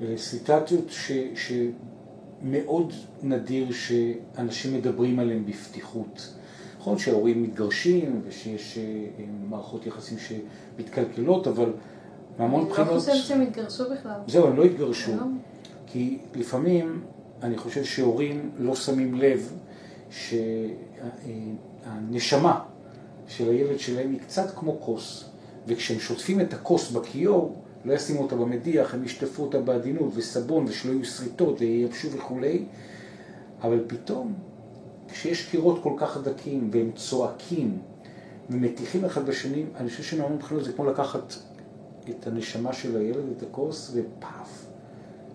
אלה 0.00 0.18
סיטואציות 0.18 0.84
ש, 0.90 1.12
שמאוד 1.34 2.92
נדיר 3.22 3.72
שאנשים 3.72 4.74
מדברים 4.76 5.18
עליהן 5.18 5.44
בפתיחות. 5.46 6.34
נכון 6.80 6.98
שההורים 6.98 7.42
מתגרשים 7.42 8.22
ושיש 8.28 8.78
אה, 8.78 8.84
מערכות 9.48 9.86
יחסים 9.86 10.18
שמתקלקלות, 10.18 11.46
אבל 11.46 11.72
מהמון 12.38 12.60
אני 12.60 12.68
לא 12.68 12.74
בחינות... 12.74 12.98
חושבת 12.98 13.14
שהם 13.16 13.40
התגרשו 13.40 13.84
בכלל. 13.90 14.20
זהו, 14.26 14.46
הם 14.46 14.56
לא 14.56 14.64
התגרשו. 14.64 15.16
לא. 15.16 15.22
כי 15.86 16.18
לפעמים 16.34 17.02
אני 17.42 17.56
חושב 17.56 17.84
שהורים 17.84 18.50
לא 18.58 18.74
שמים 18.74 19.14
לב 19.14 19.52
שהנשמה 21.30 22.60
של 23.28 23.48
הילד 23.48 23.78
שלהם 23.78 24.10
היא 24.10 24.20
קצת 24.20 24.50
כמו 24.56 24.80
כוס, 24.80 25.24
וכשהם 25.66 25.98
שוטפים 25.98 26.40
את 26.40 26.52
הכוס 26.52 26.90
בכיור, 26.90 27.62
לא 27.84 27.92
ישימו 27.92 28.22
אותה 28.22 28.36
במדיח, 28.36 28.94
הם 28.94 29.04
ישטפו 29.04 29.42
אותה 29.42 29.60
בעדינות 29.60 30.12
וסבון 30.14 30.64
ושלא 30.68 30.92
יהיו 30.92 31.04
שריטות 31.04 31.60
וייבשו 31.60 32.12
וכולי, 32.12 32.64
אבל 33.62 33.80
פתאום 33.86 34.34
כשיש 35.12 35.48
קירות 35.50 35.82
כל 35.82 35.92
כך 35.96 36.16
דקים 36.16 36.70
והם 36.72 36.90
צועקים 36.96 37.78
ומטיחים 38.50 39.04
אחד 39.04 39.26
בשני, 39.26 39.64
אני 39.76 39.88
חושב 39.90 40.02
שמהמון 40.02 40.38
בחינות 40.38 40.64
זה 40.64 40.72
כמו 40.72 40.84
לקחת 40.84 41.34
את 42.10 42.26
הנשמה 42.26 42.72
של 42.72 42.96
הילד, 42.96 43.24
את 43.36 43.42
הכוס, 43.42 43.90
ופאף, 43.94 44.66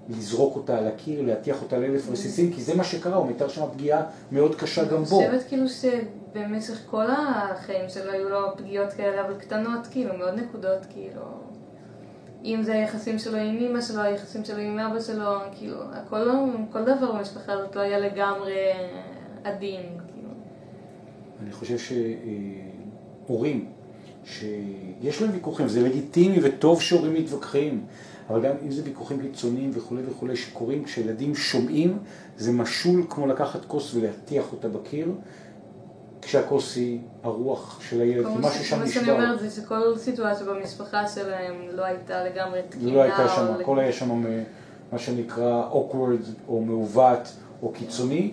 לזרוק 0.10 0.56
אותה 0.56 0.78
על 0.78 0.88
הקיר, 0.88 1.22
להטיח 1.22 1.62
אותה 1.62 1.78
לאלף 1.78 2.10
רסיסים, 2.10 2.54
כי 2.54 2.62
זה 2.62 2.76
מה 2.76 2.84
שקרה, 2.84 3.16
הוא 3.16 3.28
מתאר 3.28 3.48
שם 3.48 3.66
פגיעה 3.74 4.04
מאוד 4.32 4.56
קשה 4.56 4.86
גם 4.86 5.04
בו. 5.04 5.20
אני 5.22 5.28
חושבת 5.28 5.48
כאילו 5.48 5.66
שבמשך 5.70 6.82
כל 6.90 7.06
החיים 7.10 7.90
שלו 7.90 8.12
היו 8.12 8.30
לו 8.30 8.58
פגיעות 8.58 8.94
כאלה, 8.94 9.26
אבל 9.26 9.34
קטנות, 9.34 9.88
כאילו, 9.92 10.18
מאוד 10.18 10.34
נקודות, 10.34 10.86
כאילו. 10.90 11.22
אם 12.46 12.64
זה 12.64 12.74
היחסים 12.74 13.20
שלו 13.20 13.38
עם 13.38 13.58
אמא 13.58 13.82
שלו, 13.82 14.02
היחסים 14.02 14.46
שלו 14.46 14.58
עם 14.58 14.80
אבא 14.80 15.00
שלו, 15.00 15.32
כאילו, 15.58 15.78
הכל, 15.94 16.30
כל 16.72 16.84
דבר 16.84 17.12
במשפחה 17.12 17.54
הזאת 17.54 17.76
לא 17.76 17.82
היה 17.82 18.00
לגמרי 18.00 18.58
עדין, 19.46 19.82
כאילו. 19.82 20.30
אני 21.44 21.52
חושב 21.52 21.78
שהורים, 23.28 23.66
שיש 24.26 25.22
להם 25.22 25.32
ויכוחים, 25.34 25.68
זה 25.68 25.82
לגיטימי 25.82 26.40
וטוב 26.44 26.82
שהורים 26.82 27.14
מתווכחים, 27.14 27.86
אבל 28.30 28.42
גם 28.42 28.56
אם 28.66 28.72
זה 28.72 28.82
ויכוחים 28.86 29.22
קיצוניים 29.22 29.72
וכולי 29.74 30.02
וכולי 30.10 30.36
שקורים 30.36 30.84
כשילדים 30.84 31.36
שומעים, 31.36 31.98
זה 32.38 32.52
משול 32.52 33.06
כמו 33.10 33.28
לקחת 33.28 33.66
כוס 33.66 33.94
ולהטיח 33.94 34.52
אותה 34.52 34.68
בקיר, 34.68 35.12
כשהכוס 36.22 36.76
היא 36.76 37.00
הרוח 37.24 37.82
של 37.82 38.02
הילד, 38.02 38.26
כי 38.26 38.34
כל 38.34 38.40
משהו 38.40 38.66
שם 38.66 38.80
מה 38.80 38.88
שאני 38.88 39.02
נשבר. 39.02 39.14
אומרת 39.14 39.40
זה 39.40 39.50
שכל 39.50 39.98
סיטואציה 39.98 40.46
במשפחה 40.46 41.08
שלהם 41.08 41.56
לא 41.74 41.86
הייתה 41.86 42.24
לגמרי 42.24 42.62
תקינה. 42.70 42.94
לא 42.94 43.02
הייתה 43.02 43.28
שם, 43.36 43.46
הכל 43.62 43.80
היה 43.80 43.92
שם 43.92 44.24
מה 44.92 45.00
שנקרא 45.00 45.70
awkward 45.72 46.48
או 46.48 46.62
מעוות 46.62 47.34
או 47.62 47.72
קיצוני, 47.72 48.32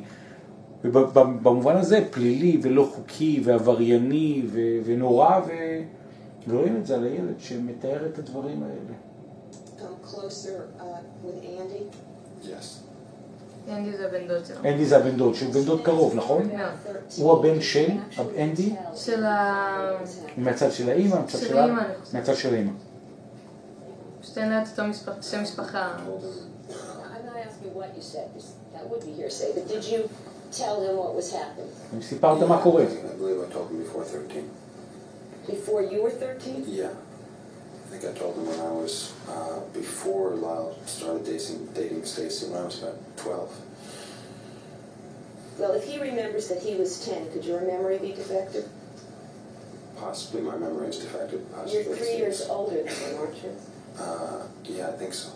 ובמובן 0.85 1.77
הזה 1.77 2.01
פלילי 2.11 2.61
ולא 2.63 2.91
חוקי 2.95 3.41
ועברייני 3.45 4.43
ו- 4.47 4.79
ונורא, 4.85 5.41
ו... 5.47 5.51
ורואים 6.49 6.77
את 6.77 6.87
זה 6.87 6.95
על 6.95 7.05
הילד 7.05 7.35
שמתאר 7.39 8.07
את 8.07 8.19
הדברים 8.19 8.63
האלה. 8.63 8.95
Come 9.79 10.07
closer 10.07 10.81
uh, 10.81 10.83
with 11.25 11.45
Andy. 11.45 11.97
Yes. 12.45 12.83
אנדי 13.69 13.97
זה 13.97 14.07
הבן 14.07 14.29
דוד 14.29 14.47
שלו. 14.47 14.71
אנדי 14.71 14.85
זה 14.85 14.97
הבן 14.97 15.17
דוד, 15.17 15.35
שהוא 15.35 15.53
בן 15.53 15.63
דוד 15.65 15.83
קרוב, 15.83 16.15
נכון? 16.15 16.51
הוא 17.19 17.33
הבן 17.33 17.61
של 17.61 17.89
אנדי? 18.39 18.75
של 18.95 19.25
ה... 19.25 19.99
מהצד 20.37 20.73
של 20.73 20.89
האימא, 20.89 21.17
מהצד 21.17 21.39
של 21.39 21.59
האימא. 21.59 21.83
מהצד 22.13 22.35
של 22.35 22.55
האימא. 22.55 22.73
פשוט 24.21 24.39
אין 24.39 24.51
לה 24.51 24.63
את 24.63 24.67
אותו 24.79 25.23
שם 25.23 25.43
משפחה. 25.43 25.93
tell 30.53 30.83
him 30.83 30.97
what 30.97 31.15
was 31.15 31.33
happening. 31.33 31.71
You 31.95 32.03
see, 32.03 32.17
pa 32.17 32.35
de 32.39 32.47
cu. 32.47 32.79
I 32.79 33.17
believe 33.17 33.41
I 33.41 33.53
told 33.53 33.71
him 33.71 33.79
before 33.79 34.05
13. 34.05 34.51
Before 35.47 35.83
you 35.83 36.03
were 36.03 36.11
13? 36.11 36.65
Yeah. 36.69 36.91
I 36.91 37.99
think 37.99 38.17
I 38.17 38.19
told 38.19 38.37
him 38.37 38.47
when 38.47 38.61
I 38.61 38.71
was, 38.71 39.13
uh, 39.29 39.61
before 39.75 40.31
Lyle 40.31 40.77
started 40.87 41.25
dating, 41.27 41.67
dating 41.75 42.05
Stacy, 42.05 42.47
when 42.49 42.61
I 42.61 42.65
was 42.65 42.83
about 42.83 43.17
12. 43.17 43.61
Well, 45.59 45.73
if 45.73 45.85
he 45.85 45.99
remembers 45.99 46.49
that 46.49 46.63
he 46.63 46.75
was 46.75 47.05
10, 47.05 47.33
could 47.33 47.45
your 47.45 47.61
memory 47.61 47.99
be 47.99 48.13
defective? 48.13 48.69
Possibly 49.97 50.41
my 50.41 50.57
memory 50.57 50.89
is 50.89 50.99
defective. 50.99 51.45
Possibly 51.53 51.85
You're 51.85 51.97
three 51.97 52.17
years 52.17 52.43
older 52.49 52.83
than 52.83 52.87
him, 52.87 53.19
aren't 53.19 53.37
you? 53.43 53.57
Uh, 53.99 54.47
yeah, 54.65 54.89
I 54.89 54.93
think 54.93 55.13
so. 55.13 55.31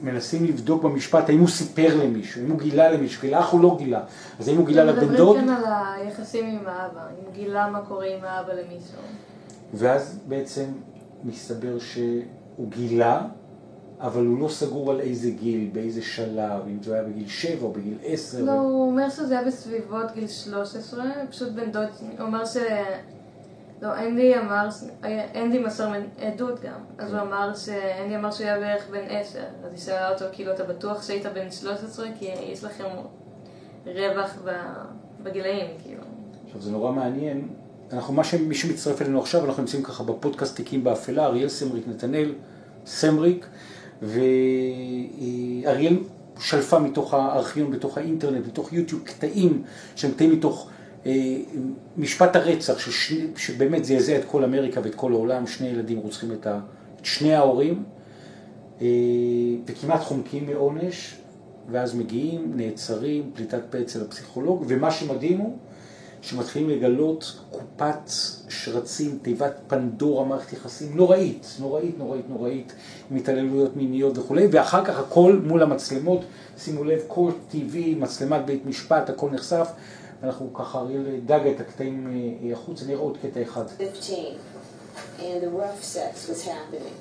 מנסים 0.00 0.44
לבדוק 0.44 0.82
במשפט 0.82 1.28
האם 1.28 1.40
הוא 1.40 1.48
סיפר 1.48 1.96
למישהו, 2.04 2.44
אם 2.44 2.50
הוא 2.50 2.58
גילה 2.58 2.90
למישהו, 2.90 3.22
גילה 3.22 3.40
אח 3.40 3.52
הוא 3.52 3.60
לא 3.60 3.76
גילה. 3.78 4.02
אז 4.40 4.48
האם 4.48 4.56
הוא 4.56 4.66
גילה 4.66 4.84
לבן 4.84 5.00
דוד? 5.00 5.10
מדברים 5.10 5.46
כאן 5.46 5.48
על 5.48 5.64
היחסים 5.96 6.46
עם 6.46 6.66
האבא, 6.66 7.00
אם 7.00 7.24
הוא 7.24 7.34
גילה 7.34 7.70
מה 7.70 7.80
קורה 7.80 8.06
עם 8.06 8.24
האבא 8.24 8.52
למישהו. 8.52 8.98
ואז 9.74 10.18
בעצם 10.28 10.64
מסתבר 11.24 11.78
שהוא 11.78 12.68
גילה, 12.68 13.22
אבל 14.00 14.26
הוא 14.26 14.40
לא 14.40 14.48
סגור 14.48 14.90
על 14.90 15.00
איזה 15.00 15.30
גיל, 15.30 15.70
באיזה 15.72 16.02
שלב, 16.02 16.62
אם 16.66 16.82
זה 16.82 16.94
היה 16.94 17.02
בגיל 17.02 17.28
7 17.28 17.62
או 17.62 17.72
בגיל 17.72 17.98
10. 18.04 18.44
לא, 18.44 18.52
הוא 18.52 18.90
אומר 18.90 19.10
שזה 19.10 19.38
היה 19.38 19.46
בסביבות 19.46 20.12
גיל 20.14 20.28
13, 20.28 21.04
פשוט 21.30 21.48
בן 21.52 21.72
דוד, 21.72 21.88
הוא 22.18 22.26
אמר 22.26 22.44
ש... 22.44 22.56
לא, 23.82 23.88
אנדי 23.98 24.38
אמר, 24.38 24.68
אנדי 25.34 25.58
מסר 25.58 25.92
עדות 26.18 26.60
גם, 26.60 26.80
אז 26.98 27.12
הוא 27.12 27.20
אמר 27.20 27.54
שאנדי 27.54 28.16
אמר 28.16 28.30
שהוא 28.30 28.46
היה 28.46 28.58
בערך 28.58 28.88
בן 28.90 29.04
10, 29.08 29.38
אז 29.38 29.72
היא 29.72 29.80
שאלה 29.80 30.12
אותו, 30.12 30.24
כאילו, 30.32 30.52
אתה 30.52 30.64
בטוח 30.64 31.02
שהיית 31.02 31.26
בן 31.26 31.50
13? 31.50 32.06
כי 32.18 32.24
יש 32.24 32.64
לכם 32.64 32.84
רווח 33.86 34.38
בגילאים, 35.22 35.66
כאילו. 35.82 36.02
עכשיו 36.46 36.60
זה 36.60 36.70
נורא 36.70 36.92
מעניין, 36.92 37.48
אנחנו, 37.92 38.14
מה 38.14 38.24
שמי 38.24 38.54
שמצטרף 38.54 39.02
אלינו 39.02 39.20
עכשיו, 39.20 39.44
אנחנו 39.44 39.62
נמצאים 39.62 39.82
ככה 39.82 40.04
בפודקאסט 40.04 40.56
תיקים 40.56 40.84
באפלה, 40.84 41.26
אריאל 41.26 41.48
סמריק, 41.48 41.88
נתנאל 41.88 42.32
סמריק, 42.86 43.46
ואריאל 44.02 45.96
שלפה 46.38 46.78
מתוך 46.78 47.14
הארכיון, 47.14 47.70
בתוך 47.70 47.98
האינטרנט, 47.98 48.46
מתוך 48.46 48.72
יוטיוב, 48.72 49.02
קטעים 49.04 49.62
שהם 49.96 50.10
קטעים 50.10 50.32
מתוך 50.32 50.68
משפט 51.96 52.36
הרצח, 52.36 52.78
ששני, 52.78 53.26
שבאמת 53.36 53.84
זעזע 53.84 54.18
את 54.18 54.24
כל 54.24 54.44
אמריקה 54.44 54.80
ואת 54.84 54.94
כל 54.94 55.12
העולם, 55.12 55.46
שני 55.46 55.68
ילדים 55.68 55.98
רוצחים 55.98 56.32
את, 56.32 56.46
ה, 56.46 56.58
את 57.00 57.04
שני 57.04 57.34
ההורים, 57.34 57.82
אה, 58.80 58.86
וכמעט 59.66 60.00
חומקים 60.00 60.46
מעונש, 60.46 61.14
ואז 61.70 61.94
מגיעים, 61.94 62.52
נעצרים, 62.56 63.30
פליטת 63.34 63.62
פה 63.70 63.80
אצל 63.80 64.02
הפסיכולוג, 64.02 64.64
ומה 64.68 64.90
שמדהים 64.90 65.38
הוא 65.38 65.56
שמתחילים 66.22 66.70
לגלות 66.70 67.40
קופת 67.50 68.10
שרצים, 68.48 69.18
תיבת 69.22 69.52
פנדורה, 69.66 70.24
מערכת 70.24 70.52
יחסים 70.52 70.96
נוראית, 70.96 71.56
נוראית, 71.60 71.98
נוראית, 71.98 72.24
נוראית, 72.28 72.72
עם 73.10 73.16
התעללויות 73.16 73.76
מיניות 73.76 74.18
וכולי, 74.18 74.46
ואחר 74.50 74.84
כך 74.84 74.98
הכל 74.98 75.40
מול 75.44 75.62
המצלמות, 75.62 76.24
שימו 76.58 76.84
לב, 76.84 77.00
קורט 77.06 77.34
TV, 77.52 77.76
מצלמת 77.96 78.46
בית 78.46 78.66
משפט, 78.66 79.10
הכל 79.10 79.30
נחשף, 79.30 79.68
ואנחנו 80.21 80.53
ככה, 80.53 80.79
אריאל 80.79 81.19
דג 81.25 81.47
את 81.55 81.59
הקטעים 81.59 82.07
אה, 82.43 82.53
החוצה, 82.53 82.85
נראה 82.85 82.99
עוד 82.99 83.17
קטע 83.21 83.41
אחד. 83.41 83.65
15, 83.67 84.15
and 85.19 85.41
the 85.41 85.49
rough 85.49 85.83
sex 85.83 86.27
was 86.29 86.45
happening. 86.45 86.95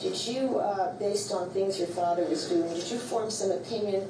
Did 0.00 0.16
you, 0.26 0.58
uh, 0.58 0.92
based 0.98 1.30
on 1.32 1.50
things 1.50 1.78
your 1.78 1.92
father 2.00 2.24
was 2.24 2.48
doing, 2.48 2.68
did 2.74 2.90
you 2.90 2.98
form 2.98 3.30
some 3.30 3.52
opinion 3.52 4.02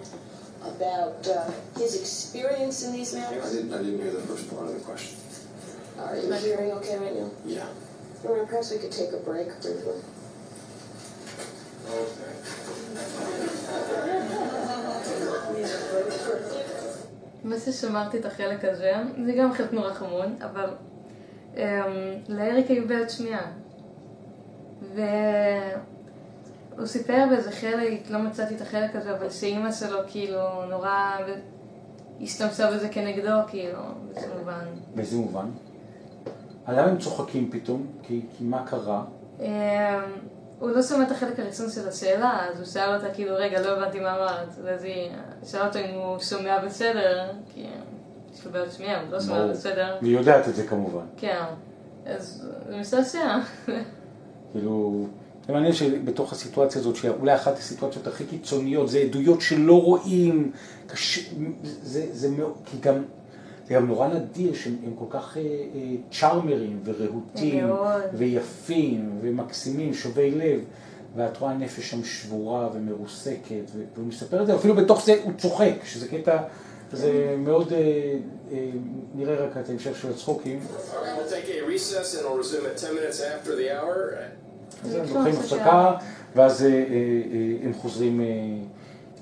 about 0.72 1.20
uh, 1.28 1.50
his 1.76 2.00
experience 2.00 2.84
in 2.84 2.92
these 2.94 3.14
I 3.14 3.18
matters? 3.18 3.52
didn't, 3.52 3.74
I 3.74 3.78
didn't 3.78 4.00
hear 4.00 4.12
the 4.12 4.26
first 4.30 4.48
part 4.50 4.66
of 4.68 4.74
the 4.74 4.80
question. 4.80 5.18
Are 5.98 6.16
you 6.16 6.32
hearing 6.32 6.72
okay 6.78 6.96
right 6.98 7.14
now? 7.14 7.30
Yeah. 7.44 7.66
Lauren, 8.24 8.46
perhaps 8.46 8.70
we 8.70 8.78
could 8.78 8.92
take 8.92 9.12
a 9.12 9.18
break 9.18 9.48
briefly. 9.60 10.00
Okay. 11.90 12.32
מה 17.47 17.57
ששמרתי 17.59 18.19
את 18.19 18.25
החלק 18.25 18.65
הזה, 18.65 18.93
זה 19.25 19.33
גם 19.33 19.53
חלק 19.53 19.73
נורא 19.73 19.93
חמוד, 19.93 20.29
אבל 20.41 20.69
um, 21.55 21.59
לאריק 22.29 22.67
היו 22.67 22.87
בעיות 22.87 23.09
שמיעה. 23.09 23.51
והוא 24.95 26.85
סיפר 26.85 27.25
באיזה 27.29 27.51
חלק, 27.51 28.09
לא 28.09 28.19
מצאתי 28.19 28.55
את 28.55 28.61
החלק 28.61 28.95
הזה, 28.95 29.15
אבל 29.17 29.29
שאימא 29.29 29.71
שלו 29.71 29.99
כאילו 30.07 30.65
נורא 30.69 31.17
השתמשה 32.21 32.71
בזה 32.71 32.89
כנגדו, 32.89 33.35
כאילו, 33.47 33.79
באיזה 34.13 34.27
מובן. 34.39 34.65
באיזה 34.95 35.17
מובן? 35.17 35.49
למה 36.67 36.81
הם 36.81 36.97
צוחקים 36.97 37.51
פתאום? 37.51 37.87
כי, 38.03 38.21
כי 38.37 38.43
מה 38.43 38.65
קרה? 38.65 39.03
Um, 39.39 39.43
הוא 40.59 40.69
לא 40.69 40.81
שמע 40.81 41.03
את 41.03 41.11
החלק 41.11 41.39
הראשון 41.39 41.69
של 41.69 41.87
השאלה, 41.87 42.47
אז 42.49 42.57
הוא 42.57 42.65
שאל 42.65 42.95
אותה 42.95 43.09
כאילו, 43.13 43.35
רגע, 43.35 43.61
לא 43.61 43.77
הבנתי 43.77 43.99
מה 43.99 44.15
אמרת. 44.15 44.49
ואז 44.63 44.83
היא 44.83 45.09
שאלה 45.45 45.67
אותו 45.67 45.79
אם 45.79 45.93
הוא 45.93 46.19
שומע 46.19 46.65
בסדר, 46.65 47.29
כי 47.53 47.65
יש 48.33 48.45
לו 48.45 48.51
בעיות 48.51 48.71
שמיעה, 48.71 49.01
הוא 49.01 49.11
לא 49.11 49.21
שומע 49.21 49.37
ברור. 49.37 49.51
בסדר. 49.51 49.95
והיא 50.01 50.17
יודעת 50.17 50.47
את 50.47 50.55
זה 50.55 50.67
כמובן. 50.67 51.05
כן, 51.17 51.43
אז 52.05 52.47
זה 52.69 52.77
משעשע. 52.77 53.37
כאילו, 54.51 55.05
זה 55.47 55.53
מעניין 55.53 55.73
שבתוך 55.73 56.31
הסיטואציה 56.31 56.81
הזאת, 56.81 56.95
שאולי 56.95 57.35
אחת 57.35 57.57
הסיטואציות 57.57 58.07
הכי 58.07 58.25
קיצוניות, 58.25 58.89
זה 58.89 58.99
עדויות 58.99 59.41
שלא 59.41 59.81
רואים, 59.83 60.51
קשה, 60.87 61.21
זה, 61.63 62.05
זה 62.11 62.29
מאוד, 62.29 62.53
כי 62.65 62.77
גם, 62.81 63.03
זה 63.67 63.73
גם 63.73 63.87
נורא 63.87 64.07
נדיר 64.07 64.53
שהם 64.53 64.75
הם 64.85 64.93
כל 64.99 65.05
כך 65.09 65.37
אה, 65.37 65.41
אה, 65.41 65.95
צ'ארמרים 66.19 66.79
ורהוטים. 66.83 67.69
ויפים 68.13 69.19
ומקסימים, 69.21 69.93
שובי 69.93 70.31
לב, 70.31 70.59
ואת 71.15 71.37
רואה 71.37 71.53
נפש 71.53 71.91
שם 71.91 72.03
שבורה 72.03 72.69
ומרוסקת, 72.73 73.71
והוא 73.95 74.07
מספר 74.07 74.41
את 74.41 74.47
זה, 74.47 74.55
אפילו 74.55 74.75
בתוך 74.75 75.05
זה 75.05 75.15
הוא 75.23 75.33
צוחק, 75.37 75.73
שזה 75.83 76.07
קטע, 76.07 76.37
זה 76.91 77.35
מאוד, 77.37 77.73
אה, 77.73 77.79
אה, 78.51 78.69
נראה 79.15 79.35
רק 79.35 79.57
את 79.57 79.69
ההמשך 79.69 80.01
של 80.01 80.09
הצחוקים. 80.09 80.59
All 80.59 80.95
right, 80.95 81.17
we'll 81.17 81.31
take 81.31 81.49
a 81.49 81.67
recess 81.67 82.15
and 82.15 82.25
we'll 82.25 82.37
resume 82.37 82.65
at 82.65 82.77
10 82.77 82.95
minutes 82.95 83.21
after 83.21 83.49
the 83.49 83.71
hour. 83.71 84.15
אז 84.85 84.95
הם 84.95 85.03
לקרוא 85.03 85.17
לוקחים. 85.17 85.39
הפסקה, 85.39 85.95
ואז 86.35 86.65
הם 87.63 87.73
חוזרים, 87.73 88.21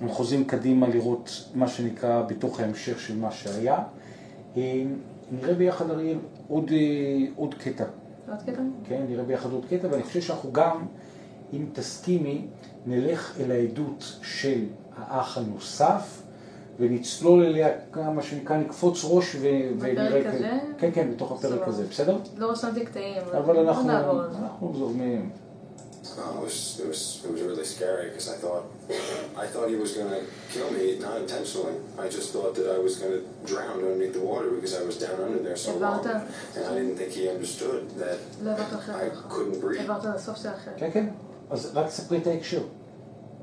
הם 0.01 0.09
חוזרים 0.09 0.45
קדימה 0.45 0.87
לראות 0.87 1.29
מה 1.53 1.67
שנקרא 1.67 2.21
בתוך 2.21 2.59
ההמשך 2.59 2.99
של 2.99 3.15
מה 3.17 3.31
שהיה. 3.31 3.83
אה, 4.57 4.83
נראה 5.31 5.53
ביחד 5.53 5.89
אריאל 5.89 6.17
עוד, 6.47 6.71
אה, 6.71 6.77
עוד 7.35 7.53
קטע, 7.53 7.83
עוד 8.29 8.41
קטע? 8.45 8.61
כן? 8.83 9.05
נראה 9.09 9.23
ביחד 9.23 9.51
עוד 9.51 9.65
קטע, 9.69 9.87
ואני 9.91 10.03
חושב 10.03 10.21
שאנחנו 10.21 10.51
גם, 10.51 10.85
אם 11.53 11.65
תסכימי, 11.73 12.47
נלך 12.85 13.37
אל 13.39 13.51
העדות 13.51 14.19
של 14.21 14.63
האח 14.97 15.37
הנוסף, 15.37 16.21
ונצלול 16.79 17.43
אליה, 17.43 17.69
מה 17.95 18.21
שנקרא, 18.21 18.57
נקפוץ 18.57 19.05
ראש 19.05 19.35
ו-. 19.35 19.47
בפרק 19.77 20.25
הזה? 20.25 20.59
כן, 20.77 20.89
כן, 20.93 21.11
בתוך 21.11 21.31
הפרק. 21.31 21.67
הזה, 21.67 21.85
בסדר? 21.89 22.17
לא 22.37 22.51
רשמתי 22.51 22.85
קטעים, 22.85 23.21
אבל 23.37 23.59
אנחנו, 23.59 23.87
נעבור 23.87 24.21
על 24.21 24.31
זה. 24.31 24.37
אנחנו 24.37 24.73
זורמים. 24.73 25.29
It 26.17 26.41
was 26.47 26.79
it 26.79 26.87
was 26.87 27.21
it 27.25 27.31
was 27.31 27.41
really 27.41 27.65
scary 27.65 28.09
because 28.09 28.27
I 28.35 28.37
thought 28.43 28.63
I 29.43 29.45
thought 29.51 29.67
he 29.69 29.75
was 29.75 29.91
going 29.93 30.09
to 30.17 30.21
kill 30.53 30.69
me, 30.71 30.97
not 30.99 31.15
intentionally. 31.23 31.75
I 31.99 32.07
just 32.07 32.31
thought 32.33 32.55
that 32.55 32.67
I 32.75 32.77
was 32.77 32.93
going 33.01 33.13
to 33.19 33.21
drown 33.51 33.77
underneath 33.79 34.13
the 34.13 34.25
water 34.31 34.49
because 34.57 34.73
I 34.81 34.83
was 34.89 34.97
down 34.97 35.17
under 35.25 35.39
there 35.47 35.57
so 35.57 35.71
long, 35.77 36.05
and 36.55 36.63
I 36.69 36.73
didn't 36.77 36.95
think 36.99 37.11
he 37.11 37.29
understood 37.29 37.81
that 38.01 38.19
לא 38.43 38.51
I 39.05 39.09
couldn't 39.29 39.59
breathe. 39.59 39.89
כן, 40.77 40.91
כן. 40.93 41.05
אז 41.49 41.71
רק 41.75 41.87
תספרי 41.87 42.17
את 42.17 42.27
ההקשר. 42.27 42.63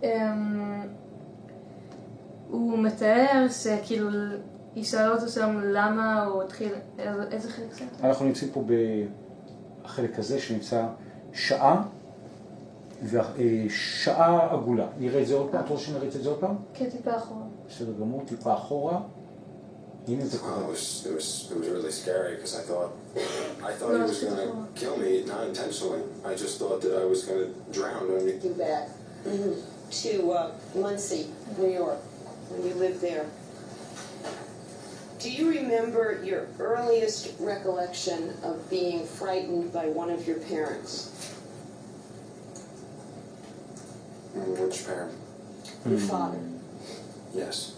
אמ, 0.02 0.88
הוא 2.50 2.78
מתאר 2.78 3.46
שכאילו, 3.50 4.08
היא 4.74 4.84
שאלה 4.84 5.08
אותו 5.08 5.28
שם 5.28 5.60
למה 5.64 6.24
הוא 6.24 6.42
התחיל, 6.42 6.72
איזה 7.30 7.50
חלק 7.50 7.72
זה? 7.72 7.84
אנחנו 8.04 8.24
נמצאים 8.26 8.50
פה 8.52 8.64
בחלק 9.84 10.18
הזה 10.18 10.40
שנמצא 10.40 10.86
שעה 11.32 11.82
ושעה 13.03 14.53
עגולה. 14.53 14.87
נראה 14.99 15.21
את 15.21 15.27
זה 15.27 15.35
עוד 15.35 15.51
פעם? 15.51 15.65
את 15.65 15.69
רוצה 15.69 15.83
שנריץ 15.83 16.15
את 16.15 16.23
זה 16.23 16.29
עוד 16.29 16.39
פעם? 16.39 16.55
כן, 16.73 16.89
טיפה 16.89 17.17
אחורה. 17.17 17.41
בסדר 17.69 17.91
גמור, 17.99 18.21
טיפה 18.27 18.53
אחורה. 18.53 18.99
הנה 20.07 20.25
זה 20.25 20.37
Oh, 20.37 20.39
it 20.39 20.43
קורה. 20.43 20.67
was 20.73 21.05
it 21.05 21.09
was 21.17 21.51
it 21.51 21.57
was 21.59 21.67
really 21.67 21.91
scary 21.91 22.35
because 22.37 22.55
I 22.55 22.63
thought 22.69 22.91
I 23.69 23.71
thought 23.77 23.91
he 23.91 23.97
No, 23.97 24.03
was 24.05 24.11
it's 24.11 24.23
going 24.23 24.35
to 24.35 24.45
difficult. 24.45 24.75
kill 24.81 24.95
me, 25.05 25.11
not 25.33 25.41
intentionally. 25.51 26.01
I 26.25 26.33
just 26.43 26.55
thought 26.59 26.79
that 26.85 26.93
I 27.03 27.05
was 27.13 27.19
going 27.27 27.41
to 27.45 27.49
drown. 27.77 28.03
I 28.17 28.23
mean, 28.27 28.39
You 28.45 28.53
back 28.67 28.83
to 30.03 30.11
uh, 30.31 30.51
Muncie, 30.83 31.25
New 31.59 31.71
York, 31.81 31.99
when 32.49 32.61
you 32.67 32.73
lived 32.85 33.01
there. 33.09 33.25
Do 35.23 35.27
you 35.37 35.45
remember 35.59 36.03
your 36.29 36.43
earliest 36.73 37.21
recollection 37.51 38.19
of 38.49 38.55
being 38.69 38.99
frightened 39.19 39.67
by 39.79 39.85
one 40.01 40.09
of 40.17 40.21
your 40.29 40.39
parents? 40.53 40.93
Which 44.34 44.86
parent? 44.86 45.16
Your 45.86 45.98
father. 45.98 46.38
Yes. 47.34 47.76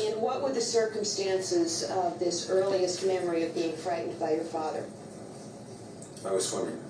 And 0.00 0.20
what 0.20 0.42
were 0.42 0.52
the 0.52 0.60
circumstances 0.60 1.84
of 1.84 2.18
this 2.18 2.50
earliest 2.50 3.06
memory 3.06 3.44
of 3.44 3.54
being 3.54 3.76
frightened 3.76 4.18
by 4.18 4.34
your 4.34 4.44
father? 4.44 4.84
I 6.26 6.32
was 6.32 6.48
swimming. 6.48 6.80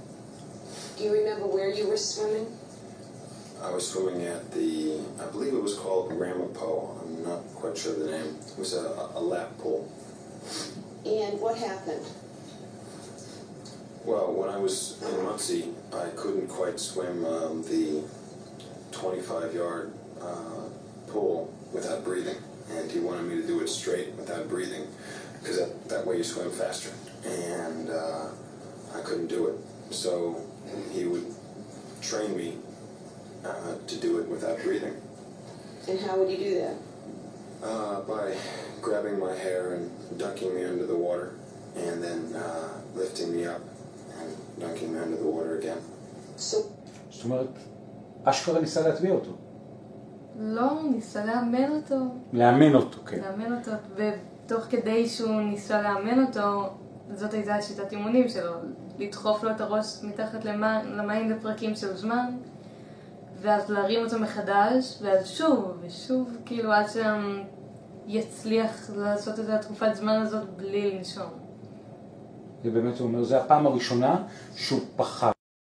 Do 0.97 1.05
you 1.05 1.13
remember 1.13 1.47
where 1.47 1.71
you 1.71 1.89
were 1.89 1.97
swimming? 1.97 2.47
I 3.61 3.71
was 3.71 3.89
swimming 3.89 4.23
at 4.27 4.53
the, 4.53 5.01
I 5.21 5.27
believe 5.27 5.55
it 5.55 5.63
was 5.63 5.75
called 5.75 6.13
Ramapo. 6.13 7.01
I'm 7.03 7.23
not 7.25 7.45
quite 7.55 7.77
sure 7.77 7.95
the 7.95 8.11
name. 8.11 8.37
It 8.47 8.59
was 8.59 8.75
a, 8.75 9.11
a 9.15 9.21
lap 9.21 9.57
pool. 9.59 9.91
And 11.05 11.41
what 11.41 11.59
happened? 11.59 12.07
Well, 14.05 14.33
when 14.33 14.51
I 14.51 14.59
was 14.59 15.03
in 15.03 15.25
Muncie, 15.25 15.71
I 15.93 16.09
couldn't 16.11 16.49
quite 16.49 16.79
swim 16.79 17.25
um, 17.25 17.63
the 17.63 18.05
25 18.94 19.54
yard 19.54 19.94
uh, 20.22 20.68
pool 21.08 21.54
without 21.74 22.04
breathing. 22.04 22.38
And 22.72 22.92
he 22.92 23.00
wanted 23.00 23.24
me 23.24 23.36
to 23.42 23.48
do 23.48 23.62
it 23.62 23.68
straight 23.70 24.14
without 24.14 24.48
breathing 24.48 24.86
because 25.42 25.58
that, 25.58 25.90
that 25.90 26.06
way 26.06 26.18
you 26.18 26.24
swim 26.24 26.52
faster. 26.52 26.92
And 27.26 27.90
uh, 27.90 28.28
I 28.96 29.02
couldn't 29.02 29.28
do 29.28 29.48
it. 29.48 29.56
So 29.94 30.42
he 30.92 31.06
would 31.06 31.26
train 32.02 32.36
me 32.38 32.58
uh, 33.44 33.76
to 33.88 33.96
do 34.00 34.20
it 34.20 34.28
without 34.28 34.62
breathing 34.64 34.96
And 35.88 36.00
how 36.00 36.18
would 36.18 36.30
you 36.30 36.38
do 36.38 36.56
that? 36.62 36.76
uh, 37.64 38.02
by 38.02 38.36
grabbing 38.82 39.20
my 39.20 39.36
hair 39.36 39.74
and 39.76 39.90
dunking 40.18 40.56
me 40.56 40.64
under 40.64 40.86
the 40.86 40.96
water 40.96 41.34
and 41.76 42.02
then 42.04 42.34
uh, 42.36 42.70
lifting 42.96 43.36
me 43.36 43.46
up 43.46 43.62
and 44.20 44.30
dunking 44.60 44.94
me 44.94 45.00
under 45.00 45.18
the 45.18 45.26
water 45.28 45.58
again. 45.60 45.82
So, 46.38 46.58
זאת 47.12 47.24
אומרת, 47.26 47.48
אשכרה 48.25 48.61
ניסה 48.61 48.89
להטביע 48.89 49.13
אותו. 49.13 49.31
לא, 50.39 50.71
הוא 50.71 50.93
ניסה 50.93 51.25
לאמן 51.25 51.71
אותו. 51.71 51.97
לאמן 52.33 52.75
אותו, 52.75 52.99
כן. 53.07 53.21
לאמן 53.21 53.57
אותו, 53.57 53.71
ותוך 53.95 54.65
כדי 54.65 55.09
שהוא 55.09 55.41
ניסה 55.41 55.83
לאמן 55.83 56.25
אותו, 56.27 56.69
זאת 57.13 57.35
הייתה 57.35 57.63
שיטת 57.63 57.93
אימונים 57.93 58.29
שלו, 58.29 58.53
לדחוף 58.99 59.43
לו 59.43 59.51
את 59.51 59.61
הראש 59.61 59.87
מתחת 60.03 60.45
למים, 60.45 61.31
לפרקים 61.31 61.75
של 61.75 61.97
זמן, 61.97 62.37
ואז 63.41 63.71
להרים 63.71 64.05
אותו 64.05 64.19
מחדש, 64.19 64.99
ואז 65.03 65.29
שוב, 65.29 65.79
ושוב, 65.81 66.37
כאילו 66.47 66.73
עד 66.73 66.89
שם 66.89 67.43
יצליח 68.07 68.91
לעשות 68.97 69.41
את 69.41 69.49
התקופת 69.49 69.95
זמן 69.95 70.21
הזאת 70.23 70.49
בלי 70.57 70.91
לנשום. 70.99 71.31
זה 72.65 72.71
באמת, 72.71 72.99
הוא 72.99 73.09
אומר, 73.09 73.25
זו 73.25 73.37
הפעם 73.37 73.67
הראשונה 73.67 74.23
שהוא 74.57 74.81
פחד. 74.97 75.34